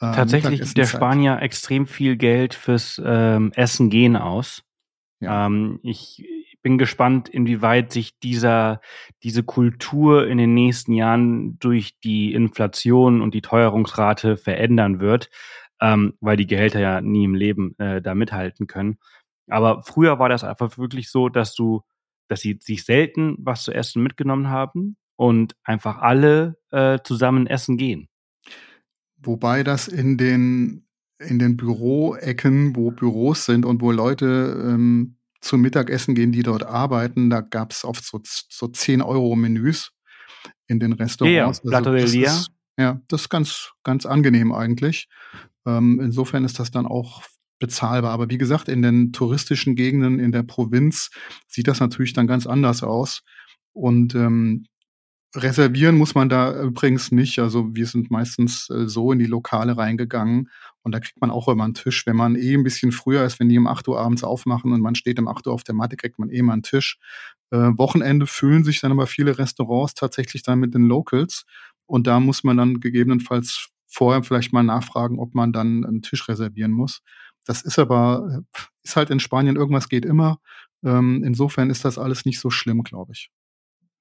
Äh, 0.00 0.12
tatsächlich 0.12 0.60
gibt 0.60 0.76
der 0.76 0.86
Spanier 0.86 1.40
extrem 1.40 1.86
viel 1.86 2.16
Geld 2.16 2.54
fürs 2.54 3.00
ähm, 3.04 3.52
Essen 3.54 3.88
gehen 3.88 4.16
aus. 4.16 4.62
Ja. 5.20 5.46
Ähm, 5.46 5.78
ich 5.84 6.24
bin 6.62 6.78
gespannt, 6.78 7.28
inwieweit 7.28 7.92
sich 7.92 8.18
dieser, 8.20 8.80
diese 9.22 9.42
Kultur 9.42 10.26
in 10.26 10.38
den 10.38 10.54
nächsten 10.54 10.92
Jahren 10.92 11.58
durch 11.58 11.98
die 12.00 12.32
Inflation 12.32 13.20
und 13.20 13.34
die 13.34 13.42
Teuerungsrate 13.42 14.36
verändern 14.36 15.00
wird 15.00 15.28
ähm, 15.82 16.14
weil 16.20 16.36
die 16.36 16.46
Gehälter 16.46 16.80
ja 16.80 17.00
nie 17.00 17.24
im 17.24 17.34
Leben 17.34 17.76
äh, 17.78 18.00
da 18.00 18.14
mithalten 18.14 18.68
können. 18.68 18.98
Aber 19.48 19.82
früher 19.82 20.20
war 20.20 20.28
das 20.28 20.44
einfach 20.44 20.78
wirklich 20.78 21.10
so, 21.10 21.28
dass 21.28 21.54
du, 21.54 21.82
dass 22.28 22.40
sie 22.40 22.58
sich 22.62 22.84
selten 22.84 23.34
was 23.38 23.64
zu 23.64 23.72
essen 23.72 24.02
mitgenommen 24.02 24.48
haben 24.48 24.96
und 25.16 25.56
einfach 25.64 25.98
alle 25.98 26.56
äh, 26.70 27.00
zusammen 27.02 27.48
essen 27.48 27.76
gehen. 27.76 28.08
Wobei 29.16 29.64
das 29.64 29.88
in 29.88 30.16
den 30.16 30.86
in 31.18 31.38
den 31.38 31.56
Büroecken, 31.56 32.74
wo 32.74 32.90
Büros 32.90 33.44
sind 33.44 33.64
und 33.64 33.80
wo 33.80 33.92
Leute 33.92 34.60
ähm, 34.64 35.18
zum 35.42 35.60
Mittagessen 35.60 36.14
gehen, 36.14 36.32
die 36.32 36.42
dort 36.42 36.62
arbeiten, 36.62 37.28
da 37.28 37.40
gab 37.40 37.72
es 37.72 37.84
oft 37.84 38.04
so, 38.04 38.20
so 38.24 38.68
10 38.68 39.02
Euro 39.02 39.36
Menüs 39.36 39.92
in 40.68 40.80
den 40.80 40.92
Restaurants. 40.92 41.60
Ja, 41.64 41.78
also, 41.78 41.92
das 41.92 42.14
ist, 42.14 42.50
ja, 42.78 43.00
das 43.08 43.22
ist 43.22 43.28
ganz, 43.28 43.72
ganz 43.82 44.06
angenehm 44.06 44.52
eigentlich. 44.52 45.08
Ähm, 45.66 46.00
insofern 46.02 46.44
ist 46.44 46.58
das 46.58 46.70
dann 46.70 46.86
auch 46.86 47.22
bezahlbar. 47.58 48.12
Aber 48.12 48.30
wie 48.30 48.38
gesagt, 48.38 48.68
in 48.68 48.82
den 48.82 49.12
touristischen 49.12 49.76
Gegenden 49.76 50.18
in 50.18 50.32
der 50.32 50.42
Provinz 50.42 51.10
sieht 51.46 51.68
das 51.68 51.80
natürlich 51.80 52.12
dann 52.12 52.26
ganz 52.26 52.46
anders 52.46 52.82
aus. 52.82 53.22
Und 53.72 54.14
ähm, 54.14 54.66
reservieren 55.34 55.96
muss 55.96 56.14
man 56.14 56.28
da 56.28 56.62
übrigens 56.62 57.10
nicht. 57.10 57.38
Also 57.38 57.74
wir 57.74 57.86
sind 57.86 58.10
meistens 58.10 58.68
äh, 58.70 58.86
so 58.86 59.12
in 59.12 59.18
die 59.18 59.26
Lokale 59.26 59.76
reingegangen 59.76 60.50
und 60.82 60.92
da 60.92 61.00
kriegt 61.00 61.20
man 61.20 61.30
auch 61.30 61.48
immer 61.48 61.64
einen 61.64 61.74
Tisch. 61.74 62.06
Wenn 62.06 62.16
man 62.16 62.36
eh 62.36 62.54
ein 62.54 62.64
bisschen 62.64 62.92
früher 62.92 63.24
ist, 63.24 63.40
wenn 63.40 63.48
die 63.48 63.58
um 63.58 63.66
8 63.66 63.88
Uhr 63.88 63.98
abends 63.98 64.24
aufmachen 64.24 64.72
und 64.72 64.80
man 64.80 64.94
steht 64.94 65.18
um 65.18 65.28
8 65.28 65.46
Uhr 65.46 65.54
auf 65.54 65.64
der 65.64 65.74
Matte, 65.74 65.96
kriegt 65.96 66.18
man 66.18 66.28
eh 66.30 66.42
mal 66.42 66.54
einen 66.54 66.62
Tisch. 66.62 66.98
Äh, 67.50 67.56
Wochenende 67.56 68.26
füllen 68.26 68.64
sich 68.64 68.80
dann 68.80 68.92
aber 68.92 69.06
viele 69.06 69.38
Restaurants 69.38 69.94
tatsächlich 69.94 70.42
dann 70.42 70.60
mit 70.60 70.74
den 70.74 70.84
Locals 70.84 71.44
und 71.86 72.06
da 72.06 72.20
muss 72.20 72.44
man 72.44 72.56
dann 72.56 72.80
gegebenenfalls 72.80 73.68
vorher 73.86 74.22
vielleicht 74.22 74.52
mal 74.52 74.62
nachfragen, 74.62 75.18
ob 75.18 75.34
man 75.34 75.52
dann 75.52 75.84
einen 75.84 76.02
Tisch 76.02 76.28
reservieren 76.28 76.72
muss. 76.72 77.02
Das 77.44 77.62
ist 77.62 77.78
aber, 77.78 78.42
ist 78.82 78.96
halt 78.96 79.10
in 79.10 79.20
Spanien, 79.20 79.56
irgendwas 79.56 79.88
geht 79.88 80.04
immer. 80.04 80.38
Ähm, 80.84 81.22
insofern 81.24 81.70
ist 81.70 81.84
das 81.84 81.98
alles 81.98 82.24
nicht 82.24 82.40
so 82.40 82.50
schlimm, 82.50 82.82
glaube 82.82 83.12
ich. 83.12 83.30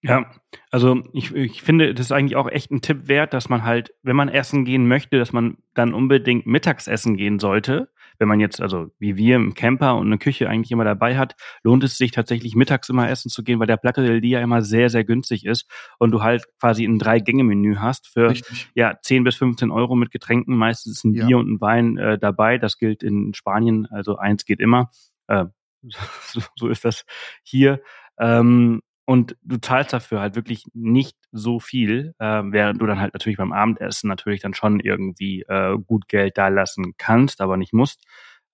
Ja, 0.04 0.32
also 0.72 1.04
ich, 1.14 1.34
ich 1.36 1.62
finde, 1.62 1.94
das 1.94 2.08
ist 2.08 2.12
eigentlich 2.12 2.36
auch 2.36 2.50
echt 2.50 2.72
ein 2.72 2.82
Tipp 2.82 3.08
wert, 3.08 3.34
dass 3.34 3.50
man 3.50 3.64
halt, 3.64 3.94
wenn 4.02 4.16
man 4.16 4.30
essen 4.30 4.66
gehen 4.66 4.88
möchte, 4.88 5.20
dass 5.20 5.32
man 5.32 5.58
dann 5.76 5.94
unbedingt 5.94 6.48
Mittagsessen 6.48 7.18
gehen 7.18 7.38
sollte, 7.38 7.90
wenn 8.22 8.28
man 8.28 8.40
jetzt, 8.40 8.62
also 8.62 8.92
wie 9.00 9.18
wir 9.18 9.36
im 9.36 9.56
Camper 9.56 9.96
und 9.96 10.06
eine 10.06 10.20
Küche 10.20 10.48
eigentlich 10.48 10.72
immer 10.72 10.84
dabei 10.84 11.18
hat, 11.18 11.36
lohnt 11.64 11.84
es 11.84 11.98
sich 11.98 12.12
tatsächlich 12.12 12.56
mittags 12.56 12.88
immer 12.88 13.10
essen 13.10 13.30
zu 13.30 13.44
gehen, 13.44 13.60
weil 13.60 13.66
der 13.66 13.78
Platte 13.78 14.04
del 14.04 14.22
Dia 14.22 14.41
immer 14.41 14.62
sehr, 14.62 14.91
sehr 14.91 15.04
günstig 15.04 15.43
ist 15.43 15.66
und 15.97 16.12
du 16.12 16.22
halt 16.22 16.45
quasi 16.60 16.86
ein 16.86 16.99
Drei-Gänge-Menü 16.99 17.78
hast 17.78 18.08
für 18.08 18.30
Richtig. 18.30 18.70
ja 18.76 18.95
10 19.02 19.24
bis 19.24 19.38
15 19.38 19.72
Euro 19.72 19.95
mit 19.95 20.12
Getränken. 20.12 20.56
Meistens 20.56 20.97
ist 20.97 21.04
ein 21.04 21.16
ja. 21.16 21.26
Bier 21.26 21.39
und 21.39 21.52
ein 21.52 21.62
Wein 21.62 21.97
äh, 21.97 22.20
dabei. 22.20 22.60
Das 22.60 22.78
gilt 22.78 23.02
in 23.02 23.34
Spanien, 23.34 23.88
also 23.88 24.18
eins 24.18 24.45
geht 24.45 24.60
immer. 24.60 24.91
Äh, 25.28 25.45
so, 26.28 26.41
so 26.56 26.68
ist 26.68 26.86
das 26.86 27.06
hier. 27.41 27.82
Ähm, 28.20 28.82
und 29.12 29.36
du 29.43 29.57
zahlst 29.57 29.91
dafür 29.91 30.22
halt 30.22 30.38
wirklich 30.38 30.64
nicht 30.74 31.18
so 31.34 31.59
viel, 31.59 32.14
äh, 32.18 32.43
während 32.45 32.82
du 32.82 32.86
dann 32.86 33.01
halt 33.01 33.14
natürlich 33.14 33.36
beim 33.36 33.51
Abendessen 33.51 34.07
natürlich 34.07 34.39
dann 34.39 34.53
schon 34.53 34.80
irgendwie 34.80 35.41
äh, 35.49 35.78
gut 35.86 36.07
Geld 36.07 36.38
da 36.38 36.47
lassen 36.47 36.93
kannst, 36.97 37.41
aber 37.41 37.57
nicht 37.57 37.74
musst. 37.74 38.05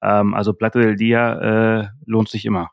Ähm, 0.02 0.34
also 0.34 0.54
Platte 0.54 0.80
del 0.80 0.96
Dia 0.96 1.82
äh, 1.82 1.88
lohnt 2.08 2.30
sich 2.30 2.44
immer. 2.44 2.72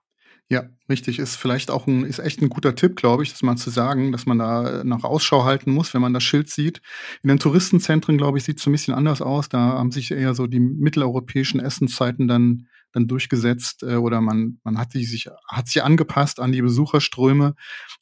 Ja, 0.49 0.63
richtig. 0.89 1.19
Ist 1.19 1.37
vielleicht 1.37 1.71
auch 1.71 1.87
ein, 1.87 2.07
ist 2.07 2.21
echt 2.21 2.41
ein 2.41 2.49
guter 2.49 2.75
Tipp, 2.75 2.97
glaube 2.97 3.23
ich, 3.23 3.33
das 3.33 3.43
mal 3.43 3.57
zu 3.57 3.69
sagen, 3.69 4.13
dass 4.13 4.25
man 4.25 4.39
da 4.39 4.83
nach 4.83 5.05
Ausschau 5.05 5.45
halten 5.45 5.71
muss, 5.71 5.93
wenn 5.93 6.01
man 6.01 6.15
das 6.15 6.23
Schild 6.23 6.49
sieht. 6.49 6.81
In 7.23 7.29
den 7.29 7.39
Touristenzentren, 7.39 8.17
glaube 8.17 8.39
ich, 8.39 8.45
sieht 8.45 8.61
es 8.61 8.67
ein 8.67 8.73
bisschen 8.73 8.95
anders 8.95 9.21
aus. 9.21 9.51
Da 9.51 9.59
haben 9.59 9.91
sich 9.91 10.11
eher 10.11 10.33
so 10.33 10.47
die 10.47 10.61
mitteleuropäischen 10.61 11.61
Essenszeiten 11.61 12.29
dann, 12.29 12.67
dann 12.95 13.09
durchgesetzt 13.09 13.83
äh, 13.83 13.97
oder 13.97 14.21
man, 14.21 14.61
man 14.65 14.79
hat 14.79 14.93
sich, 14.93 15.29
hat 15.49 15.69
sich 15.69 15.83
angepasst 15.83 16.41
an 16.41 16.53
die 16.53 16.63
Besucherströme. 16.63 17.55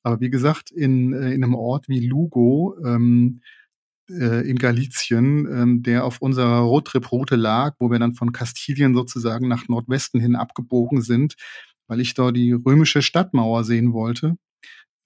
Aber 0.02 0.20
wie 0.20 0.30
gesagt, 0.30 0.70
in, 0.70 1.12
äh, 1.12 1.32
in 1.32 1.42
einem 1.42 1.54
Ort 1.54 1.88
wie 1.88 2.06
Lugo, 2.06 2.76
ähm, 2.84 3.40
äh, 4.10 4.48
in 4.48 4.58
Galizien, 4.58 5.46
ähm, 5.46 5.82
der 5.82 6.04
auf 6.04 6.20
unserer 6.20 6.60
Roadtrip-Route 6.60 7.36
lag, 7.36 7.74
wo 7.78 7.90
wir 7.90 7.98
dann 7.98 8.14
von 8.14 8.32
Kastilien 8.32 8.94
sozusagen 8.94 9.48
nach 9.48 9.68
Nordwesten 9.68 10.20
hin 10.20 10.36
abgebogen 10.36 11.02
sind, 11.02 11.34
weil 11.86 12.00
ich 12.00 12.14
da 12.14 12.30
die 12.30 12.52
römische 12.52 13.02
Stadtmauer 13.02 13.64
sehen 13.64 13.92
wollte. 13.92 14.36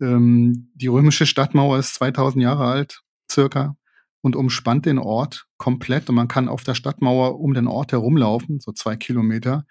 Ähm, 0.00 0.70
die 0.74 0.88
römische 0.88 1.26
Stadtmauer 1.26 1.78
ist 1.78 1.94
2000 1.94 2.42
Jahre 2.42 2.66
alt, 2.66 3.02
circa. 3.30 3.76
Und 4.26 4.34
umspannt 4.34 4.86
den 4.86 4.98
Ort 4.98 5.46
komplett 5.56 6.08
und 6.08 6.16
man 6.16 6.26
kann 6.26 6.48
auf 6.48 6.64
der 6.64 6.74
Stadtmauer 6.74 7.38
um 7.38 7.54
den 7.54 7.68
Ort 7.68 7.92
herumlaufen, 7.92 8.58
so 8.58 8.72
zwei 8.72 8.96
Kilometer. 8.96 9.64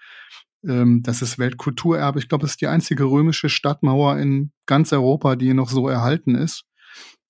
Ähm, 0.66 1.04
das 1.04 1.22
ist 1.22 1.38
Weltkulturerbe. 1.38 2.20
Ich 2.20 2.30
glaube, 2.30 2.46
es 2.46 2.52
ist 2.52 2.62
die 2.62 2.68
einzige 2.68 3.04
römische 3.04 3.50
Stadtmauer 3.50 4.18
in 4.18 4.54
ganz 4.66 4.94
Europa, 4.94 5.36
die 5.36 5.54
noch 5.54 5.70
so 5.70 5.90
erhalten 5.90 6.36
ist. 6.36 6.64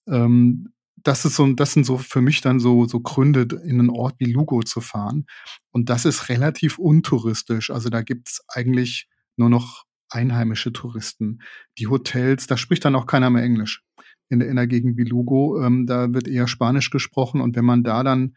Ähm, 0.08 0.70
das 0.98 1.26
ist 1.26 1.36
so, 1.36 1.52
das 1.54 1.74
sind 1.74 1.88
so 1.88 1.98
für 1.98 2.22
mich 2.22 2.42
dann 2.42 2.60
so, 2.60 2.86
so 2.86 3.00
Gründe, 3.00 3.48
in 3.64 3.80
einen 3.80 3.90
Ort 3.90 4.14
wie 4.20 4.32
Lugo 4.32 4.62
zu 4.62 4.80
fahren. 4.80 5.26
Und 5.72 5.90
das 5.90 6.06
ist 6.06 6.30
relativ 6.30 6.78
untouristisch. 6.78 7.72
Also 7.72 7.90
da 7.90 8.04
gibt's 8.04 8.44
eigentlich 8.50 9.08
nur 9.36 9.50
noch 9.50 9.86
einheimische 10.12 10.72
Touristen. 10.72 11.40
Die 11.80 11.88
Hotels, 11.88 12.46
da 12.46 12.56
spricht 12.56 12.86
dann 12.86 12.96
auch 12.96 13.08
keiner 13.08 13.32
mehr 13.32 13.42
Englisch 13.42 13.82
in 14.30 14.40
der, 14.40 14.50
in 14.50 14.56
der 14.56 14.68
Gegend 14.68 14.98
wie 14.98 15.04
Lugo. 15.04 15.62
Ähm, 15.62 15.86
da 15.86 16.14
wird 16.14 16.28
eher 16.28 16.48
Spanisch 16.48 16.90
gesprochen. 16.90 17.42
Und 17.42 17.56
wenn 17.56 17.66
man 17.66 17.84
da 17.84 18.04
dann 18.04 18.36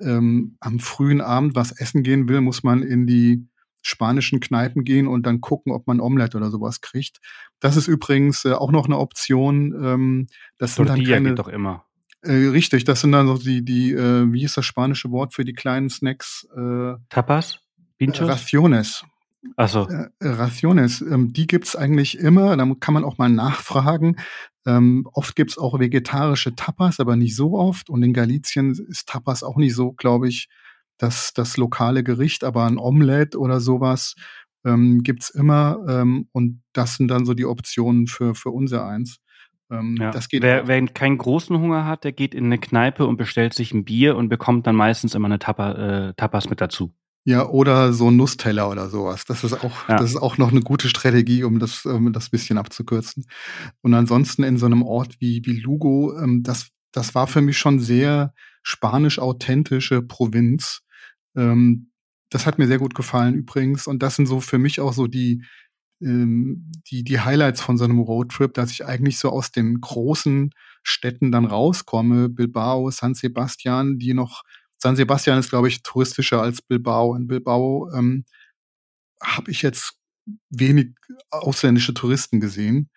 ähm, 0.00 0.56
am 0.60 0.78
frühen 0.78 1.20
Abend 1.20 1.54
was 1.54 1.72
essen 1.72 2.02
gehen 2.02 2.28
will, 2.28 2.40
muss 2.40 2.62
man 2.62 2.82
in 2.82 3.06
die 3.06 3.46
spanischen 3.82 4.40
Kneipen 4.40 4.84
gehen 4.84 5.06
und 5.06 5.24
dann 5.24 5.40
gucken, 5.40 5.72
ob 5.72 5.86
man 5.86 6.00
Omelette 6.00 6.36
oder 6.36 6.50
sowas 6.50 6.80
kriegt. 6.80 7.18
Das 7.60 7.76
ist 7.76 7.88
übrigens 7.88 8.44
äh, 8.44 8.52
auch 8.52 8.70
noch 8.70 8.86
eine 8.86 8.98
Option. 8.98 9.74
Ähm, 9.82 10.26
das 10.58 10.74
sind 10.74 10.88
dann 10.88 11.02
keine, 11.04 11.30
geht 11.30 11.38
doch 11.38 11.48
immer. 11.48 11.84
Äh, 12.22 12.48
richtig, 12.48 12.84
das 12.84 13.00
sind 13.00 13.12
dann 13.12 13.26
so 13.26 13.38
die, 13.38 13.64
die 13.64 13.92
äh, 13.92 14.30
wie 14.32 14.42
ist 14.42 14.56
das 14.56 14.66
spanische 14.66 15.10
Wort 15.10 15.34
für 15.34 15.44
die 15.44 15.52
kleinen 15.52 15.88
Snacks? 15.88 16.46
Äh, 16.56 16.94
Tapas? 17.08 17.60
Pinchos? 17.98 18.28
Raciones. 18.28 19.04
Achso. 19.56 19.88
Äh, 19.88 20.08
Raciones, 20.20 21.00
ähm, 21.00 21.32
die 21.32 21.46
gibt's 21.46 21.76
eigentlich 21.76 22.18
immer. 22.18 22.56
Da 22.56 22.66
kann 22.80 22.94
man 22.94 23.04
auch 23.04 23.18
mal 23.18 23.28
nachfragen. 23.28 24.16
Ähm, 24.66 25.08
oft 25.12 25.36
gibt's 25.36 25.58
auch 25.58 25.78
vegetarische 25.78 26.54
Tapas, 26.54 27.00
aber 27.00 27.16
nicht 27.16 27.36
so 27.36 27.58
oft. 27.58 27.88
Und 27.90 28.02
in 28.02 28.12
Galicien 28.12 28.72
ist 28.72 29.08
Tapas 29.08 29.42
auch 29.42 29.56
nicht 29.56 29.74
so, 29.74 29.92
glaube 29.92 30.28
ich, 30.28 30.48
das, 30.98 31.32
das 31.32 31.56
lokale 31.56 32.02
Gericht, 32.02 32.42
aber 32.44 32.66
ein 32.66 32.78
Omelette 32.78 33.38
oder 33.38 33.60
sowas 33.60 34.14
ähm, 34.64 35.02
gibt's 35.02 35.30
immer. 35.30 35.78
Ähm, 35.88 36.28
und 36.32 36.62
das 36.72 36.96
sind 36.96 37.08
dann 37.08 37.24
so 37.24 37.34
die 37.34 37.46
Optionen 37.46 38.08
für, 38.08 38.34
für 38.34 38.50
unser 38.50 38.86
eins. 38.86 39.20
Ähm, 39.70 39.96
ja. 40.00 40.10
das 40.10 40.28
geht 40.28 40.42
wer, 40.42 40.66
wer 40.66 40.84
keinen 40.86 41.18
großen 41.18 41.58
Hunger 41.58 41.84
hat, 41.84 42.04
der 42.04 42.12
geht 42.12 42.34
in 42.34 42.46
eine 42.46 42.58
Kneipe 42.58 43.06
und 43.06 43.18
bestellt 43.18 43.52
sich 43.52 43.72
ein 43.74 43.84
Bier 43.84 44.16
und 44.16 44.30
bekommt 44.30 44.66
dann 44.66 44.76
meistens 44.76 45.14
immer 45.14 45.26
eine 45.26 45.38
Tapa, 45.38 45.72
äh, 46.08 46.14
Tapas 46.14 46.48
mit 46.48 46.60
dazu. 46.60 46.92
Ja, 47.28 47.46
oder 47.46 47.92
so 47.92 48.10
ein 48.10 48.16
Nussteller 48.16 48.70
oder 48.70 48.88
sowas. 48.88 49.26
Das 49.26 49.44
ist 49.44 49.52
auch, 49.52 49.86
ja. 49.86 49.98
das 49.98 50.12
ist 50.12 50.16
auch 50.16 50.38
noch 50.38 50.50
eine 50.50 50.62
gute 50.62 50.88
Strategie, 50.88 51.44
um 51.44 51.58
das, 51.58 51.84
um 51.84 52.10
das 52.14 52.30
bisschen 52.30 52.56
abzukürzen. 52.56 53.26
Und 53.82 53.92
ansonsten 53.92 54.44
in 54.44 54.56
so 54.56 54.64
einem 54.64 54.82
Ort 54.82 55.16
wie, 55.20 55.42
wie 55.44 55.60
Lugo, 55.60 56.18
ähm, 56.18 56.42
das, 56.42 56.70
das 56.90 57.14
war 57.14 57.26
für 57.26 57.42
mich 57.42 57.58
schon 57.58 57.80
sehr 57.80 58.32
spanisch 58.62 59.18
authentische 59.18 60.00
Provinz. 60.00 60.80
Ähm, 61.36 61.90
das 62.30 62.46
hat 62.46 62.56
mir 62.56 62.66
sehr 62.66 62.78
gut 62.78 62.94
gefallen 62.94 63.34
übrigens. 63.34 63.86
Und 63.86 64.02
das 64.02 64.16
sind 64.16 64.24
so 64.24 64.40
für 64.40 64.56
mich 64.56 64.80
auch 64.80 64.94
so 64.94 65.06
die, 65.06 65.44
ähm, 66.00 66.72
die, 66.90 67.04
die 67.04 67.20
Highlights 67.20 67.60
von 67.60 67.76
so 67.76 67.84
einem 67.84 67.98
Roadtrip, 67.98 68.54
dass 68.54 68.70
ich 68.70 68.86
eigentlich 68.86 69.18
so 69.18 69.28
aus 69.28 69.50
den 69.50 69.82
großen 69.82 70.48
Städten 70.82 71.30
dann 71.30 71.44
rauskomme, 71.44 72.30
Bilbao, 72.30 72.90
San 72.90 73.12
Sebastian, 73.12 73.98
die 73.98 74.14
noch, 74.14 74.44
San 74.78 74.96
Sebastian 74.96 75.38
ist, 75.38 75.50
glaube 75.50 75.68
ich, 75.68 75.82
touristischer 75.82 76.40
als 76.40 76.62
Bilbao. 76.62 77.14
In 77.14 77.26
Bilbao 77.26 77.90
ähm, 77.92 78.24
habe 79.22 79.50
ich 79.50 79.62
jetzt 79.62 79.98
wenig 80.50 80.94
ausländische 81.30 81.94
Touristen 81.94 82.40
gesehen. 82.40 82.90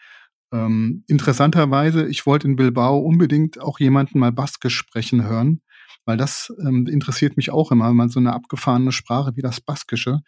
Ähm, 0.54 1.04
interessanterweise, 1.08 2.08
ich 2.08 2.26
wollte 2.26 2.48
in 2.48 2.56
Bilbao 2.56 3.00
unbedingt 3.00 3.60
auch 3.60 3.80
jemanden 3.80 4.20
mal 4.20 4.32
Baskisch 4.32 4.76
sprechen 4.76 5.24
hören, 5.24 5.62
weil 6.06 6.18
das 6.18 6.54
ähm, 6.60 6.88
interessiert 6.88 7.38
mich 7.38 7.52
auch 7.52 7.72
immer, 7.72 7.94
mal 7.94 8.10
so 8.10 8.20
eine 8.20 8.34
abgefahrene 8.34 8.92
Sprache 8.92 9.36
wie 9.36 9.42
das 9.42 9.62
Baskische. 9.62 10.20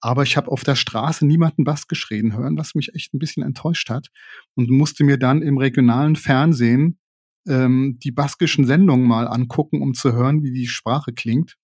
Aber 0.00 0.22
ich 0.22 0.36
habe 0.36 0.50
auf 0.50 0.64
der 0.64 0.76
Straße 0.76 1.26
niemanden 1.26 1.64
Baskisch 1.64 2.10
reden 2.10 2.36
hören, 2.36 2.58
was 2.58 2.74
mich 2.74 2.94
echt 2.94 3.14
ein 3.14 3.18
bisschen 3.18 3.42
enttäuscht 3.42 3.88
hat. 3.90 4.08
Und 4.54 4.70
musste 4.70 5.02
mir 5.02 5.18
dann 5.18 5.42
im 5.42 5.58
regionalen 5.58 6.14
Fernsehen 6.14 6.98
ähm, 7.46 7.98
die 8.02 8.12
baskischen 8.12 8.66
Sendungen 8.66 9.06
mal 9.06 9.26
angucken, 9.26 9.82
um 9.82 9.94
zu 9.94 10.12
hören, 10.12 10.42
wie 10.42 10.52
die 10.52 10.66
Sprache 10.66 11.12
klingt. 11.12 11.56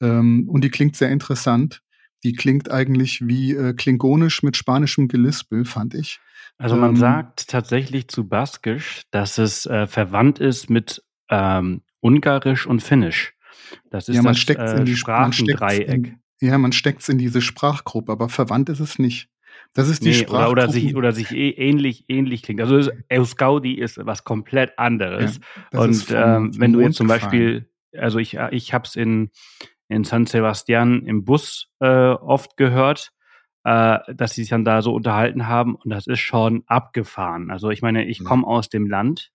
Ähm, 0.00 0.48
und 0.48 0.64
die 0.64 0.70
klingt 0.70 0.96
sehr 0.96 1.10
interessant. 1.10 1.82
Die 2.24 2.32
klingt 2.32 2.70
eigentlich 2.70 3.26
wie 3.26 3.52
äh, 3.52 3.74
klingonisch 3.74 4.42
mit 4.42 4.56
spanischem 4.56 5.08
Gelispel, 5.08 5.64
fand 5.64 5.94
ich. 5.94 6.20
Also 6.56 6.76
man 6.76 6.90
ähm, 6.90 6.96
sagt 6.96 7.48
tatsächlich 7.48 8.08
zu 8.08 8.28
Baskisch, 8.28 9.02
dass 9.10 9.38
es 9.38 9.66
äh, 9.66 9.86
verwandt 9.86 10.38
ist 10.38 10.70
mit 10.70 11.02
ähm, 11.28 11.82
Ungarisch 12.00 12.66
und 12.66 12.82
Finnisch. 12.82 13.34
Das 13.90 14.08
ist 14.08 14.16
ja, 14.16 14.22
man 14.22 14.34
das 14.34 14.40
steckt 14.40 14.60
äh, 14.60 14.76
in 14.76 14.84
die 14.84 14.96
Sprachendreieck. 14.96 16.16
Ja, 16.40 16.58
man 16.58 16.72
steckt 16.72 17.02
es 17.02 17.08
in 17.08 17.18
diese 17.18 17.40
Sprachgruppe, 17.40 18.12
aber 18.12 18.28
verwandt 18.28 18.68
ist 18.68 18.80
es 18.80 18.98
nicht. 18.98 19.28
Das 19.74 19.88
ist 19.88 20.04
die 20.04 20.08
nee, 20.08 20.14
Sprachgruppe. 20.14 20.50
Oder, 20.50 20.62
oder, 20.64 20.72
sich, 20.72 20.96
oder 20.96 21.12
sich 21.12 21.32
eh 21.32 21.50
ähnlich, 21.50 22.04
ähnlich 22.08 22.42
klingt. 22.42 22.60
Also 22.60 22.90
Euskaudi 23.12 23.74
ist 23.74 23.98
was 24.06 24.22
komplett 24.22 24.78
anderes. 24.78 25.40
Ja, 25.72 25.80
und 25.80 26.06
ähm, 26.10 26.52
wenn 26.58 26.72
du 26.72 26.80
jetzt 26.80 26.96
zum 26.96 27.08
Beispiel, 27.08 27.68
also 27.96 28.18
ich, 28.18 28.38
ich 28.52 28.72
habe 28.72 28.86
es 28.86 28.94
in, 28.94 29.30
in 29.88 30.04
San 30.04 30.26
Sebastian 30.26 31.04
im 31.06 31.24
Bus 31.24 31.72
äh, 31.80 31.86
oft 31.86 32.56
gehört, 32.56 33.10
äh, 33.64 33.98
dass 34.14 34.34
sie 34.34 34.42
sich 34.42 34.50
dann 34.50 34.64
da 34.64 34.80
so 34.80 34.94
unterhalten 34.94 35.48
haben 35.48 35.74
und 35.74 35.90
das 35.90 36.06
ist 36.06 36.20
schon 36.20 36.62
abgefahren. 36.66 37.50
Also 37.50 37.70
ich 37.70 37.82
meine, 37.82 38.04
ich 38.04 38.22
komme 38.22 38.46
aus 38.46 38.68
dem 38.68 38.86
Land 38.86 39.32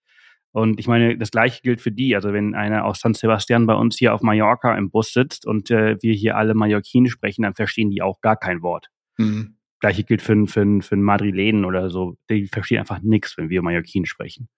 und 0.51 0.79
ich 0.79 0.87
meine, 0.87 1.17
das 1.17 1.31
gleiche 1.31 1.61
gilt 1.61 1.81
für 1.81 1.91
die. 1.91 2.15
Also 2.15 2.31
wenn 2.31 2.55
einer 2.55 2.85
aus 2.85 3.01
San 3.01 3.13
Sebastian 3.13 3.65
bei 3.67 3.75
uns 3.75 3.97
hier 3.97 4.13
auf 4.13 4.21
Mallorca 4.21 4.75
im 4.77 4.89
Bus 4.89 5.11
sitzt 5.11 5.45
und 5.45 5.69
äh, 5.69 5.97
wir 6.01 6.13
hier 6.13 6.37
alle 6.37 6.53
Mallorquinisch 6.53 7.11
sprechen, 7.11 7.43
dann 7.43 7.55
verstehen 7.55 7.91
die 7.91 8.01
auch 8.01 8.21
gar 8.21 8.37
kein 8.37 8.61
Wort. 8.61 8.87
Mhm. 9.17 9.58
Gleiche 9.79 10.03
gilt 10.03 10.21
für, 10.21 10.47
für, 10.47 10.81
für 10.81 10.95
einen 10.95 11.03
Madrilenen 11.03 11.65
oder 11.65 11.89
so. 11.89 12.17
Die 12.29 12.47
verstehen 12.47 12.79
einfach 12.79 13.01
nichts, 13.01 13.37
wenn 13.37 13.49
wir 13.49 13.61
Mallorquinisch 13.61 14.11
sprechen. 14.11 14.49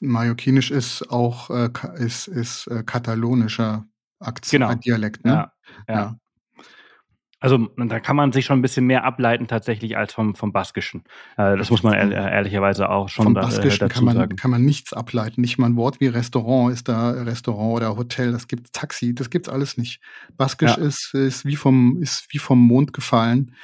Mallorquinisch 0.00 0.70
ist 0.70 1.10
auch 1.10 1.50
äh, 1.50 1.70
ist, 1.96 2.26
ist 2.26 2.66
äh, 2.68 2.82
katalonischer 2.84 3.86
Akzent, 4.18 4.62
genau. 4.62 4.74
Dialekt, 4.74 5.24
ne? 5.24 5.32
Ja, 5.32 5.52
ja. 5.88 5.94
ja. 5.94 6.16
Also 7.42 7.56
da 7.78 8.00
kann 8.00 8.16
man 8.16 8.32
sich 8.32 8.44
schon 8.44 8.58
ein 8.58 8.62
bisschen 8.62 8.84
mehr 8.84 9.04
ableiten 9.04 9.48
tatsächlich 9.48 9.96
als 9.96 10.12
vom, 10.12 10.34
vom 10.34 10.52
Baskischen. 10.52 11.04
Äh, 11.38 11.56
das 11.56 11.70
muss 11.70 11.82
man 11.82 11.94
ehr 11.94 12.12
ehrlicherweise 12.12 12.90
auch 12.90 13.08
schon 13.08 13.24
vom 13.24 13.34
da, 13.34 13.40
Baskischen 13.40 13.78
dazu 13.78 13.94
kann 13.94 14.04
man, 14.04 14.16
sagen. 14.16 14.36
kann 14.36 14.50
man 14.50 14.62
nichts 14.62 14.92
ableiten. 14.92 15.40
Nicht 15.40 15.56
mal 15.56 15.66
ein 15.66 15.76
Wort 15.76 16.00
wie 16.00 16.08
Restaurant 16.08 16.70
ist 16.70 16.88
da 16.88 17.12
Restaurant 17.12 17.76
oder 17.76 17.96
Hotel, 17.96 18.32
das 18.32 18.46
gibt 18.46 18.74
Taxi, 18.74 19.14
das 19.14 19.30
gibt's 19.30 19.48
alles 19.48 19.78
nicht. 19.78 20.02
Baskisch 20.36 20.76
ja. 20.76 20.84
ist, 20.84 21.14
ist, 21.14 21.46
wie 21.46 21.56
vom, 21.56 22.02
ist 22.02 22.26
wie 22.28 22.38
vom 22.38 22.60
Mond 22.60 22.92
gefallen. 22.92 23.54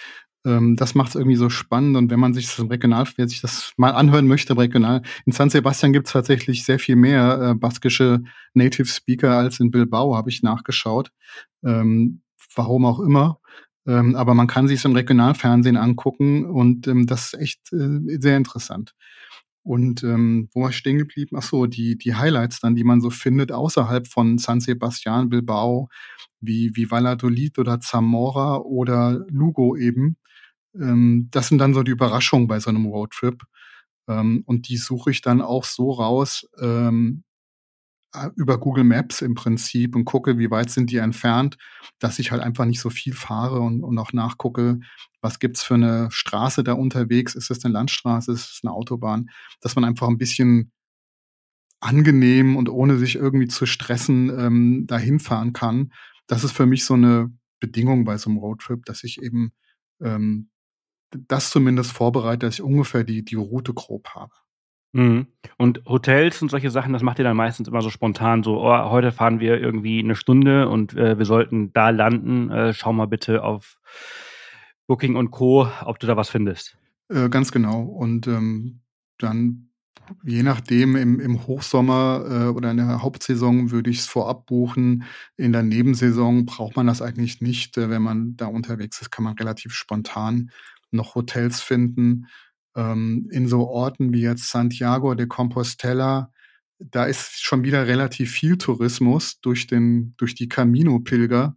Ähm, 0.47 0.77
das 0.77 0.95
macht 0.95 1.11
es 1.11 1.15
irgendwie 1.17 1.37
so 1.37 1.51
spannend. 1.51 1.97
Und 1.97 2.11
wenn 2.11 2.21
man 2.21 2.33
sich 2.33 2.47
das 2.47 2.59
im 2.59 2.69
Regional, 2.69 3.07
wer 3.17 3.29
sich 3.29 3.41
das 3.41 3.73
mal 3.77 3.91
anhören 3.91 4.29
möchte, 4.29 4.53
im 4.53 4.59
Regional, 4.59 5.03
in 5.27 5.33
San 5.33 5.51
Sebastian 5.51 5.93
gibt's 5.93 6.13
tatsächlich 6.13 6.65
sehr 6.65 6.79
viel 6.79 6.97
mehr 6.97 7.51
äh, 7.51 7.55
baskische 7.55 8.23
Native 8.55 8.87
Speaker 8.87 9.37
als 9.37 9.61
in 9.61 9.71
Bilbao, 9.71 10.17
habe 10.17 10.31
ich 10.31 10.43
nachgeschaut. 10.43 11.11
Ähm, 11.65 12.23
warum 12.55 12.87
auch 12.87 13.01
immer. 13.01 13.41
Ähm, 13.87 14.15
aber 14.17 14.35
man 14.35 14.47
kann 14.47 14.69
sich 14.69 14.79
es 14.79 14.85
im 14.85 14.95
Regionalfernsehen 14.95 15.77
angucken 15.77 16.47
und 16.47 16.89
ähm, 16.89 17.07
das 17.07 17.33
ist 17.33 17.41
echt 17.41 17.73
äh, 17.73 18.19
sehr 18.19 18.37
interessant. 18.37 18.95
Und 19.63 20.05
ähm, 20.05 20.49
wo 20.53 20.63
war 20.63 20.71
ich 20.71 20.77
stehen 20.77 20.99
geblieben? 20.99 21.37
Ach 21.37 21.43
so, 21.43 21.67
die, 21.67 21.99
die 21.99 22.15
Highlights 22.15 22.61
dann, 22.61 22.77
die 22.77 22.85
man 22.85 23.01
so 23.01 23.11
findet 23.11 23.51
außerhalb 23.51 24.07
von 24.07 24.39
San 24.39 24.61
Sebastian, 24.61 25.29
Bilbao, 25.29 25.89
wie, 26.41 26.71
wie 26.77 26.91
Valladolid 26.91 27.59
oder 27.59 27.81
Zamora 27.81 28.59
oder 28.59 29.25
Lugo 29.29 29.77
eben. 29.77 30.17
Ähm, 30.81 31.29
das 31.31 31.49
sind 31.49 31.59
dann 31.59 31.75
so 31.75 31.83
die 31.83 31.93
Überraschungen 31.93 32.49
bei 32.49 32.61
so 32.61 32.71
einem 32.71 32.87
Roadtrip. 32.87 33.43
Ähm, 34.09 34.43
und 34.47 34.69
die 34.69 34.77
suche 34.77 35.11
ich 35.11 35.21
dann 35.23 35.41
auch 35.43 35.65
so 35.65 35.91
raus, 35.93 36.47
ähm, 36.61 37.25
äh, 38.15 38.31
über 38.37 38.59
Google 38.59 38.85
Maps 38.85 39.21
im 39.21 39.35
Prinzip 39.35 39.95
und 39.97 40.05
gucke, 40.05 40.39
wie 40.39 40.51
weit 40.51 40.71
sind 40.71 40.91
die 40.91 40.99
entfernt, 40.99 41.59
dass 41.99 42.19
ich 42.19 42.31
halt 42.31 42.43
einfach 42.43 42.65
nicht 42.65 42.81
so 42.81 42.91
viel 42.91 43.13
fahre 43.15 43.61
und, 43.61 43.83
und 43.83 43.99
auch 43.99 44.13
nachgucke, 44.13 44.81
was 45.21 45.39
gibt's 45.39 45.63
für 45.63 45.75
eine 45.75 46.09
Straße 46.11 46.65
da 46.65 46.73
unterwegs, 46.75 47.35
ist 47.35 47.51
es 47.51 47.65
eine 47.65 47.73
Landstraße, 47.75 48.33
ist 48.33 48.53
es 48.53 48.61
eine 48.63 48.73
Autobahn, 48.73 49.31
dass 49.61 49.75
man 49.75 49.85
einfach 49.85 50.09
ein 50.09 50.19
bisschen 50.19 50.73
angenehm 51.81 52.57
und 52.57 52.69
ohne 52.69 52.99
sich 52.99 53.17
irgendwie 53.17 53.49
zu 53.49 53.67
stressen 53.67 54.31
ähm, 54.39 54.87
dahin 54.87 55.21
fahren 55.21 55.53
kann. 55.53 55.93
Das 56.27 56.45
ist 56.45 56.53
für 56.53 56.67
mich 56.67 56.85
so 56.85 56.95
eine 56.95 57.33
Bedingung 57.61 58.05
bei 58.05 58.19
so 58.19 58.31
einem 58.31 58.39
Roadtrip, 58.39 58.85
dass 58.87 59.05
ich 59.05 59.23
eben 59.23 59.53
ähm, 60.01 60.49
das 61.11 61.51
zumindest 61.51 61.93
vorbereite, 61.93 62.47
dass 62.47 62.55
ich 62.55 62.63
ungefähr 62.63 63.05
die, 63.05 63.25
die 63.25 63.35
Route 63.35 63.75
grob 63.75 64.09
habe. 64.11 64.33
Mhm. 64.93 65.27
Und 65.59 65.83
Hotels 65.87 66.41
und 66.43 66.51
solche 66.51 66.71
Sachen, 66.71 66.93
das 66.93 67.03
macht 67.03 67.19
ihr 67.19 67.25
dann 67.25 67.37
meistens 67.37 67.69
immer 67.69 67.83
so 67.83 67.91
spontan, 67.91 68.43
so, 68.43 68.63
oh, 68.63 68.91
heute 68.91 69.13
fahren 69.13 69.41
wir 69.41 69.61
irgendwie 69.61 69.99
eine 69.99 70.17
Stunde 70.17 70.69
und 70.69 70.95
äh, 70.95 71.19
wir 71.19 71.27
sollten 71.27 71.73
da 71.73 71.91
landen. 71.91 72.51
Äh, 72.51 72.73
schau 72.73 72.93
mal 72.93 73.07
bitte 73.07 73.43
auf 73.45 73.79
Booking 74.87 75.17
und 75.17 75.31
Co., 75.31 75.69
ob 75.85 75.99
du 75.99 76.07
da 76.07 76.17
was 76.17 76.31
findest. 76.31 76.79
Äh, 77.09 77.29
ganz 77.29 77.53
genau. 77.53 77.83
Und 77.83 78.27
ähm, 78.27 78.81
dann 79.19 79.67
je 80.25 80.43
nachdem, 80.43 80.97
im, 80.97 81.21
im 81.21 81.47
Hochsommer 81.47 82.25
äh, 82.29 82.49
oder 82.49 82.71
in 82.71 82.77
der 82.77 83.03
Hauptsaison 83.03 83.71
würde 83.71 83.91
ich 83.91 83.99
es 83.99 84.07
vorab 84.07 84.47
buchen. 84.47 85.05
In 85.37 85.53
der 85.53 85.63
Nebensaison 85.63 86.47
braucht 86.47 86.77
man 86.77 86.87
das 86.87 87.03
eigentlich 87.03 87.41
nicht. 87.41 87.77
Äh, 87.77 87.91
wenn 87.91 88.03
man 88.03 88.37
da 88.37 88.47
unterwegs 88.47 89.01
ist, 89.01 89.11
kann 89.11 89.25
man 89.25 89.35
relativ 89.35 89.75
spontan 89.75 90.51
noch 90.91 91.15
Hotels 91.15 91.61
finden. 91.61 92.27
Ähm, 92.75 93.29
in 93.31 93.49
so 93.49 93.69
Orten 93.69 94.13
wie 94.13 94.23
jetzt 94.23 94.51
Santiago 94.51 95.15
de 95.15 95.27
Compostela, 95.27 96.31
da 96.79 97.05
ist 97.05 97.43
schon 97.43 97.65
wieder 97.65 97.87
relativ 97.87 98.31
viel 98.33 98.59
Tourismus 98.59 99.41
durch, 99.41 99.67
den, 99.67 100.15
durch 100.19 100.35
die 100.35 100.49
Camino-Pilger. 100.49 101.57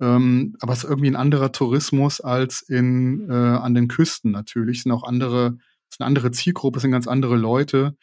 Ähm, 0.00 0.56
aber 0.60 0.72
es 0.72 0.84
ist 0.84 0.90
irgendwie 0.90 1.10
ein 1.10 1.16
anderer 1.16 1.52
Tourismus 1.52 2.20
als 2.20 2.62
in, 2.62 3.28
äh, 3.28 3.32
an 3.32 3.74
den 3.74 3.88
Küsten 3.88 4.30
natürlich. 4.30 4.78
Es 4.78 4.82
sind 4.84 4.92
auch 4.92 5.04
andere 5.04 5.58
ist 5.90 6.00
eine 6.00 6.06
andere 6.06 6.30
Zielgruppe, 6.30 6.80
sind 6.80 6.90
ganz 6.90 7.08
andere 7.08 7.36
Leute. 7.36 7.96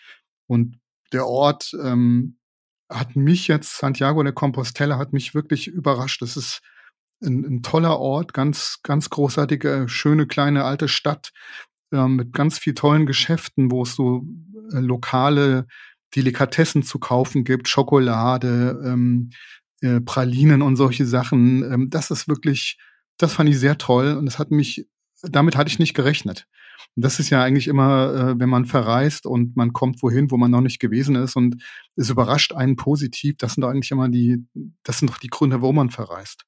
Und 0.48 0.80
der 1.12 1.28
Ort 1.28 1.74
ähm, 1.82 2.38
hat 2.90 3.16
mich 3.16 3.48
jetzt, 3.48 3.78
Santiago 3.78 4.24
de 4.24 4.34
Compostela 4.34 4.98
hat 4.98 5.14
mich 5.14 5.36
wirklich 5.36 5.68
überrascht. 5.68 6.22
Das 6.22 6.38
ist 6.38 6.62
ein, 7.24 7.46
ein 7.46 7.64
toller 7.64 8.00
Ort, 8.00 8.34
ganz, 8.34 8.80
ganz 8.84 9.10
großartige, 9.10 9.86
schöne 9.88 10.28
kleine 10.28 10.64
alte 10.64 10.88
Stadt 10.88 11.32
äh, 11.92 12.08
mit 12.08 12.34
ganz 12.34 12.60
viel 12.60 12.74
tollen 12.74 13.06
Geschäften, 13.06 13.72
wo 13.72 13.84
es 13.84 13.96
so 13.96 14.24
äh, 14.74 14.80
lokale 14.80 15.68
Delikatessen 16.16 16.84
zu 16.84 17.00
kaufen 17.00 17.44
gibt, 17.44 17.68
Schokolade, 17.68 18.82
ähm, 18.86 19.32
äh, 19.82 20.00
Pralinen 20.02 20.62
und 20.62 20.76
solche 20.76 21.06
Sachen. 21.06 21.64
Ähm, 21.72 21.90
das 21.90 22.12
ist 22.12 22.28
wirklich, 22.28 22.78
das 23.18 23.34
fand 23.34 23.50
ich 23.50 23.60
sehr 23.60 23.78
toll 23.78 24.16
und 24.18 24.28
es 24.28 24.40
hat 24.40 24.52
mich, 24.52 24.88
damit 25.22 25.56
hatte 25.56 25.70
ich 25.70 25.80
nicht 25.80 25.94
gerechnet. 25.94 26.48
Und 26.96 27.04
das 27.04 27.20
ist 27.20 27.30
ja 27.30 27.42
eigentlich 27.42 27.68
immer, 27.68 28.14
äh, 28.14 28.40
wenn 28.40 28.50
man 28.50 28.66
verreist 28.66 29.26
und 29.26 29.56
man 29.56 29.74
kommt 29.74 30.04
wohin, 30.04 30.30
wo 30.30 30.38
man 30.38 30.52
noch 30.52 30.62
nicht 30.62 30.80
gewesen 30.80 31.16
ist 31.16 31.36
und 31.36 31.64
es 31.96 32.10
überrascht 32.10 32.54
einen 32.54 32.76
positiv. 32.76 33.36
Das 33.38 33.54
sind 33.54 33.62
doch 33.62 33.70
eigentlich 33.70 33.92
immer 33.92 34.10
die, 34.10 34.46
das 34.84 35.00
sind 35.00 35.10
doch 35.10 35.18
die 35.18 35.30
Gründe, 35.30 35.62
warum 35.62 35.78
man 35.78 35.90
verreist. 35.90 36.46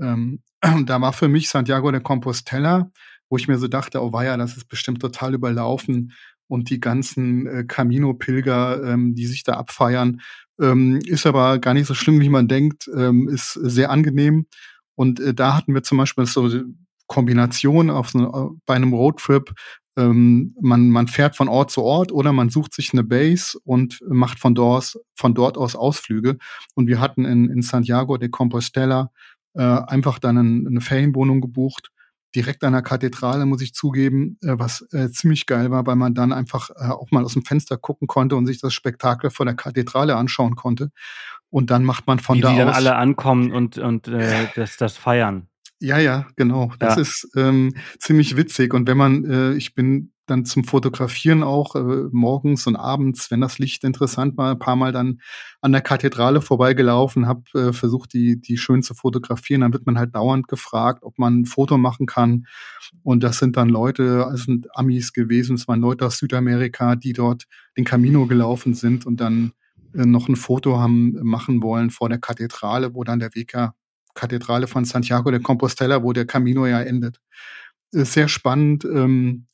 Ähm, 0.00 0.42
da 0.86 1.00
war 1.00 1.12
für 1.12 1.28
mich 1.28 1.48
Santiago 1.48 1.90
de 1.90 2.00
Compostela, 2.00 2.90
wo 3.28 3.36
ich 3.36 3.48
mir 3.48 3.58
so 3.58 3.68
dachte, 3.68 4.02
oh 4.02 4.12
weia, 4.12 4.36
das 4.36 4.56
ist 4.56 4.68
bestimmt 4.68 5.00
total 5.00 5.34
überlaufen 5.34 6.12
und 6.50 6.68
die 6.68 6.80
ganzen 6.80 7.46
äh, 7.46 7.64
Camino-Pilger, 7.64 8.82
ähm, 8.84 9.14
die 9.14 9.26
sich 9.26 9.44
da 9.44 9.54
abfeiern, 9.54 10.20
ähm, 10.60 11.00
ist 11.06 11.24
aber 11.24 11.58
gar 11.58 11.74
nicht 11.74 11.86
so 11.86 11.94
schlimm, 11.94 12.20
wie 12.20 12.28
man 12.28 12.48
denkt, 12.48 12.90
ähm, 12.94 13.28
ist 13.28 13.52
sehr 13.52 13.90
angenehm. 13.90 14.46
Und 14.96 15.20
äh, 15.20 15.32
da 15.32 15.56
hatten 15.56 15.74
wir 15.74 15.82
zum 15.82 15.98
Beispiel 15.98 16.26
so 16.26 16.50
Kombination 17.06 17.88
auf 17.88 18.10
so, 18.10 18.58
bei 18.66 18.74
einem 18.74 18.92
Roadtrip. 18.92 19.54
Ähm, 19.96 20.54
man, 20.60 20.90
man 20.90 21.06
fährt 21.06 21.36
von 21.36 21.48
Ort 21.48 21.70
zu 21.70 21.82
Ort 21.82 22.12
oder 22.12 22.32
man 22.32 22.50
sucht 22.50 22.74
sich 22.74 22.92
eine 22.92 23.04
Base 23.04 23.58
und 23.64 24.00
macht 24.08 24.38
von 24.38 24.54
dort, 24.54 24.98
von 25.14 25.34
dort 25.34 25.56
aus 25.56 25.76
Ausflüge. 25.76 26.36
Und 26.74 26.88
wir 26.88 27.00
hatten 27.00 27.24
in, 27.24 27.48
in 27.48 27.62
Santiago 27.62 28.16
de 28.16 28.28
Compostela 28.28 29.10
äh, 29.54 29.62
einfach 29.62 30.18
dann 30.18 30.36
ein, 30.38 30.66
eine 30.66 30.80
Ferienwohnung 30.80 31.40
gebucht, 31.40 31.90
direkt 32.36 32.62
an 32.62 32.72
der 32.72 32.82
Kathedrale, 32.82 33.44
muss 33.46 33.60
ich 33.62 33.74
zugeben, 33.74 34.38
äh, 34.42 34.54
was 34.58 34.86
äh, 34.92 35.10
ziemlich 35.10 35.46
geil 35.46 35.70
war, 35.70 35.86
weil 35.86 35.96
man 35.96 36.14
dann 36.14 36.32
einfach 36.32 36.70
äh, 36.70 36.88
auch 36.90 37.10
mal 37.10 37.24
aus 37.24 37.32
dem 37.32 37.44
Fenster 37.44 37.76
gucken 37.76 38.06
konnte 38.06 38.36
und 38.36 38.46
sich 38.46 38.60
das 38.60 38.72
Spektakel 38.74 39.30
vor 39.30 39.46
der 39.46 39.56
Kathedrale 39.56 40.16
anschauen 40.16 40.54
konnte. 40.56 40.90
Und 41.48 41.70
dann 41.70 41.84
macht 41.84 42.06
man 42.06 42.20
von 42.20 42.36
Wie 42.38 42.42
da 42.42 42.52
die 42.52 42.58
dann 42.58 42.68
aus. 42.68 42.76
alle 42.76 42.94
ankommen 42.94 43.50
und, 43.50 43.78
und 43.78 44.06
äh, 44.06 44.46
das, 44.54 44.76
das 44.76 44.96
feiern. 44.96 45.48
Ja, 45.80 45.98
ja, 45.98 46.26
genau. 46.36 46.72
Das 46.78 46.96
Ja. 46.96 47.00
ist 47.02 47.28
ähm, 47.36 47.74
ziemlich 47.98 48.36
witzig. 48.36 48.74
Und 48.74 48.86
wenn 48.86 48.98
man, 48.98 49.24
äh, 49.24 49.52
ich 49.54 49.74
bin 49.74 50.12
dann 50.30 50.44
zum 50.44 50.64
Fotografieren 50.64 51.42
auch 51.42 51.74
äh, 51.74 52.08
morgens 52.12 52.66
und 52.66 52.76
abends, 52.76 53.30
wenn 53.30 53.40
das 53.40 53.58
Licht 53.58 53.84
interessant 53.84 54.36
war, 54.36 54.52
ein 54.52 54.58
paar 54.58 54.76
Mal 54.76 54.92
dann 54.92 55.20
an 55.60 55.72
der 55.72 55.80
Kathedrale 55.80 56.40
vorbeigelaufen, 56.40 57.26
habe 57.26 57.42
äh, 57.54 57.72
versucht, 57.72 58.12
die, 58.12 58.40
die 58.40 58.56
schön 58.56 58.82
zu 58.82 58.94
fotografieren. 58.94 59.60
Dann 59.60 59.72
wird 59.72 59.86
man 59.86 59.98
halt 59.98 60.14
dauernd 60.14 60.48
gefragt, 60.48 61.02
ob 61.02 61.18
man 61.18 61.40
ein 61.40 61.46
Foto 61.46 61.76
machen 61.76 62.06
kann. 62.06 62.46
Und 63.02 63.22
das 63.22 63.38
sind 63.38 63.56
dann 63.56 63.68
Leute, 63.68 64.26
also 64.26 64.44
sind 64.44 64.68
Amis 64.76 65.12
gewesen, 65.12 65.56
es 65.56 65.68
waren 65.68 65.80
Leute 65.80 66.06
aus 66.06 66.18
Südamerika, 66.18 66.96
die 66.96 67.12
dort 67.12 67.44
den 67.76 67.84
Camino 67.84 68.26
gelaufen 68.26 68.74
sind 68.74 69.06
und 69.06 69.20
dann 69.20 69.52
äh, 69.94 70.06
noch 70.06 70.28
ein 70.28 70.36
Foto 70.36 70.78
haben 70.78 71.18
machen 71.22 71.62
wollen 71.62 71.90
vor 71.90 72.08
der 72.08 72.18
Kathedrale, 72.18 72.94
wo 72.94 73.04
dann 73.04 73.18
der 73.18 73.34
Weg 73.34 73.54
Kathedrale 74.14 74.66
von 74.66 74.84
Santiago 74.84 75.30
de 75.30 75.40
Compostela, 75.40 76.02
wo 76.02 76.12
der 76.12 76.26
Camino 76.26 76.66
ja 76.66 76.80
endet. 76.80 77.20
Ist 77.92 78.12
sehr 78.12 78.28
spannend. 78.28 78.84
Ähm, 78.84 79.46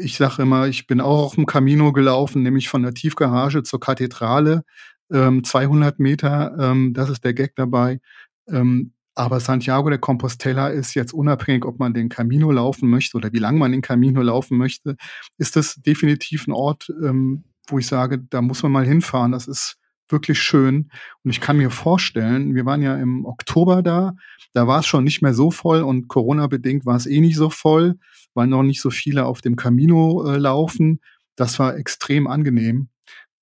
ich 0.00 0.16
sage 0.16 0.42
immer, 0.42 0.68
ich 0.68 0.86
bin 0.86 1.00
auch 1.00 1.24
auf 1.24 1.34
dem 1.34 1.46
Camino 1.46 1.92
gelaufen, 1.92 2.42
nämlich 2.42 2.68
von 2.68 2.82
der 2.82 2.94
Tiefgarage 2.94 3.62
zur 3.62 3.80
Kathedrale, 3.80 4.64
ähm, 5.12 5.44
200 5.44 5.98
Meter, 5.98 6.56
ähm, 6.58 6.94
das 6.94 7.10
ist 7.10 7.24
der 7.24 7.34
Gag 7.34 7.54
dabei. 7.56 8.00
Ähm, 8.48 8.92
aber 9.14 9.40
Santiago 9.40 9.90
de 9.90 9.98
Compostela 9.98 10.68
ist 10.68 10.94
jetzt 10.94 11.12
unabhängig, 11.12 11.64
ob 11.64 11.78
man 11.78 11.92
den 11.92 12.08
Camino 12.08 12.50
laufen 12.50 12.88
möchte 12.88 13.16
oder 13.16 13.32
wie 13.32 13.38
lange 13.38 13.58
man 13.58 13.72
den 13.72 13.82
Camino 13.82 14.22
laufen 14.22 14.56
möchte, 14.56 14.96
ist 15.36 15.56
das 15.56 15.74
definitiv 15.76 16.46
ein 16.46 16.52
Ort, 16.52 16.90
ähm, 17.02 17.44
wo 17.68 17.78
ich 17.78 17.86
sage, 17.86 18.18
da 18.18 18.40
muss 18.40 18.62
man 18.62 18.72
mal 18.72 18.86
hinfahren. 18.86 19.32
Das 19.32 19.46
ist 19.46 19.76
wirklich 20.08 20.40
schön. 20.40 20.90
Und 21.22 21.30
ich 21.30 21.40
kann 21.40 21.56
mir 21.56 21.70
vorstellen, 21.70 22.54
wir 22.54 22.64
waren 22.64 22.82
ja 22.82 22.96
im 22.96 23.24
Oktober 23.24 23.82
da, 23.82 24.14
da 24.52 24.66
war 24.66 24.80
es 24.80 24.86
schon 24.86 25.04
nicht 25.04 25.22
mehr 25.22 25.34
so 25.34 25.50
voll 25.50 25.82
und 25.82 26.08
Corona-bedingt 26.08 26.86
war 26.86 26.96
es 26.96 27.06
eh 27.06 27.20
nicht 27.20 27.36
so 27.36 27.50
voll, 27.50 27.96
weil 28.34 28.46
noch 28.46 28.62
nicht 28.62 28.80
so 28.80 28.90
viele 28.90 29.26
auf 29.26 29.40
dem 29.40 29.56
Camino 29.56 30.24
äh, 30.26 30.36
laufen. 30.36 31.00
Das 31.36 31.58
war 31.58 31.76
extrem 31.76 32.26
angenehm. 32.26 32.88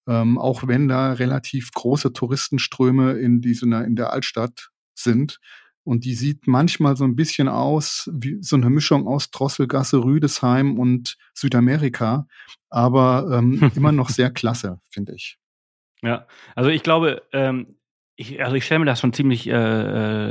Ähm, 0.06 0.38
auch 0.38 0.66
wenn 0.66 0.88
da 0.88 1.12
relativ 1.12 1.70
große 1.72 2.12
Touristenströme 2.12 3.12
in 3.12 3.40
dieser, 3.40 3.84
in 3.84 3.96
der 3.96 4.12
Altstadt 4.12 4.70
sind. 4.94 5.38
Und 5.84 6.04
die 6.04 6.14
sieht 6.14 6.46
manchmal 6.46 6.96
so 6.96 7.04
ein 7.04 7.16
bisschen 7.16 7.48
aus 7.48 8.10
wie 8.12 8.42
so 8.42 8.56
eine 8.56 8.68
Mischung 8.68 9.06
aus 9.06 9.30
Drosselgasse, 9.30 10.04
Rüdesheim 10.04 10.78
und 10.78 11.16
Südamerika. 11.34 12.26
Aber 12.70 13.28
ähm, 13.32 13.70
immer 13.74 13.92
noch 13.92 14.10
sehr 14.10 14.30
klasse, 14.30 14.80
finde 14.90 15.14
ich. 15.14 15.38
Ja, 16.02 16.26
also 16.54 16.70
ich 16.70 16.82
glaube, 16.82 17.22
ähm, 17.32 17.77
ich, 18.20 18.42
also 18.42 18.56
ich 18.56 18.64
stelle 18.66 18.80
mir 18.80 18.86
das 18.86 18.98
schon 18.98 19.12
ziemlich 19.12 19.48
äh, 19.48 19.52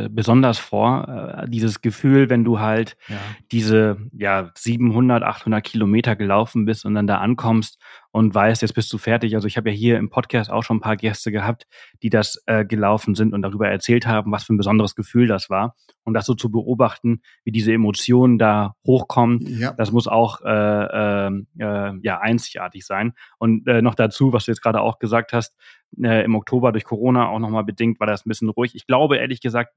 äh, 0.05 0.09
besonders 0.11 0.59
vor, 0.59 1.07
äh, 1.45 1.49
dieses 1.49 1.81
Gefühl, 1.81 2.29
wenn 2.29 2.43
du 2.43 2.59
halt 2.59 2.97
Ja. 3.07 3.15
diese 3.53 3.97
ja 4.11 4.51
700, 4.55 5.23
800 5.23 5.63
Kilometer 5.63 6.17
gelaufen 6.17 6.65
bist 6.65 6.85
und 6.85 6.95
dann 6.95 7.07
da 7.07 7.19
ankommst 7.19 7.79
und 8.11 8.33
weißt, 8.33 8.61
jetzt 8.61 8.73
bist 8.73 8.91
du 8.93 8.97
fertig. 8.97 9.35
Also 9.35 9.47
ich 9.47 9.57
habe 9.57 9.69
ja 9.69 9.75
hier 9.75 9.97
im 9.97 10.09
Podcast 10.09 10.49
auch 10.49 10.63
schon 10.63 10.77
ein 10.77 10.81
paar 10.81 10.97
Gäste 10.97 11.31
gehabt, 11.31 11.67
die 12.01 12.09
das 12.09 12.41
äh, 12.45 12.65
gelaufen 12.65 13.15
sind 13.15 13.33
und 13.33 13.41
darüber 13.41 13.67
erzählt 13.69 14.07
haben, 14.07 14.31
was 14.31 14.43
für 14.45 14.53
ein 14.53 14.57
besonderes 14.57 14.95
Gefühl 14.95 15.27
das 15.27 15.49
war. 15.49 15.75
Und 16.03 16.13
das 16.13 16.25
so 16.25 16.33
zu 16.33 16.49
beobachten, 16.51 17.21
wie 17.43 17.51
diese 17.51 17.73
Emotionen 17.73 18.37
da 18.37 18.75
hochkommen, 18.85 19.39
Ja. 19.59 19.73
das 19.73 19.91
muss 19.91 20.07
auch 20.07 20.41
äh, 20.45 20.47
äh, 20.49 21.27
äh, 21.59 21.93
ja 22.01 22.19
einzigartig 22.19 22.85
sein. 22.85 23.13
Und 23.39 23.67
äh, 23.67 23.81
noch 23.81 23.95
dazu, 23.95 24.33
was 24.33 24.45
du 24.45 24.51
jetzt 24.51 24.61
gerade 24.61 24.81
auch 24.81 24.99
gesagt 24.99 25.33
hast, 25.33 25.55
äh, 26.01 26.23
im 26.23 26.35
Oktober 26.35 26.71
durch 26.71 26.85
Corona 26.85 27.27
auch 27.29 27.39
nochmal 27.39 27.63
bedingt, 27.63 27.99
war 27.99 28.07
das 28.07 28.25
ein 28.25 28.29
bisschen 28.29 28.49
ruhig. 28.49 28.73
Ich 28.75 28.87
glaube 28.87 29.17
ehrlich 29.17 29.41
gesagt, 29.41 29.73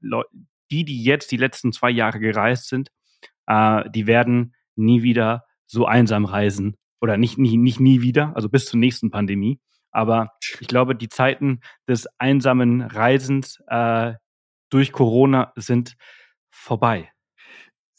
die, 0.71 0.85
die 0.85 1.03
jetzt 1.03 1.31
die 1.31 1.37
letzten 1.37 1.73
zwei 1.73 1.89
Jahre 1.89 2.19
gereist 2.19 2.69
sind, 2.69 2.89
äh, 3.47 3.89
die 3.89 4.07
werden 4.07 4.55
nie 4.75 5.03
wieder 5.03 5.45
so 5.65 5.85
einsam 5.85 6.25
reisen. 6.25 6.77
Oder 7.01 7.17
nicht, 7.17 7.37
nie, 7.37 7.57
nicht 7.57 7.79
nie 7.79 8.01
wieder, 8.01 8.35
also 8.35 8.47
bis 8.47 8.65
zur 8.65 8.79
nächsten 8.79 9.11
Pandemie. 9.11 9.59
Aber 9.91 10.31
ich 10.59 10.67
glaube, 10.67 10.95
die 10.95 11.09
Zeiten 11.09 11.59
des 11.87 12.07
einsamen 12.17 12.81
Reisens 12.81 13.61
äh, 13.67 14.13
durch 14.69 14.91
Corona 14.91 15.51
sind 15.55 15.95
vorbei. 16.49 17.11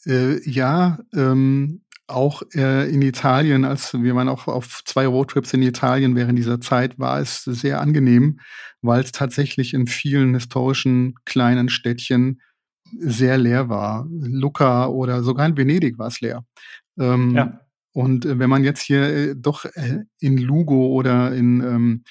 Äh, 0.05 0.41
ja, 0.49 0.99
ähm, 1.13 1.83
auch 2.07 2.41
äh, 2.53 2.89
in 2.89 3.01
Italien, 3.01 3.63
als 3.63 3.93
wir 3.93 4.15
waren 4.15 4.27
auch 4.27 4.47
auf 4.47 4.81
zwei 4.85 5.07
Roadtrips 5.07 5.53
in 5.53 5.61
Italien 5.61 6.15
während 6.15 6.37
dieser 6.37 6.59
Zeit, 6.59 6.99
war 6.99 7.19
es 7.19 7.43
sehr 7.43 7.79
angenehm, 7.79 8.39
weil 8.81 9.01
es 9.01 9.11
tatsächlich 9.11 9.73
in 9.73 9.87
vielen 9.87 10.33
historischen 10.33 11.15
kleinen 11.25 11.69
Städtchen 11.69 12.41
sehr 12.99 13.37
leer 13.37 13.69
war. 13.69 14.07
Lucca 14.09 14.87
oder 14.87 15.23
sogar 15.23 15.45
in 15.47 15.57
Venedig 15.57 15.97
war 15.97 16.07
es 16.07 16.21
leer. 16.21 16.45
Ähm, 16.99 17.31
Ja. 17.35 17.59
Und 17.93 18.25
äh, 18.25 18.39
wenn 18.39 18.49
man 18.49 18.63
jetzt 18.63 18.81
hier 18.81 19.03
äh, 19.03 19.35
doch 19.37 19.65
äh, 19.65 20.03
in 20.19 20.37
Lugo 20.37 20.87
oder 20.87 21.33
in, 21.33 21.61
ähm, 21.61 22.03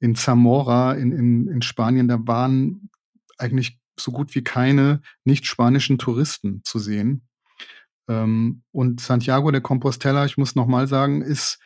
in 0.00 0.14
Zamora 0.14 0.94
in, 0.94 1.12
in, 1.12 1.48
in 1.48 1.62
Spanien, 1.62 2.08
da 2.08 2.18
waren 2.20 2.90
eigentlich 3.38 3.78
so 3.98 4.10
gut 4.10 4.34
wie 4.34 4.42
keine 4.42 5.00
nicht-spanischen 5.24 5.98
Touristen 5.98 6.62
zu 6.64 6.78
sehen. 6.78 7.28
Ähm, 8.08 8.62
und 8.72 9.00
Santiago 9.00 9.50
de 9.50 9.60
Compostela, 9.60 10.24
ich 10.24 10.38
muss 10.38 10.54
nochmal 10.54 10.88
sagen, 10.88 11.22
ist, 11.22 11.58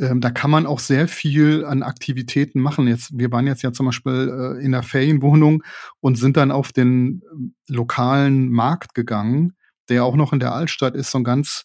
ähm, 0.00 0.20
da 0.20 0.30
kann 0.30 0.50
man 0.50 0.66
auch 0.66 0.80
sehr 0.80 1.06
viel 1.06 1.64
an 1.64 1.82
Aktivitäten 1.82 2.60
machen. 2.60 2.88
Jetzt, 2.88 3.16
wir 3.16 3.30
waren 3.30 3.46
jetzt 3.46 3.62
ja 3.62 3.72
zum 3.72 3.86
Beispiel 3.86 4.58
in 4.60 4.72
der 4.72 4.82
Ferienwohnung 4.82 5.62
und 6.00 6.16
sind 6.16 6.36
dann 6.36 6.50
auf 6.50 6.72
den 6.72 7.22
lokalen 7.68 8.50
Markt 8.50 8.94
gegangen, 8.94 9.56
der 9.88 10.04
auch 10.04 10.16
noch 10.16 10.32
in 10.32 10.40
der 10.40 10.54
Altstadt 10.54 10.96
ist, 10.96 11.12
so 11.12 11.18
ein 11.18 11.24
ganz 11.24 11.64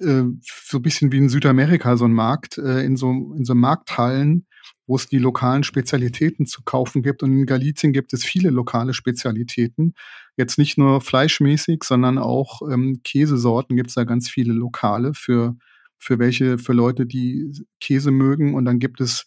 äh, 0.00 0.24
so 0.42 0.78
ein 0.78 0.82
bisschen 0.82 1.12
wie 1.12 1.18
in 1.18 1.28
Südamerika 1.28 1.96
so 1.96 2.04
ein 2.04 2.12
Markt, 2.12 2.58
äh, 2.58 2.84
in 2.84 2.96
so, 2.96 3.10
in 3.36 3.44
so 3.44 3.54
Markthallen, 3.54 4.46
wo 4.86 4.96
es 4.96 5.08
die 5.08 5.18
lokalen 5.18 5.64
Spezialitäten 5.64 6.46
zu 6.46 6.62
kaufen 6.62 7.02
gibt. 7.02 7.22
Und 7.22 7.32
in 7.32 7.46
Galizien 7.46 7.92
gibt 7.92 8.12
es 8.12 8.24
viele 8.24 8.50
lokale 8.50 8.94
Spezialitäten. 8.94 9.94
Jetzt 10.36 10.58
nicht 10.58 10.78
nur 10.78 11.00
fleischmäßig, 11.00 11.84
sondern 11.84 12.18
auch 12.18 12.62
ähm, 12.70 13.00
Käsesorten 13.04 13.76
gibt 13.76 13.90
es 13.90 13.94
da 13.94 14.04
ganz 14.04 14.28
viele 14.28 14.52
lokale 14.52 15.14
für, 15.14 15.56
für 15.98 16.18
welche, 16.18 16.58
für 16.58 16.72
Leute, 16.72 17.06
die 17.06 17.52
Käse 17.80 18.10
mögen. 18.10 18.54
Und 18.54 18.64
dann 18.64 18.78
gibt 18.78 19.00
es 19.00 19.26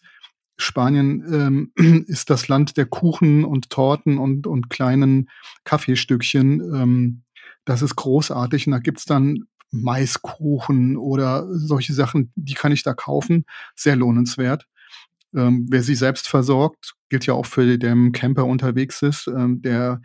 Spanien 0.58 1.24
ähm, 1.76 2.04
ist 2.08 2.30
das 2.30 2.48
Land 2.48 2.76
der 2.76 2.86
Kuchen 2.86 3.44
und 3.44 3.70
Torten 3.70 4.18
und, 4.18 4.46
und 4.46 4.70
kleinen 4.70 5.28
Kaffeestückchen. 5.64 6.60
Ähm, 6.74 7.22
das 7.64 7.82
ist 7.82 7.96
großartig. 7.96 8.66
Und 8.66 8.72
da 8.72 8.78
gibt's 8.78 9.04
dann 9.04 9.44
Maiskuchen 9.70 10.96
oder 10.96 11.46
solche 11.50 11.92
Sachen, 11.92 12.32
die 12.36 12.54
kann 12.54 12.72
ich 12.72 12.82
da 12.82 12.94
kaufen. 12.94 13.44
Sehr 13.76 13.96
lohnenswert. 13.96 14.66
Ähm, 15.34 15.66
wer 15.70 15.82
sich 15.82 15.98
selbst 15.98 16.28
versorgt, 16.28 16.94
gilt 17.10 17.26
ja 17.26 17.34
auch 17.34 17.46
für 17.46 17.78
den 17.78 18.12
Camper 18.12 18.46
unterwegs 18.46 19.02
ist, 19.02 19.28
ähm, 19.28 19.60
der, 19.60 20.00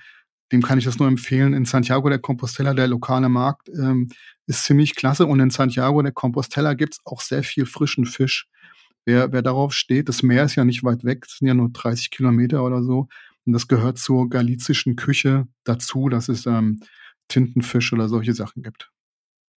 dem 0.51 0.61
kann 0.61 0.77
ich 0.77 0.85
das 0.85 0.99
nur 0.99 1.07
empfehlen. 1.07 1.53
In 1.53 1.65
Santiago 1.65 2.09
de 2.09 2.19
Compostela, 2.19 2.73
der 2.73 2.87
lokale 2.87 3.29
Markt, 3.29 3.69
ähm, 3.69 4.09
ist 4.47 4.65
ziemlich 4.65 4.95
klasse. 4.95 5.25
Und 5.25 5.39
in 5.39 5.49
Santiago 5.49 6.01
de 6.01 6.11
Compostela 6.11 6.73
gibt's 6.73 6.99
auch 7.05 7.21
sehr 7.21 7.43
viel 7.43 7.65
frischen 7.65 8.05
Fisch. 8.05 8.47
Wer, 9.05 9.31
wer 9.33 9.41
darauf 9.41 9.73
steht, 9.73 10.09
das 10.09 10.23
Meer 10.23 10.45
ist 10.45 10.55
ja 10.55 10.65
nicht 10.65 10.83
weit 10.83 11.03
weg, 11.03 11.25
es 11.27 11.37
sind 11.37 11.47
ja 11.47 11.53
nur 11.53 11.69
30 11.69 12.09
Kilometer 12.11 12.63
oder 12.63 12.83
so. 12.83 13.07
Und 13.45 13.53
das 13.53 13.67
gehört 13.67 13.97
zur 13.97 14.29
galizischen 14.29 14.95
Küche 14.95 15.47
dazu, 15.65 16.07
dass 16.09 16.29
es 16.29 16.45
ähm, 16.45 16.79
Tintenfisch 17.27 17.91
oder 17.93 18.07
solche 18.07 18.33
Sachen 18.33 18.63
gibt. 18.63 18.92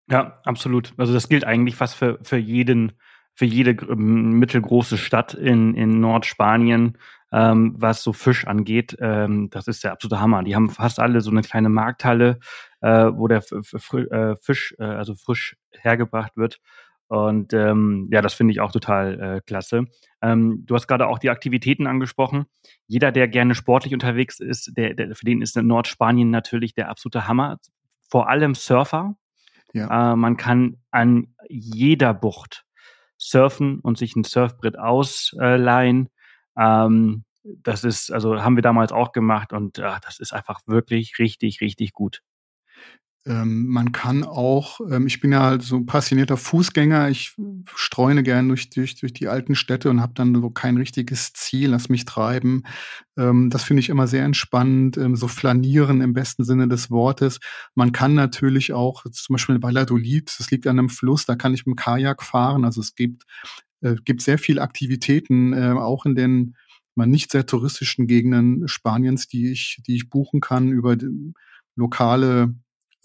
Ja, 0.09 0.41
absolut. 0.45 0.93
Also 0.97 1.13
das 1.13 1.29
gilt 1.29 1.45
eigentlich 1.45 1.75
fast 1.77 1.97
für, 1.97 2.19
für 2.23 2.37
jeden, 2.37 2.93
für 3.35 3.45
jede 3.45 3.71
ähm, 3.71 4.39
mittelgroße 4.39 4.99
Stadt 4.99 5.35
in, 5.35 5.75
in 5.75 6.01
Nordspanien, 6.01 6.99
ähm, 7.33 7.75
was 7.77 8.03
so 8.03 8.13
Fisch 8.13 8.47
angeht. 8.47 8.97
Ähm, 9.01 9.51
das 9.51 9.67
ist 9.67 9.83
der 9.83 9.93
absolute 9.93 10.21
Hammer. 10.21 10.45
Die 10.45 10.55
haben 10.55 10.71
fast 10.71 11.01
alle 11.01 11.21
so 11.21 11.31
eine 11.31 11.43
kleine 11.43 11.69
Markthalle, 11.69 12.39
äh, 12.81 13.11
wo 13.13 13.27
der 13.27 13.43
äh, 13.51 14.37
Fisch, 14.41 14.75
äh, 14.79 14.85
also 14.85 15.15
frisch 15.17 15.57
hergebracht 15.73 16.37
wird. 16.37 16.61
Und 17.09 17.53
ähm, 17.53 18.09
ja, 18.13 18.21
das 18.21 18.35
finde 18.35 18.53
ich 18.53 18.61
auch 18.61 18.73
total 18.73 19.21
äh, 19.21 19.41
klasse. 19.47 19.85
Ähm, 20.23 20.65
du 20.67 20.75
hast 20.75 20.89
gerade 20.89 21.07
auch 21.07 21.19
die 21.19 21.31
Aktivitäten 21.31 21.87
angesprochen. 21.87 22.47
Jeder, 22.87 23.13
der 23.13 23.29
gerne 23.29 23.55
sportlich 23.55 23.95
unterwegs 23.95 24.41
ist, 24.41 24.73
der, 24.77 24.95
der, 24.95 25.15
für 25.15 25.25
den 25.25 25.41
ist 25.41 25.57
Nordspanien 25.57 26.31
natürlich 26.31 26.75
der 26.75 26.89
absolute 26.89 27.29
Hammer. 27.29 27.59
Vor 28.09 28.29
allem 28.29 28.55
Surfer. 28.55 29.17
Ja. 29.77 30.13
Äh, 30.13 30.17
man 30.17 30.39
kann 30.39 30.79
an 30.91 31.35
jeder 31.51 32.15
Bucht 32.15 32.65
surfen 33.19 33.81
und 33.81 33.99
sich 33.99 34.17
ein 34.17 34.25
Surfbrett 34.25 34.79
ausleihen. 34.79 36.09
Ähm, 36.59 37.25
das 37.45 37.85
ist, 37.85 38.11
also 38.11 38.43
haben 38.43 38.57
wir 38.57 38.63
damals 38.63 38.91
auch 38.91 39.13
gemacht 39.13 39.53
und 39.53 39.79
äh, 39.79 39.93
das 40.03 40.19
ist 40.19 40.33
einfach 40.33 40.61
wirklich 40.67 41.19
richtig, 41.19 41.61
richtig 41.61 41.93
gut. 41.93 42.23
Ähm, 43.27 43.67
man 43.67 43.91
kann 43.91 44.23
auch, 44.23 44.81
ähm, 44.89 45.09
ich 45.09 45.21
bin 45.21 45.33
ja 45.33 45.43
halt 45.43 45.63
so 45.63 45.77
ein 45.77 45.87
passionierter 45.87 46.37
Fußgänger, 46.37 47.09
ich 47.09 47.35
streune 47.75 48.23
gern 48.23 48.49
durch, 48.49 48.71
durch, 48.71 48.95
durch 48.95 49.13
die 49.13 49.27
alten 49.27 49.57
Städte 49.57 49.91
und 49.91 50.01
habe 50.01 50.15
dann 50.15 50.33
so 50.41 50.49
kein 50.51 50.77
richtiges 50.77 51.33
Ziel, 51.33 51.71
lass 51.71 51.89
mich 51.89 52.05
treiben. 52.05 52.63
Ähm, 53.17 53.51
das 53.51 53.65
finde 53.65 53.81
ich 53.81 53.89
immer 53.89 54.07
sehr 54.07 54.25
entspannend, 54.25 54.97
ähm, 54.97 55.17
so 55.17 55.27
flanieren 55.27 56.03
im 56.03 56.13
besten 56.13 56.45
Sinne 56.45 56.69
des 56.69 56.89
Wortes. 56.91 57.41
Man 57.75 57.91
kann 57.91 58.15
natürlich 58.15 58.73
auch, 58.73 59.03
zum 59.11 59.35
Beispiel 59.35 59.57
in 59.57 59.63
Valladolid, 59.63 60.33
das 60.39 60.53
liegt 60.53 60.69
an 60.69 60.79
einem 60.79 60.89
Fluss, 60.89 61.27
da 61.27 61.35
kann 61.35 61.53
ich 61.53 61.67
mit 61.67 61.75
dem 61.75 61.77
Kajak 61.77 62.23
fahren. 62.23 62.65
Also 62.65 62.81
es 62.81 62.95
gibt, 62.95 63.25
äh, 63.81 63.97
gibt 64.05 64.23
sehr 64.23 64.39
viele 64.39 64.63
Aktivitäten, 64.63 65.53
äh, 65.53 65.73
auch 65.73 66.07
in 66.07 66.15
den 66.15 66.55
mal 66.95 67.07
nicht 67.07 67.33
sehr 67.33 67.45
touristischen 67.45 68.07
Gegenden 68.07 68.69
Spaniens, 68.69 69.27
die 69.27 69.51
ich, 69.51 69.83
die 69.87 69.97
ich 69.97 70.09
buchen 70.11 70.41
kann 70.41 70.71
über 70.71 70.97
lokale 71.75 72.55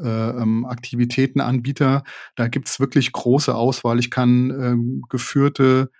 ähm, 0.03 0.65
Aktivitätenanbieter. 0.65 2.03
Da 2.35 2.47
gibt's 2.47 2.79
wirklich 2.79 3.11
große 3.11 3.53
Auswahl. 3.53 3.99
Ich 3.99 4.11
kann 4.11 4.49
ähm, 4.49 5.03
geführte 5.09 5.91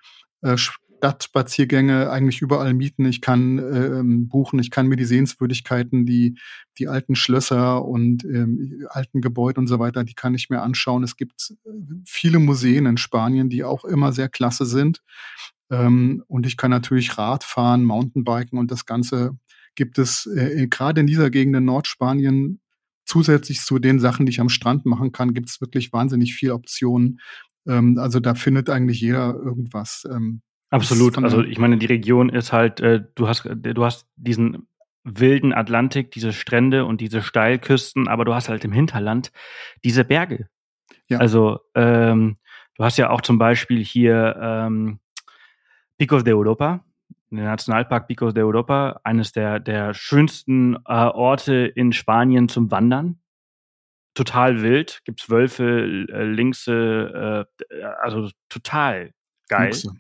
äh, 0.41 0.57
Stadtspaziergänge 1.01 2.11
eigentlich 2.11 2.41
überall 2.41 2.75
mieten. 2.75 3.05
Ich 3.05 3.21
kann 3.21 3.57
äh, 3.57 3.87
ähm, 3.87 4.29
buchen, 4.29 4.59
ich 4.59 4.69
kann 4.69 4.87
mir 4.87 4.97
die 4.97 5.05
Sehenswürdigkeiten, 5.05 6.05
die, 6.05 6.37
die 6.77 6.87
alten 6.87 7.15
Schlösser 7.15 7.83
und 7.83 8.23
ähm, 8.23 8.85
alten 8.89 9.21
Gebäude 9.21 9.59
und 9.59 9.67
so 9.67 9.79
weiter, 9.79 10.03
die 10.03 10.13
kann 10.13 10.35
ich 10.35 10.51
mir 10.51 10.61
anschauen. 10.61 11.03
Es 11.03 11.17
gibt 11.17 11.55
äh, 11.65 11.69
viele 12.05 12.37
Museen 12.37 12.85
in 12.85 12.97
Spanien, 12.97 13.49
die 13.49 13.63
auch 13.63 13.83
immer 13.83 14.13
sehr 14.13 14.29
klasse 14.29 14.65
sind. 14.65 15.01
Ähm, 15.71 16.23
und 16.27 16.45
ich 16.45 16.55
kann 16.55 16.69
natürlich 16.69 17.17
Rad 17.17 17.43
fahren, 17.43 17.83
Mountainbiken 17.83 18.59
und 18.59 18.69
das 18.69 18.85
Ganze 18.85 19.37
gibt 19.75 19.97
es 19.97 20.27
äh, 20.27 20.67
gerade 20.67 21.01
in 21.01 21.07
dieser 21.07 21.31
Gegend 21.31 21.55
in 21.55 21.65
Nordspanien 21.65 22.59
zusätzlich 23.11 23.59
zu 23.59 23.77
den 23.77 23.99
Sachen, 23.99 24.25
die 24.25 24.29
ich 24.29 24.39
am 24.39 24.47
Strand 24.47 24.85
machen 24.85 25.11
kann, 25.11 25.33
gibt 25.33 25.49
es 25.49 25.59
wirklich 25.59 25.91
wahnsinnig 25.91 26.33
viele 26.33 26.53
Optionen. 26.53 27.19
Ähm, 27.67 27.97
also 27.97 28.21
da 28.21 28.35
findet 28.35 28.69
eigentlich 28.69 29.01
jeder 29.01 29.35
irgendwas. 29.35 30.07
Ähm, 30.09 30.41
Absolut. 30.69 31.17
Also 31.17 31.43
ich 31.43 31.57
meine, 31.57 31.77
die 31.77 31.87
Region 31.87 32.29
ist 32.29 32.53
halt, 32.53 32.79
äh, 32.79 33.01
du 33.15 33.27
hast, 33.27 33.45
äh, 33.45 33.55
du 33.57 33.83
hast 33.83 34.07
diesen 34.15 34.65
wilden 35.03 35.53
Atlantik, 35.53 36.11
diese 36.11 36.31
Strände 36.31 36.85
und 36.85 37.01
diese 37.01 37.21
Steilküsten, 37.21 38.07
aber 38.07 38.23
du 38.23 38.33
hast 38.33 38.47
halt 38.47 38.63
im 38.63 38.71
Hinterland 38.71 39.33
diese 39.83 40.05
Berge. 40.05 40.47
Ja. 41.09 41.17
Also 41.17 41.59
ähm, 41.75 42.37
du 42.77 42.83
hast 42.85 42.97
ja 42.97 43.09
auch 43.09 43.19
zum 43.19 43.37
Beispiel 43.37 43.83
hier 43.83 44.37
ähm, 44.39 44.99
Picos 45.97 46.23
de 46.23 46.33
Europa, 46.33 46.85
der 47.37 47.45
Nationalpark 47.45 48.07
Picos 48.07 48.33
de 48.33 48.43
Europa, 48.43 48.99
eines 49.03 49.31
der, 49.31 49.59
der 49.59 49.93
schönsten 49.93 50.75
äh, 50.85 50.93
Orte 50.93 51.53
in 51.53 51.93
Spanien 51.93 52.49
zum 52.49 52.71
Wandern. 52.71 53.19
Total 54.13 54.61
wild, 54.61 55.01
gibt's 55.05 55.29
Wölfe, 55.29 56.07
äh, 56.09 56.23
Lynxe, 56.23 57.47
äh, 57.69 57.83
also 58.01 58.29
total 58.49 59.13
geil. 59.47 59.67
Luchse. 59.67 59.91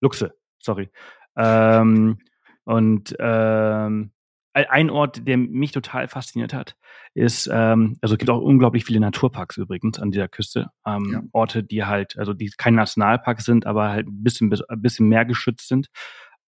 Luchse, 0.00 0.34
sorry. 0.58 0.90
Ähm, 1.36 2.18
und 2.64 3.14
ähm, 3.18 4.12
ein 4.54 4.90
Ort, 4.90 5.26
der 5.26 5.38
mich 5.38 5.72
total 5.72 6.08
fasziniert 6.08 6.52
hat, 6.52 6.76
ist, 7.14 7.48
ähm, 7.50 7.96
also 8.02 8.14
es 8.14 8.18
gibt 8.18 8.30
auch 8.30 8.40
unglaublich 8.40 8.84
viele 8.84 9.00
Naturparks 9.00 9.56
übrigens 9.56 9.98
an 9.98 10.10
dieser 10.10 10.28
Küste. 10.28 10.70
Ähm, 10.86 11.10
ja. 11.12 11.22
Orte, 11.32 11.62
die 11.62 11.84
halt, 11.84 12.18
also 12.18 12.34
die 12.34 12.50
kein 12.56 12.74
Nationalpark 12.74 13.40
sind, 13.40 13.66
aber 13.66 13.88
halt 13.88 14.06
ein 14.08 14.22
bisschen, 14.22 14.52
ein 14.68 14.82
bisschen 14.82 15.08
mehr 15.08 15.24
geschützt 15.24 15.68
sind. 15.68 15.88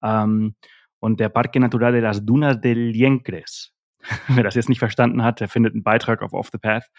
Ähm, 0.05 0.55
und 1.01 1.21
der 1.21 1.29
Parque 1.29 1.59
Natural 1.59 1.93
de 1.93 2.01
las 2.01 2.25
Dunas 2.25 2.61
del 2.61 2.79
Liencres, 2.79 3.73
wer 4.29 4.45
das 4.45 4.55
jetzt 4.55 4.69
nicht 4.69 4.79
verstanden 4.79 5.23
hat, 5.23 5.41
der 5.41 5.49
findet 5.49 5.75
einen 5.75 5.83
Beitrag 5.83 6.23
auf 6.23 6.33
Off 6.33 6.51
the 6.53 6.59
Path. 6.59 6.91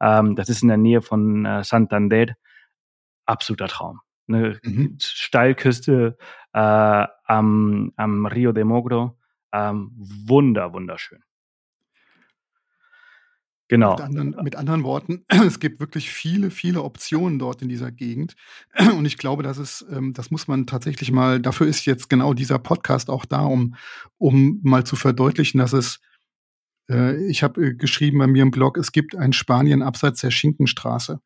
Ähm, 0.00 0.34
das 0.34 0.48
ist 0.48 0.62
in 0.62 0.68
der 0.68 0.76
Nähe 0.76 1.02
von 1.02 1.44
äh, 1.44 1.62
Santander. 1.62 2.34
Absoluter 3.26 3.68
Traum. 3.68 4.00
Eine 4.28 4.58
mhm. 4.62 4.96
Steilküste 5.00 6.16
äh, 6.52 6.58
am, 6.58 7.92
am 7.96 8.26
Rio 8.26 8.52
de 8.52 8.64
Mogro. 8.64 9.18
Ähm, 9.52 9.92
wunder, 9.94 10.72
wunderschön. 10.72 11.22
Genau. 13.74 13.96
Mit 13.96 14.00
anderen, 14.02 14.36
mit 14.44 14.54
anderen, 14.54 14.84
Worten, 14.84 15.24
es 15.46 15.58
gibt 15.58 15.80
wirklich 15.80 16.08
viele, 16.08 16.52
viele 16.52 16.84
Optionen 16.84 17.40
dort 17.40 17.60
in 17.60 17.68
dieser 17.68 17.90
Gegend. 17.90 18.36
Und 18.78 19.04
ich 19.04 19.18
glaube, 19.18 19.42
das 19.42 19.58
ist, 19.58 19.84
ähm, 19.90 20.12
das 20.12 20.30
muss 20.30 20.46
man 20.46 20.68
tatsächlich 20.68 21.10
mal, 21.10 21.40
dafür 21.40 21.66
ist 21.66 21.84
jetzt 21.84 22.08
genau 22.08 22.34
dieser 22.34 22.60
Podcast 22.60 23.10
auch 23.10 23.24
da, 23.24 23.40
um, 23.40 23.74
um 24.16 24.60
mal 24.62 24.84
zu 24.84 24.94
verdeutlichen, 24.94 25.58
dass 25.58 25.72
es, 25.72 25.98
äh, 26.88 27.16
ich 27.26 27.42
habe 27.42 27.66
äh, 27.66 27.74
geschrieben 27.74 28.18
bei 28.18 28.28
mir 28.28 28.44
im 28.44 28.52
Blog, 28.52 28.78
es 28.78 28.92
gibt 28.92 29.16
ein 29.16 29.32
Spanien 29.32 29.82
abseits 29.82 30.20
der 30.20 30.30
Schinkenstraße. 30.30 31.18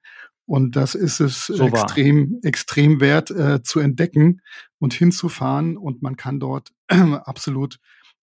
Und 0.46 0.74
das 0.74 0.94
ist 0.94 1.20
es 1.20 1.44
so 1.44 1.66
extrem, 1.66 2.40
extrem 2.42 3.02
wert 3.02 3.30
äh, 3.30 3.62
zu 3.62 3.80
entdecken 3.80 4.40
und 4.78 4.94
hinzufahren. 4.94 5.76
Und 5.76 6.00
man 6.00 6.16
kann 6.16 6.40
dort 6.40 6.70
absolut 6.88 7.78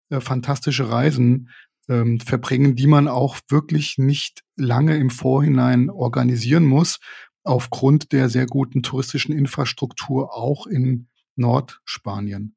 äh, 0.09 0.19
fantastische 0.19 0.89
Reisen 0.89 1.51
ähm, 1.89 2.19
verbringen, 2.19 2.75
die 2.75 2.87
man 2.87 3.07
auch 3.07 3.37
wirklich 3.49 3.97
nicht 3.97 4.43
lange 4.55 4.97
im 4.97 5.09
Vorhinein 5.09 5.89
organisieren 5.89 6.65
muss, 6.65 6.99
aufgrund 7.43 8.11
der 8.11 8.29
sehr 8.29 8.47
guten 8.47 8.83
touristischen 8.83 9.37
Infrastruktur 9.37 10.35
auch 10.35 10.67
in 10.67 11.07
Nordspanien. 11.35 12.55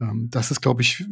Ähm, 0.00 0.28
das 0.30 0.50
ist, 0.50 0.60
glaube 0.60 0.82
ich, 0.82 1.04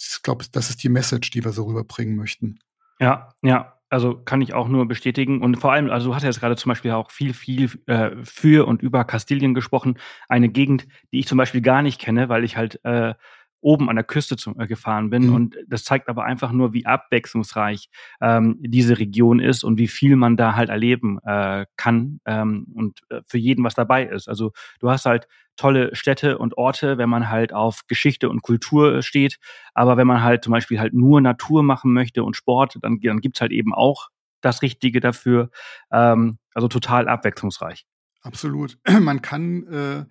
ich 0.00 0.22
glaube, 0.22 0.44
das 0.52 0.70
ist 0.70 0.82
die 0.82 0.88
Message, 0.88 1.30
die 1.30 1.44
wir 1.44 1.52
so 1.52 1.64
rüberbringen 1.64 2.16
möchten. 2.16 2.58
Ja, 3.00 3.34
ja, 3.42 3.76
also 3.88 4.16
kann 4.16 4.40
ich 4.40 4.54
auch 4.54 4.68
nur 4.68 4.86
bestätigen. 4.86 5.42
Und 5.42 5.56
vor 5.56 5.72
allem, 5.72 5.90
also 5.90 6.08
du 6.08 6.14
hast 6.14 6.22
ja 6.22 6.28
jetzt 6.28 6.40
gerade 6.40 6.56
zum 6.56 6.70
Beispiel 6.70 6.92
auch 6.92 7.10
viel, 7.10 7.34
viel 7.34 7.70
äh, 7.86 8.10
für 8.22 8.66
und 8.66 8.82
über 8.82 9.04
Kastilien 9.04 9.54
gesprochen. 9.54 9.98
Eine 10.28 10.48
Gegend, 10.48 10.86
die 11.12 11.20
ich 11.20 11.26
zum 11.26 11.38
Beispiel 11.38 11.60
gar 11.60 11.82
nicht 11.82 12.00
kenne, 12.00 12.28
weil 12.28 12.44
ich 12.44 12.56
halt 12.56 12.80
äh, 12.84 13.14
oben 13.60 13.88
an 13.88 13.96
der 13.96 14.04
Küste 14.04 14.36
zu, 14.36 14.54
äh, 14.58 14.66
gefahren 14.66 15.10
bin. 15.10 15.28
Mhm. 15.28 15.34
Und 15.34 15.56
das 15.66 15.84
zeigt 15.84 16.08
aber 16.08 16.24
einfach 16.24 16.52
nur, 16.52 16.72
wie 16.72 16.86
abwechslungsreich 16.86 17.88
ähm, 18.20 18.56
diese 18.60 18.98
Region 18.98 19.40
ist 19.40 19.64
und 19.64 19.78
wie 19.78 19.88
viel 19.88 20.16
man 20.16 20.36
da 20.36 20.54
halt 20.54 20.68
erleben 20.68 21.18
äh, 21.24 21.66
kann 21.76 22.20
ähm, 22.26 22.66
und 22.74 23.00
äh, 23.10 23.20
für 23.26 23.38
jeden 23.38 23.64
was 23.64 23.74
dabei 23.74 24.04
ist. 24.04 24.28
Also 24.28 24.52
du 24.80 24.90
hast 24.90 25.06
halt 25.06 25.26
tolle 25.56 25.94
Städte 25.96 26.38
und 26.38 26.56
Orte, 26.58 26.98
wenn 26.98 27.08
man 27.08 27.30
halt 27.30 27.52
auf 27.52 27.86
Geschichte 27.88 28.28
und 28.28 28.42
Kultur 28.42 29.02
steht. 29.02 29.38
Aber 29.74 29.96
wenn 29.96 30.06
man 30.06 30.22
halt 30.22 30.44
zum 30.44 30.52
Beispiel 30.52 30.78
halt 30.78 30.94
nur 30.94 31.20
Natur 31.20 31.62
machen 31.62 31.92
möchte 31.92 32.24
und 32.24 32.36
Sport, 32.36 32.78
dann, 32.82 33.00
dann 33.00 33.20
gibt's 33.20 33.40
halt 33.40 33.52
eben 33.52 33.74
auch 33.74 34.08
das 34.40 34.62
Richtige 34.62 35.00
dafür. 35.00 35.50
Ähm, 35.90 36.38
also 36.54 36.68
total 36.68 37.08
abwechslungsreich. 37.08 37.86
Absolut. 38.22 38.78
Man 39.00 39.22
kann 39.22 39.66
äh, 39.68 40.04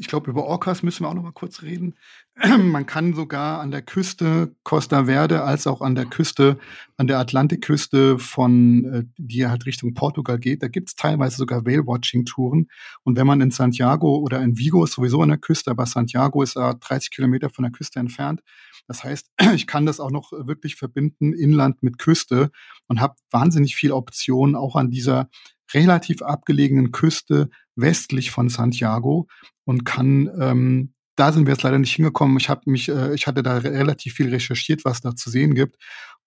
ich 0.00 0.06
glaube, 0.06 0.30
über 0.30 0.44
Orcas 0.44 0.84
müssen 0.84 1.04
wir 1.04 1.08
auch 1.08 1.14
noch 1.14 1.24
mal 1.24 1.32
kurz 1.32 1.62
reden. 1.62 1.96
Man 2.58 2.86
kann 2.86 3.14
sogar 3.14 3.60
an 3.60 3.72
der 3.72 3.82
Küste 3.82 4.54
Costa 4.62 5.06
Verde 5.06 5.42
als 5.42 5.66
auch 5.66 5.82
an 5.82 5.96
der 5.96 6.06
Küste, 6.06 6.56
an 6.96 7.08
der 7.08 7.18
Atlantikküste 7.18 8.18
von, 8.20 8.84
äh, 8.84 9.04
die 9.16 9.46
halt 9.46 9.66
Richtung 9.66 9.94
Portugal 9.94 10.38
geht, 10.38 10.62
da 10.62 10.68
gibt 10.68 10.88
es 10.90 10.94
teilweise 10.94 11.36
sogar 11.36 11.66
Whale-Watching-Touren. 11.66 12.68
Und 13.02 13.16
wenn 13.16 13.26
man 13.26 13.40
in 13.40 13.50
Santiago 13.50 14.18
oder 14.18 14.40
in 14.40 14.56
Vigo 14.56 14.84
ist 14.84 14.92
sowieso 14.92 15.20
an 15.20 15.30
der 15.30 15.38
Küste, 15.38 15.72
aber 15.72 15.84
Santiago 15.84 16.42
ist 16.42 16.54
da 16.54 16.74
30 16.74 17.10
Kilometer 17.10 17.50
von 17.50 17.64
der 17.64 17.72
Küste 17.72 17.98
entfernt. 17.98 18.40
Das 18.86 19.02
heißt, 19.02 19.32
ich 19.54 19.66
kann 19.66 19.84
das 19.84 19.98
auch 19.98 20.12
noch 20.12 20.30
wirklich 20.30 20.76
verbinden, 20.76 21.32
Inland 21.32 21.82
mit 21.82 21.98
Küste 21.98 22.52
und 22.86 23.00
habe 23.00 23.16
wahnsinnig 23.32 23.74
viele 23.74 23.96
Optionen 23.96 24.54
auch 24.54 24.76
an 24.76 24.90
dieser 24.90 25.28
relativ 25.74 26.22
abgelegenen 26.22 26.92
Küste 26.92 27.50
westlich 27.76 28.30
von 28.30 28.48
Santiago 28.48 29.28
und 29.68 29.84
kann, 29.84 30.30
ähm, 30.40 30.94
da 31.14 31.30
sind 31.30 31.44
wir 31.44 31.52
jetzt 31.52 31.62
leider 31.62 31.78
nicht 31.78 31.92
hingekommen. 31.92 32.38
Ich 32.38 32.48
habe 32.48 32.62
mich, 32.64 32.88
äh, 32.88 33.14
ich 33.14 33.26
hatte 33.26 33.42
da 33.42 33.58
relativ 33.58 34.14
viel 34.14 34.30
recherchiert, 34.30 34.86
was 34.86 35.02
da 35.02 35.14
zu 35.14 35.28
sehen 35.28 35.54
gibt. 35.54 35.76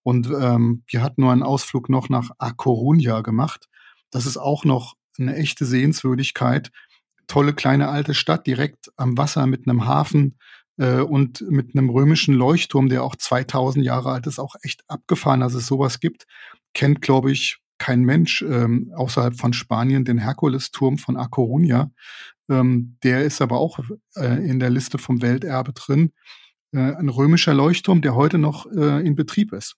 Und 0.04 0.28
ähm, 0.28 0.84
wir 0.86 1.02
hatten 1.02 1.22
nur 1.22 1.32
einen 1.32 1.42
Ausflug 1.42 1.90
noch 1.90 2.08
nach 2.08 2.30
A 2.38 2.50
Coruña 2.50 3.24
gemacht. 3.24 3.68
Das 4.12 4.28
ist 4.28 4.38
auch 4.38 4.64
noch 4.64 4.94
eine 5.18 5.36
echte 5.36 5.66
Sehenswürdigkeit. 5.66 6.70
Tolle 7.26 7.54
kleine 7.54 7.90
alte 7.90 8.14
Stadt 8.14 8.46
direkt 8.46 8.92
am 8.96 9.18
Wasser 9.18 9.48
mit 9.48 9.68
einem 9.68 9.88
Hafen 9.88 10.38
äh, 10.78 11.00
und 11.00 11.42
mit 11.50 11.76
einem 11.76 11.90
römischen 11.90 12.36
Leuchtturm, 12.36 12.90
der 12.90 13.04
auch 13.04 13.16
2000 13.16 13.84
Jahre 13.84 14.12
alt 14.12 14.28
ist, 14.28 14.38
auch 14.38 14.54
echt 14.62 14.84
abgefahren, 14.88 15.40
dass 15.40 15.56
es 15.56 15.66
sowas 15.66 16.00
gibt. 16.00 16.28
Kennt, 16.76 17.02
glaube 17.02 17.32
ich, 17.32 17.58
kein 17.80 18.02
Mensch 18.02 18.44
ähm, 18.44 18.92
außerhalb 18.96 19.36
von 19.36 19.54
Spanien 19.54 20.06
den 20.06 20.20
Herkulesturm 20.20 21.00
von 21.00 21.18
A 21.18 21.24
Coruña. 21.26 21.90
Ähm, 22.52 22.98
der 23.04 23.24
ist 23.24 23.42
aber 23.42 23.60
auch 23.60 23.80
äh, 24.16 24.46
in 24.46 24.60
der 24.60 24.70
Liste 24.70 24.98
vom 24.98 25.22
Welterbe 25.22 25.74
drin. 25.74 26.12
Äh, 26.74 26.96
ein 26.96 27.10
römischer 27.10 27.54
Leuchtturm, 27.54 28.02
der 28.02 28.16
heute 28.16 28.38
noch 28.38 28.66
äh, 28.72 29.06
in 29.06 29.16
Betrieb 29.16 29.54
ist. 29.54 29.78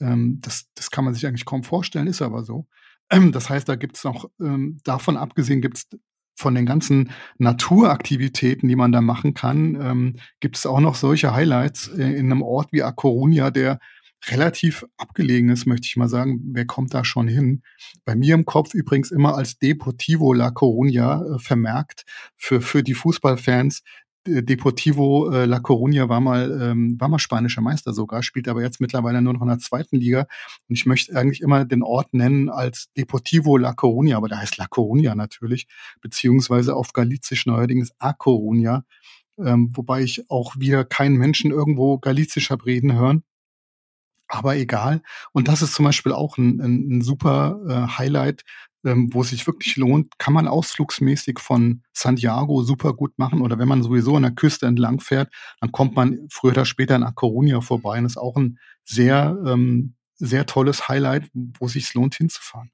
Ähm, 0.00 0.38
das, 0.42 0.66
das 0.74 0.90
kann 0.90 1.04
man 1.04 1.14
sich 1.14 1.26
eigentlich 1.26 1.46
kaum 1.46 1.64
vorstellen, 1.64 2.06
ist 2.06 2.22
aber 2.22 2.44
so. 2.44 2.66
Ähm, 3.10 3.32
das 3.32 3.48
heißt, 3.48 3.68
da 3.68 3.76
gibt 3.76 3.96
es 3.96 4.04
noch, 4.04 4.30
ähm, 4.40 4.78
davon 4.84 5.16
abgesehen 5.16 5.62
gibt 5.62 5.78
es 5.78 5.88
von 6.34 6.54
den 6.54 6.66
ganzen 6.66 7.10
Naturaktivitäten, 7.38 8.68
die 8.68 8.76
man 8.76 8.92
da 8.92 9.00
machen 9.00 9.34
kann, 9.34 9.78
ähm, 9.80 10.16
gibt 10.40 10.56
es 10.56 10.66
auch 10.66 10.80
noch 10.80 10.94
solche 10.94 11.34
Highlights 11.34 11.88
äh, 11.88 12.02
in 12.02 12.26
einem 12.26 12.42
Ort 12.42 12.72
wie 12.72 12.82
A 12.82 12.90
Coruña, 12.90 13.50
der 13.50 13.78
relativ 14.26 14.84
abgelegen 14.96 15.50
ist, 15.50 15.66
möchte 15.66 15.86
ich 15.86 15.96
mal 15.96 16.08
sagen. 16.08 16.40
Wer 16.52 16.66
kommt 16.66 16.94
da 16.94 17.04
schon 17.04 17.28
hin? 17.28 17.62
Bei 18.04 18.14
mir 18.14 18.34
im 18.34 18.44
Kopf 18.44 18.74
übrigens 18.74 19.10
immer 19.10 19.36
als 19.36 19.58
Deportivo 19.58 20.32
La 20.32 20.48
Coruña 20.48 21.36
äh, 21.36 21.38
vermerkt 21.38 22.04
für, 22.36 22.60
für 22.60 22.82
die 22.82 22.94
Fußballfans. 22.94 23.82
Deportivo 24.24 25.32
äh, 25.32 25.46
La 25.46 25.58
Coruña 25.58 26.08
war 26.08 26.20
mal, 26.20 26.60
ähm, 26.62 26.96
war 27.00 27.08
mal 27.08 27.18
spanischer 27.18 27.60
Meister 27.60 27.92
sogar, 27.92 28.22
spielt 28.22 28.46
aber 28.46 28.62
jetzt 28.62 28.80
mittlerweile 28.80 29.20
nur 29.20 29.32
noch 29.32 29.42
in 29.42 29.48
der 29.48 29.58
zweiten 29.58 29.96
Liga. 29.96 30.26
Und 30.68 30.76
ich 30.76 30.86
möchte 30.86 31.16
eigentlich 31.16 31.40
immer 31.40 31.64
den 31.64 31.82
Ort 31.82 32.14
nennen 32.14 32.48
als 32.48 32.86
Deportivo 32.96 33.56
La 33.56 33.72
Coruña, 33.72 34.16
aber 34.16 34.28
da 34.28 34.38
heißt 34.38 34.58
La 34.58 34.66
Coruña 34.66 35.16
natürlich, 35.16 35.66
beziehungsweise 36.00 36.76
auf 36.76 36.92
Galizisch 36.92 37.46
neuerdings 37.46 37.90
A 37.98 38.10
Coruña, 38.10 38.82
ähm, 39.38 39.72
wobei 39.74 40.02
ich 40.02 40.30
auch 40.30 40.54
wieder 40.56 40.84
keinen 40.84 41.16
Menschen 41.16 41.50
irgendwo 41.50 41.98
Galizisch 41.98 42.50
habe 42.50 42.66
reden 42.66 42.92
hören 42.92 43.24
aber 44.32 44.56
egal. 44.56 45.02
Und 45.32 45.48
das 45.48 45.62
ist 45.62 45.74
zum 45.74 45.84
Beispiel 45.84 46.12
auch 46.12 46.38
ein, 46.38 46.60
ein, 46.60 46.88
ein 46.90 47.02
super 47.02 47.60
äh, 47.68 47.98
Highlight, 47.98 48.44
ähm, 48.84 49.10
wo 49.12 49.20
es 49.20 49.28
sich 49.28 49.46
wirklich 49.46 49.76
lohnt, 49.76 50.18
kann 50.18 50.32
man 50.32 50.48
ausflugsmäßig 50.48 51.38
von 51.38 51.82
Santiago 51.92 52.62
super 52.62 52.94
gut 52.94 53.18
machen. 53.18 53.42
Oder 53.42 53.58
wenn 53.58 53.68
man 53.68 53.82
sowieso 53.82 54.16
an 54.16 54.22
der 54.22 54.32
Küste 54.32 54.66
entlang 54.66 55.00
fährt, 55.00 55.30
dann 55.60 55.70
kommt 55.70 55.94
man 55.94 56.26
früher 56.30 56.52
oder 56.52 56.64
später 56.64 56.96
in 56.96 57.02
A 57.02 57.10
Coruña 57.10 57.60
vorbei. 57.60 57.98
Und 57.98 58.04
das 58.04 58.12
ist 58.12 58.18
auch 58.18 58.36
ein 58.36 58.58
sehr, 58.84 59.36
ähm, 59.46 59.94
sehr 60.14 60.46
tolles 60.46 60.88
Highlight, 60.88 61.28
wo 61.34 61.66
es 61.66 61.72
sich 61.72 61.92
lohnt 61.92 62.14
hinzufahren. 62.14 62.70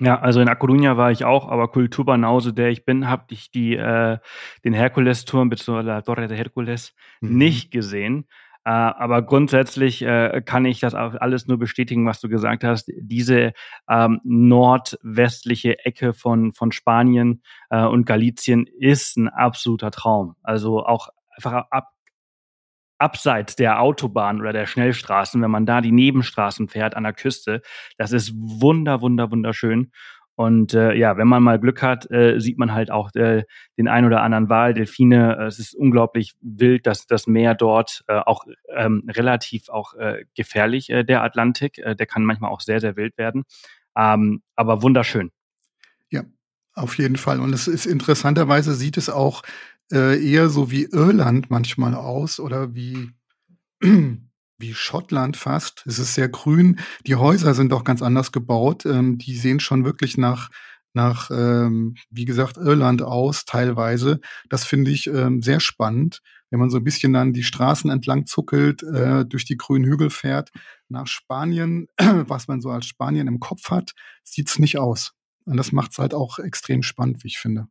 Ja, 0.00 0.20
also 0.20 0.40
in 0.40 0.48
A 0.48 0.54
Coruña 0.54 0.96
war 0.96 1.10
ich 1.10 1.24
auch, 1.24 1.48
aber 1.48 1.68
Kulturbanause, 1.68 2.52
der 2.52 2.68
ich 2.68 2.84
bin, 2.84 3.08
habe 3.08 3.26
ich 3.30 3.50
die, 3.50 3.74
äh, 3.74 4.18
den 4.64 4.72
Herkulesturm 4.72 5.48
bzw. 5.48 5.82
La 5.82 6.02
Torre 6.02 6.28
de 6.28 6.36
Hercules 6.36 6.94
mhm. 7.20 7.36
nicht 7.38 7.70
gesehen. 7.70 8.26
Äh, 8.64 8.70
aber 8.70 9.22
grundsätzlich 9.22 10.02
äh, 10.02 10.42
kann 10.44 10.64
ich 10.64 10.80
das 10.80 10.94
alles 10.94 11.46
nur 11.46 11.58
bestätigen, 11.58 12.06
was 12.06 12.20
du 12.20 12.28
gesagt 12.28 12.64
hast. 12.64 12.90
Diese 12.96 13.52
ähm, 13.88 14.20
nordwestliche 14.24 15.84
Ecke 15.84 16.14
von, 16.14 16.52
von 16.54 16.72
Spanien 16.72 17.42
äh, 17.70 17.84
und 17.84 18.06
Galizien 18.06 18.66
ist 18.66 19.16
ein 19.18 19.28
absoluter 19.28 19.90
Traum. 19.90 20.36
Also 20.42 20.84
auch 20.84 21.08
einfach 21.36 21.66
ab, 21.70 21.90
abseits 22.98 23.54
der 23.56 23.82
Autobahn 23.82 24.40
oder 24.40 24.54
der 24.54 24.66
Schnellstraßen, 24.66 25.42
wenn 25.42 25.50
man 25.50 25.66
da 25.66 25.82
die 25.82 25.92
Nebenstraßen 25.92 26.68
fährt 26.68 26.96
an 26.96 27.02
der 27.04 27.12
Küste, 27.12 27.60
das 27.98 28.12
ist 28.12 28.32
wunder, 28.34 29.02
wunder, 29.02 29.30
wunderschön. 29.30 29.92
Und 30.36 30.74
äh, 30.74 30.94
ja, 30.94 31.16
wenn 31.16 31.28
man 31.28 31.42
mal 31.42 31.60
Glück 31.60 31.80
hat, 31.82 32.10
äh, 32.10 32.40
sieht 32.40 32.58
man 32.58 32.72
halt 32.72 32.90
auch 32.90 33.14
äh, 33.14 33.44
den 33.78 33.86
ein 33.86 34.04
oder 34.04 34.22
anderen 34.22 34.48
Wal, 34.48 34.74
Delfine. 34.74 35.36
Äh, 35.38 35.44
es 35.44 35.58
ist 35.58 35.74
unglaublich 35.74 36.34
wild, 36.40 36.86
dass 36.86 37.06
das 37.06 37.26
Meer 37.26 37.54
dort 37.54 38.04
äh, 38.08 38.18
auch 38.18 38.44
ähm, 38.74 39.04
relativ 39.08 39.68
auch 39.68 39.94
äh, 39.94 40.24
gefährlich, 40.34 40.90
äh, 40.90 41.04
der 41.04 41.22
Atlantik. 41.22 41.78
Äh, 41.78 41.94
der 41.94 42.06
kann 42.06 42.24
manchmal 42.24 42.50
auch 42.50 42.60
sehr, 42.60 42.80
sehr 42.80 42.96
wild 42.96 43.16
werden. 43.16 43.44
Ähm, 43.96 44.42
aber 44.56 44.82
wunderschön. 44.82 45.30
Ja, 46.10 46.24
auf 46.74 46.98
jeden 46.98 47.16
Fall. 47.16 47.38
Und 47.38 47.52
es 47.52 47.68
ist 47.68 47.86
interessanterweise 47.86 48.74
sieht 48.74 48.96
es 48.96 49.08
auch 49.08 49.42
äh, 49.92 50.20
eher 50.20 50.48
so 50.48 50.70
wie 50.70 50.84
Irland 50.84 51.48
manchmal 51.50 51.94
aus 51.94 52.40
oder 52.40 52.74
wie 52.74 53.10
wie 54.58 54.74
Schottland 54.74 55.36
fast. 55.36 55.84
Es 55.86 55.98
ist 55.98 56.14
sehr 56.14 56.28
grün. 56.28 56.78
Die 57.06 57.16
Häuser 57.16 57.54
sind 57.54 57.72
auch 57.72 57.84
ganz 57.84 58.02
anders 58.02 58.32
gebaut. 58.32 58.86
Ähm, 58.86 59.18
die 59.18 59.36
sehen 59.36 59.60
schon 59.60 59.84
wirklich 59.84 60.16
nach, 60.16 60.50
nach 60.92 61.30
ähm, 61.30 61.96
wie 62.10 62.24
gesagt, 62.24 62.56
Irland 62.56 63.02
aus, 63.02 63.44
teilweise. 63.44 64.20
Das 64.48 64.64
finde 64.64 64.90
ich 64.90 65.06
ähm, 65.06 65.42
sehr 65.42 65.60
spannend, 65.60 66.20
wenn 66.50 66.60
man 66.60 66.70
so 66.70 66.78
ein 66.78 66.84
bisschen 66.84 67.12
dann 67.12 67.32
die 67.32 67.42
Straßen 67.42 67.90
entlang 67.90 68.26
zuckelt, 68.26 68.82
äh, 68.82 69.24
durch 69.24 69.44
die 69.44 69.56
grünen 69.56 69.84
Hügel 69.84 70.10
fährt. 70.10 70.50
Nach 70.88 71.06
Spanien, 71.06 71.88
was 71.98 72.48
man 72.48 72.60
so 72.60 72.70
als 72.70 72.86
Spanien 72.86 73.26
im 73.26 73.40
Kopf 73.40 73.70
hat, 73.70 73.92
sieht's 74.22 74.58
nicht 74.58 74.78
aus. 74.78 75.12
Und 75.46 75.56
das 75.56 75.72
macht's 75.72 75.98
halt 75.98 76.14
auch 76.14 76.38
extrem 76.38 76.82
spannend, 76.82 77.22
wie 77.24 77.28
ich 77.28 77.38
finde. 77.38 77.66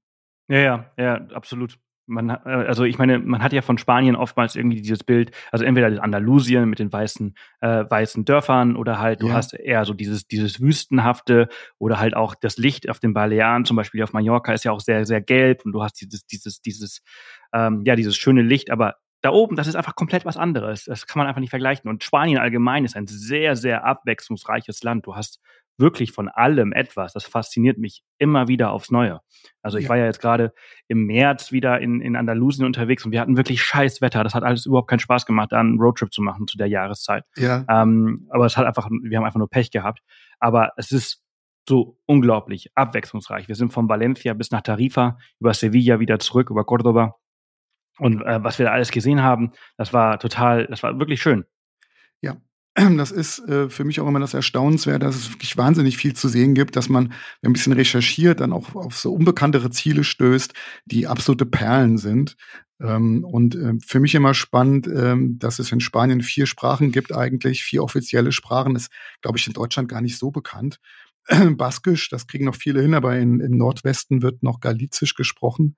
Ja, 0.50 0.60
ja, 0.60 0.92
ja, 0.98 1.16
absolut 1.34 1.80
man, 2.06 2.30
äh, 2.30 2.40
also 2.46 2.84
ich 2.84 2.98
meine, 2.98 3.20
man 3.20 3.42
hat 3.42 3.54
ja 3.54 3.62
von 3.62 3.78
Spanien 3.78 4.16
oftmals 4.16 4.56
irgendwie 4.56 4.82
dieses 4.82 5.04
Bild, 5.04 5.32
also 5.52 5.66
entweder 5.66 5.90
das 5.90 6.00
Andalusien 6.00 6.70
mit 6.70 6.80
den 6.80 6.92
weißen, 6.92 7.36
äh, 7.62 7.86
weißen 7.90 8.26
Dörfern 8.26 8.76
oder 8.76 9.00
halt 9.00 9.22
du 9.22 9.28
ja. 9.28 9.34
hast 9.34 9.54
eher 9.54 9.86
so 9.86 9.94
dieses, 9.94 10.28
dieses 10.28 10.62
Wüstenhafte 10.62 11.50
oder 11.78 12.00
halt 12.00 12.16
auch 12.16 12.36
das 12.36 12.58
Licht 12.58 12.90
auf 12.90 13.00
den 13.00 13.14
Balearen, 13.14 13.66
zum 13.66 13.78
Beispiel 13.78 14.04
auf 14.04 14.14
Mallorca 14.14 14.54
ist 14.54 14.66
ja 14.66 14.72
auch 14.72 14.82
sehr, 14.82 15.06
sehr 15.06 15.22
gelb 15.22 15.66
und 15.66 15.72
du 15.72 15.84
hast 15.84 16.00
dieses, 16.02 16.26
dieses, 16.26 16.62
dieses, 16.62 17.02
ähm, 17.54 17.84
ja, 17.86 17.96
dieses 17.96 18.16
schöne 18.16 18.42
Licht, 18.42 18.70
aber 18.72 18.96
da 19.24 19.32
oben, 19.32 19.56
das 19.56 19.68
ist 19.68 19.76
einfach 19.76 19.96
komplett 19.96 20.26
was 20.26 20.36
anderes. 20.36 20.84
Das 20.84 21.08
kann 21.08 21.18
man 21.20 21.28
einfach 21.28 21.40
nicht 21.40 21.50
vergleichen. 21.50 21.90
Und 21.90 22.04
Spanien 22.04 22.40
allgemein 22.40 22.84
ist 22.84 22.98
ein 22.98 23.08
sehr, 23.08 23.56
sehr 23.56 23.86
abwechslungsreiches 23.86 24.84
Land. 24.84 25.08
Du 25.08 25.16
hast 25.16 25.40
wirklich 25.78 26.12
von 26.12 26.30
allem 26.30 26.72
etwas. 26.74 27.14
Das 27.14 27.26
fasziniert 27.26 27.78
mich 27.78 28.04
immer 28.18 28.48
wieder 28.48 28.72
aufs 28.72 28.92
Neue. 28.92 29.22
Also 29.62 29.78
ich 29.78 29.86
ja. 29.86 29.90
war 29.90 29.98
ja 29.98 30.06
jetzt 30.06 30.22
gerade 30.22 30.54
im 30.88 31.06
März 31.06 31.52
wieder 31.52 31.80
in, 31.82 32.02
in 32.02 32.16
Andalusien 32.16 32.66
unterwegs 32.66 33.06
und 33.06 33.12
wir 33.12 33.20
hatten 33.20 33.38
wirklich 33.38 33.62
scheiß 33.62 34.02
Wetter. 34.02 34.24
Das 34.24 34.36
hat 34.36 34.44
alles 34.44 34.66
überhaupt 34.66 34.90
keinen 34.90 35.00
Spaß 35.00 35.26
gemacht, 35.26 35.52
da 35.52 35.60
einen 35.60 35.80
Roadtrip 35.80 36.14
zu 36.14 36.22
machen 36.22 36.48
zu 36.48 36.58
der 36.58 36.68
Jahreszeit. 36.68 37.26
Ja. 37.36 37.66
Ähm, 37.70 38.28
aber 38.30 38.46
es 38.46 38.58
hat 38.58 38.66
einfach, 38.66 38.90
wir 38.90 39.18
haben 39.18 39.26
einfach 39.26 39.40
nur 39.40 39.50
Pech 39.50 39.72
gehabt. 39.72 40.02
Aber 40.40 40.72
es 40.78 40.92
ist 40.92 41.24
so 41.68 41.98
unglaublich 42.06 42.72
abwechslungsreich. 42.76 43.48
Wir 43.48 43.56
sind 43.56 43.72
von 43.72 43.88
Valencia 43.88 44.34
bis 44.34 44.52
nach 44.52 44.62
Tarifa, 44.62 45.18
über 45.40 45.54
Sevilla 45.54 46.00
wieder 46.00 46.20
zurück, 46.20 46.50
über 46.50 46.66
Cordoba. 46.66 47.16
Und 48.00 48.22
äh, 48.22 48.44
was 48.44 48.60
wir 48.60 48.66
da 48.66 48.72
alles 48.72 48.92
gesehen 48.92 49.22
haben, 49.22 49.52
das 49.78 49.94
war 49.94 50.20
total, 50.20 50.68
das 50.68 50.84
war 50.84 51.00
wirklich 51.00 51.22
schön. 51.22 51.46
Ja, 52.22 52.38
das 52.98 53.12
ist 53.12 53.40
äh, 53.48 53.70
für 53.70 53.84
mich 53.84 54.00
auch 54.00 54.08
immer 54.08 54.20
das 54.20 54.34
Erstaunenswert, 54.34 55.04
dass 55.04 55.16
es 55.16 55.32
wirklich 55.32 55.58
wahnsinnig 55.58 55.98
viel 55.98 56.14
zu 56.14 56.28
sehen 56.28 56.56
gibt, 56.56 56.76
dass 56.76 56.90
man 56.90 57.14
ein 57.42 57.54
bisschen 57.54 57.74
recherchiert, 57.74 58.40
dann 58.40 58.54
auch 58.54 58.76
auf 58.76 58.98
so 58.98 59.14
unbekanntere 59.14 59.70
Ziele 59.70 60.04
stößt, 60.04 60.54
die 60.86 61.08
absolute 61.08 61.46
Perlen 61.46 61.98
sind. 61.98 62.36
Ähm, 62.82 63.24
und 63.24 63.56
äh, 63.56 63.74
für 63.86 64.00
mich 64.00 64.16
immer 64.16 64.34
spannend, 64.34 64.88
ähm, 64.88 65.38
dass 65.38 65.60
es 65.60 65.72
in 65.72 65.80
Spanien 65.80 66.22
vier 66.22 66.48
Sprachen 66.48 66.92
gibt, 66.92 67.14
eigentlich 67.14 67.64
vier 67.64 67.84
offizielle 67.84 68.32
Sprachen. 68.32 68.76
Ist, 68.76 68.92
glaube 69.22 69.38
ich, 69.38 69.46
in 69.46 69.54
Deutschland 69.54 69.88
gar 69.88 70.02
nicht 70.02 70.18
so 70.18 70.32
bekannt. 70.32 70.80
Baskisch, 71.58 72.10
das 72.10 72.28
kriegen 72.28 72.46
noch 72.46 72.56
viele 72.56 72.82
hin, 72.82 72.96
aber 72.96 73.18
in, 73.18 73.40
im 73.40 73.56
Nordwesten 73.58 74.22
wird 74.22 74.42
noch 74.42 74.60
Galizisch 74.60 75.14
gesprochen 75.14 75.78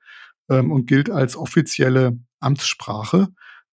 ähm, 0.50 0.72
und 0.72 0.88
gilt 0.88 1.10
als 1.10 1.36
offizielle 1.36 2.18
Amtssprache. 2.40 3.28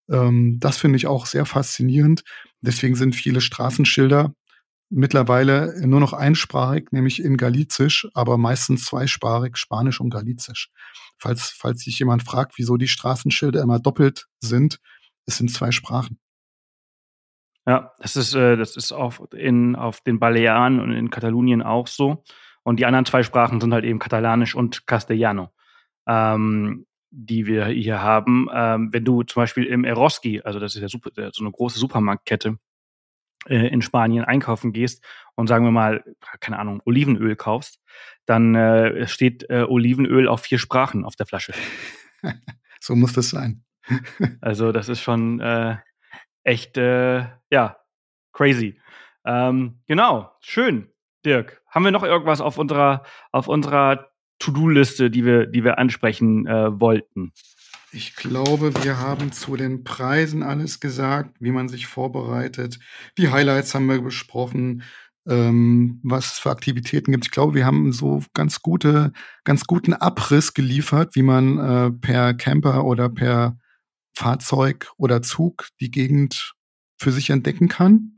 Ähm, 0.09 0.57
das 0.59 0.77
finde 0.77 0.97
ich 0.97 1.07
auch 1.07 1.25
sehr 1.25 1.45
faszinierend. 1.45 2.23
Deswegen 2.65 2.95
sind 2.95 3.15
viele 3.15 3.41
Straßenschilder 3.41 4.33
mittlerweile 4.89 5.75
nur 5.85 5.99
noch 5.99 6.13
einsprachig, 6.13 6.91
nämlich 6.91 7.21
in 7.23 7.35
Galizisch, 7.37 8.07
aber 8.13 8.37
meistens 8.37 8.85
zweisprachig, 8.85 9.57
Spanisch 9.57 9.99
und 9.99 10.11
Galizisch. 10.11 10.69
Falls, 11.17 11.49
falls 11.49 11.81
sich 11.81 11.99
jemand 11.99 12.23
fragt, 12.23 12.57
wieso 12.57 12.77
die 12.77 12.87
Straßenschilder 12.87 13.61
immer 13.61 13.79
doppelt 13.79 14.27
sind, 14.39 14.79
es 15.25 15.37
sind 15.37 15.51
zwei 15.51 15.71
Sprachen. 15.71 16.19
Ja, 17.65 17.91
das 17.99 18.15
ist, 18.15 18.35
äh, 18.35 18.55
das 18.55 18.75
ist 18.75 18.91
auf, 18.91 19.23
in, 19.33 19.75
auf 19.75 20.01
den 20.01 20.19
Balearen 20.19 20.79
und 20.79 20.91
in 20.91 21.09
Katalonien 21.09 21.61
auch 21.61 21.87
so. 21.87 22.23
Und 22.63 22.79
die 22.79 22.85
anderen 22.85 23.05
zwei 23.05 23.23
Sprachen 23.23 23.61
sind 23.61 23.73
halt 23.73 23.85
eben 23.85 23.99
Katalanisch 23.99 24.55
und 24.55 24.85
Castellano, 24.85 25.53
ähm, 26.07 26.85
die 27.15 27.45
wir 27.45 27.67
hier 27.67 28.01
haben. 28.01 28.49
Ähm, 28.51 28.91
wenn 28.91 29.05
du 29.05 29.23
zum 29.23 29.41
Beispiel 29.41 29.65
im 29.65 29.85
Eroski, 29.85 30.41
also 30.41 30.59
das 30.59 30.75
ist 30.75 30.81
ja 30.81 30.89
super, 30.89 31.11
so 31.31 31.43
eine 31.43 31.51
große 31.51 31.77
Supermarktkette, 31.77 32.57
äh, 33.47 33.67
in 33.67 33.81
Spanien 33.81 34.25
einkaufen 34.25 34.73
gehst 34.73 35.03
und 35.35 35.47
sagen 35.47 35.65
wir 35.65 35.71
mal, 35.71 36.03
keine 36.39 36.59
Ahnung, 36.59 36.81
Olivenöl 36.85 37.35
kaufst, 37.35 37.79
dann 38.25 38.55
äh, 38.55 39.07
steht 39.07 39.49
äh, 39.49 39.65
Olivenöl 39.67 40.27
auf 40.27 40.41
vier 40.41 40.59
Sprachen 40.59 41.05
auf 41.05 41.15
der 41.15 41.25
Flasche. 41.25 41.53
so 42.79 42.95
muss 42.95 43.13
das 43.13 43.29
sein. 43.29 43.63
also 44.41 44.71
das 44.71 44.89
ist 44.89 45.01
schon 45.01 45.39
äh, 45.39 45.77
echt, 46.43 46.77
äh, 46.77 47.25
ja, 47.51 47.77
crazy. 48.31 48.79
Ähm, 49.25 49.81
genau, 49.87 50.31
schön, 50.41 50.89
Dirk. 51.25 51.61
Haben 51.67 51.85
wir 51.85 51.91
noch 51.91 52.03
irgendwas 52.03 52.41
auf 52.41 52.57
unserer, 52.57 53.03
auf 53.31 53.47
unserer 53.47 54.12
To-Do-Liste, 54.43 55.09
die 55.09 55.25
wir, 55.25 55.45
die 55.45 55.63
wir 55.63 55.77
ansprechen 55.77 56.45
äh, 56.47 56.79
wollten? 56.79 57.31
Ich 57.91 58.15
glaube, 58.15 58.73
wir 58.83 58.99
haben 58.99 59.31
zu 59.31 59.55
den 59.55 59.83
Preisen 59.83 60.41
alles 60.41 60.79
gesagt, 60.79 61.35
wie 61.39 61.51
man 61.51 61.69
sich 61.69 61.85
vorbereitet. 61.85 62.79
Die 63.17 63.29
Highlights 63.29 63.75
haben 63.75 63.85
wir 63.85 64.01
besprochen, 64.01 64.83
ähm, 65.27 65.99
was 66.03 66.33
es 66.33 66.39
für 66.39 66.49
Aktivitäten 66.49 67.11
gibt. 67.11 67.25
Ich 67.25 67.31
glaube, 67.31 67.53
wir 67.53 67.65
haben 67.65 67.93
so 67.93 68.23
ganz 68.33 68.61
gute, 68.61 69.13
ganz 69.43 69.65
guten 69.65 69.93
Abriss 69.93 70.53
geliefert, 70.53 71.15
wie 71.15 71.21
man 71.21 71.57
äh, 71.59 71.91
per 71.91 72.33
Camper 72.33 72.83
oder 72.83 73.09
per 73.09 73.57
Fahrzeug 74.15 74.91
oder 74.97 75.21
Zug 75.21 75.67
die 75.79 75.91
Gegend 75.91 76.55
für 76.97 77.11
sich 77.11 77.29
entdecken 77.29 77.67
kann. 77.67 78.17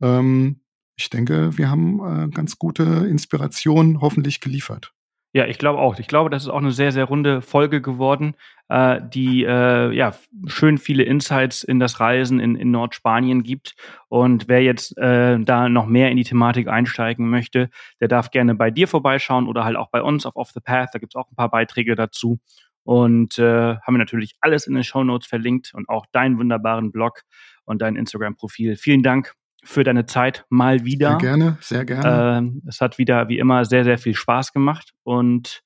Ähm, 0.00 0.60
ich 0.96 1.10
denke, 1.10 1.58
wir 1.58 1.68
haben 1.68 2.00
äh, 2.00 2.28
ganz 2.28 2.58
gute 2.58 2.84
Inspiration 2.84 4.00
hoffentlich 4.00 4.40
geliefert. 4.40 4.92
Ja, 5.32 5.46
ich 5.46 5.58
glaube 5.58 5.78
auch. 5.78 5.98
Ich 6.00 6.08
glaube, 6.08 6.28
das 6.28 6.42
ist 6.42 6.48
auch 6.48 6.58
eine 6.58 6.72
sehr, 6.72 6.90
sehr 6.90 7.04
runde 7.04 7.40
Folge 7.40 7.80
geworden, 7.80 8.34
äh, 8.68 9.00
die 9.00 9.44
äh, 9.44 9.92
ja 9.92 10.12
schön 10.46 10.76
viele 10.76 11.04
Insights 11.04 11.62
in 11.62 11.78
das 11.78 12.00
Reisen 12.00 12.40
in, 12.40 12.56
in 12.56 12.72
Nordspanien 12.72 13.44
gibt. 13.44 13.76
Und 14.08 14.48
wer 14.48 14.60
jetzt 14.62 14.98
äh, 14.98 15.38
da 15.38 15.68
noch 15.68 15.86
mehr 15.86 16.10
in 16.10 16.16
die 16.16 16.24
Thematik 16.24 16.66
einsteigen 16.66 17.30
möchte, 17.30 17.70
der 18.00 18.08
darf 18.08 18.32
gerne 18.32 18.56
bei 18.56 18.72
dir 18.72 18.88
vorbeischauen 18.88 19.46
oder 19.46 19.64
halt 19.64 19.76
auch 19.76 19.90
bei 19.90 20.02
uns 20.02 20.26
auf 20.26 20.34
Off 20.34 20.50
the 20.50 20.60
Path. 20.60 20.90
Da 20.94 20.98
gibt's 20.98 21.14
auch 21.14 21.30
ein 21.30 21.36
paar 21.36 21.50
Beiträge 21.50 21.94
dazu. 21.94 22.40
Und 22.82 23.38
äh, 23.38 23.76
haben 23.76 23.94
wir 23.94 23.98
natürlich 23.98 24.34
alles 24.40 24.66
in 24.66 24.74
den 24.74 24.82
Show 24.82 25.04
Notes 25.04 25.28
verlinkt 25.28 25.72
und 25.74 25.88
auch 25.88 26.06
deinen 26.10 26.38
wunderbaren 26.38 26.90
Blog 26.90 27.22
und 27.64 27.82
dein 27.82 27.94
Instagram-Profil. 27.94 28.76
Vielen 28.76 29.04
Dank 29.04 29.34
für 29.64 29.84
deine 29.84 30.06
Zeit 30.06 30.44
mal 30.48 30.84
wieder. 30.84 31.10
Sehr 31.10 31.18
gerne, 31.18 31.58
sehr 31.60 31.84
gerne. 31.84 32.38
Ähm, 32.38 32.62
es 32.66 32.80
hat 32.80 32.98
wieder 32.98 33.28
wie 33.28 33.38
immer 33.38 33.64
sehr, 33.64 33.84
sehr 33.84 33.98
viel 33.98 34.14
Spaß 34.14 34.52
gemacht 34.52 34.92
und 35.02 35.62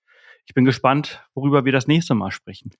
ich 0.46 0.54
bin 0.54 0.64
gespannt, 0.64 1.22
worüber 1.34 1.64
wir 1.64 1.72
das 1.72 1.86
nächste 1.86 2.14
Mal 2.14 2.30
sprechen. 2.30 2.70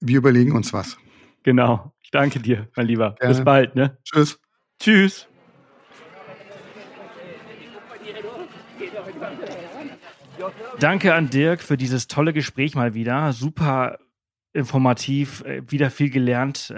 Wir 0.00 0.18
überlegen 0.18 0.52
uns 0.52 0.72
was. 0.72 0.98
Genau. 1.42 1.92
Ich 2.02 2.10
danke 2.10 2.40
dir, 2.40 2.68
mein 2.76 2.86
Lieber. 2.86 3.14
Gerne. 3.18 3.34
Bis 3.34 3.44
bald, 3.44 3.74
ne? 3.74 3.98
Tschüss. 4.04 4.38
Tschüss. 4.78 5.28
Danke 10.80 11.14
an 11.14 11.30
Dirk 11.30 11.62
für 11.62 11.76
dieses 11.76 12.08
tolle 12.08 12.32
Gespräch 12.32 12.74
mal 12.74 12.94
wieder. 12.94 13.32
Super 13.32 13.98
informativ, 14.52 15.42
äh, 15.44 15.62
wieder 15.70 15.90
viel 15.90 16.10
gelernt. 16.10 16.70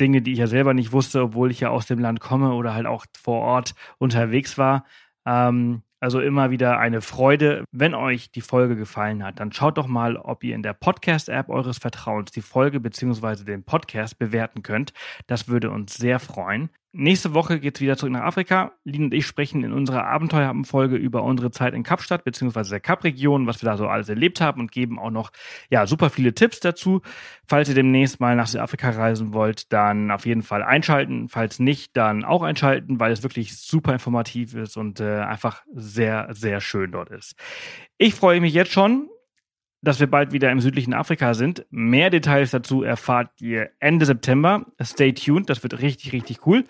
Dinge, 0.00 0.22
die 0.22 0.32
ich 0.32 0.38
ja 0.38 0.46
selber 0.46 0.74
nicht 0.74 0.92
wusste, 0.92 1.22
obwohl 1.22 1.50
ich 1.50 1.60
ja 1.60 1.70
aus 1.70 1.86
dem 1.86 1.98
Land 1.98 2.20
komme 2.20 2.54
oder 2.54 2.74
halt 2.74 2.86
auch 2.86 3.06
vor 3.16 3.40
Ort 3.40 3.74
unterwegs 3.98 4.58
war. 4.58 4.84
Ähm, 5.26 5.82
also 6.00 6.20
immer 6.20 6.50
wieder 6.50 6.78
eine 6.78 7.00
Freude. 7.00 7.64
Wenn 7.72 7.94
euch 7.94 8.30
die 8.30 8.42
Folge 8.42 8.76
gefallen 8.76 9.24
hat, 9.24 9.40
dann 9.40 9.52
schaut 9.52 9.78
doch 9.78 9.86
mal, 9.86 10.18
ob 10.18 10.44
ihr 10.44 10.54
in 10.54 10.62
der 10.62 10.74
Podcast-App 10.74 11.48
eures 11.48 11.78
Vertrauens 11.78 12.30
die 12.30 12.42
Folge 12.42 12.78
bzw. 12.78 13.44
den 13.44 13.64
Podcast 13.64 14.18
bewerten 14.18 14.62
könnt. 14.62 14.92
Das 15.26 15.48
würde 15.48 15.70
uns 15.70 15.94
sehr 15.94 16.20
freuen. 16.20 16.68
Nächste 16.96 17.34
Woche 17.34 17.58
geht 17.58 17.74
es 17.74 17.80
wieder 17.80 17.96
zurück 17.96 18.12
nach 18.12 18.22
Afrika. 18.22 18.70
Lin 18.84 19.06
und 19.06 19.14
ich 19.14 19.26
sprechen 19.26 19.64
in 19.64 19.72
unserer 19.72 20.06
Abenteuerfolge 20.06 20.94
über 20.94 21.24
unsere 21.24 21.50
Zeit 21.50 21.74
in 21.74 21.82
Kapstadt 21.82 22.22
bzw. 22.22 22.68
der 22.70 22.78
Kap-Region, 22.78 23.48
was 23.48 23.60
wir 23.60 23.68
da 23.68 23.76
so 23.76 23.88
alles 23.88 24.08
erlebt 24.08 24.40
haben 24.40 24.60
und 24.60 24.70
geben 24.70 25.00
auch 25.00 25.10
noch 25.10 25.32
ja 25.70 25.88
super 25.88 26.08
viele 26.08 26.34
Tipps 26.34 26.60
dazu. 26.60 27.02
Falls 27.48 27.68
ihr 27.68 27.74
demnächst 27.74 28.20
mal 28.20 28.36
nach 28.36 28.46
Südafrika 28.46 28.90
reisen 28.90 29.32
wollt, 29.32 29.72
dann 29.72 30.12
auf 30.12 30.24
jeden 30.24 30.42
Fall 30.42 30.62
einschalten. 30.62 31.28
Falls 31.28 31.58
nicht, 31.58 31.96
dann 31.96 32.24
auch 32.24 32.44
einschalten, 32.44 33.00
weil 33.00 33.10
es 33.10 33.24
wirklich 33.24 33.58
super 33.58 33.92
informativ 33.92 34.54
ist 34.54 34.76
und 34.76 35.00
äh, 35.00 35.18
einfach 35.18 35.64
sehr, 35.74 36.28
sehr 36.30 36.60
schön 36.60 36.92
dort 36.92 37.10
ist. 37.10 37.34
Ich 37.98 38.14
freue 38.14 38.40
mich 38.40 38.54
jetzt 38.54 38.70
schon 38.70 39.08
dass 39.84 40.00
wir 40.00 40.06
bald 40.06 40.32
wieder 40.32 40.50
im 40.50 40.60
südlichen 40.60 40.94
Afrika 40.94 41.34
sind. 41.34 41.64
Mehr 41.70 42.10
Details 42.10 42.50
dazu 42.50 42.82
erfahrt 42.82 43.30
ihr 43.40 43.70
Ende 43.80 44.06
September. 44.06 44.66
Stay 44.82 45.12
tuned, 45.12 45.48
das 45.48 45.62
wird 45.62 45.80
richtig, 45.80 46.12
richtig 46.12 46.46
cool. 46.46 46.64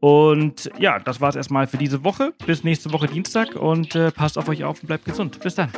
Und 0.00 0.70
ja, 0.78 0.98
das 0.98 1.20
war's 1.20 1.36
erstmal 1.36 1.66
für 1.66 1.78
diese 1.78 2.04
Woche. 2.04 2.32
Bis 2.46 2.64
nächste 2.64 2.92
Woche 2.92 3.08
Dienstag 3.08 3.56
und 3.56 3.94
äh, 3.94 4.10
passt 4.10 4.38
auf 4.38 4.48
euch 4.48 4.64
auf 4.64 4.80
und 4.82 4.86
bleibt 4.86 5.04
gesund. 5.04 5.40
Bis 5.40 5.54
dann. 5.54 5.70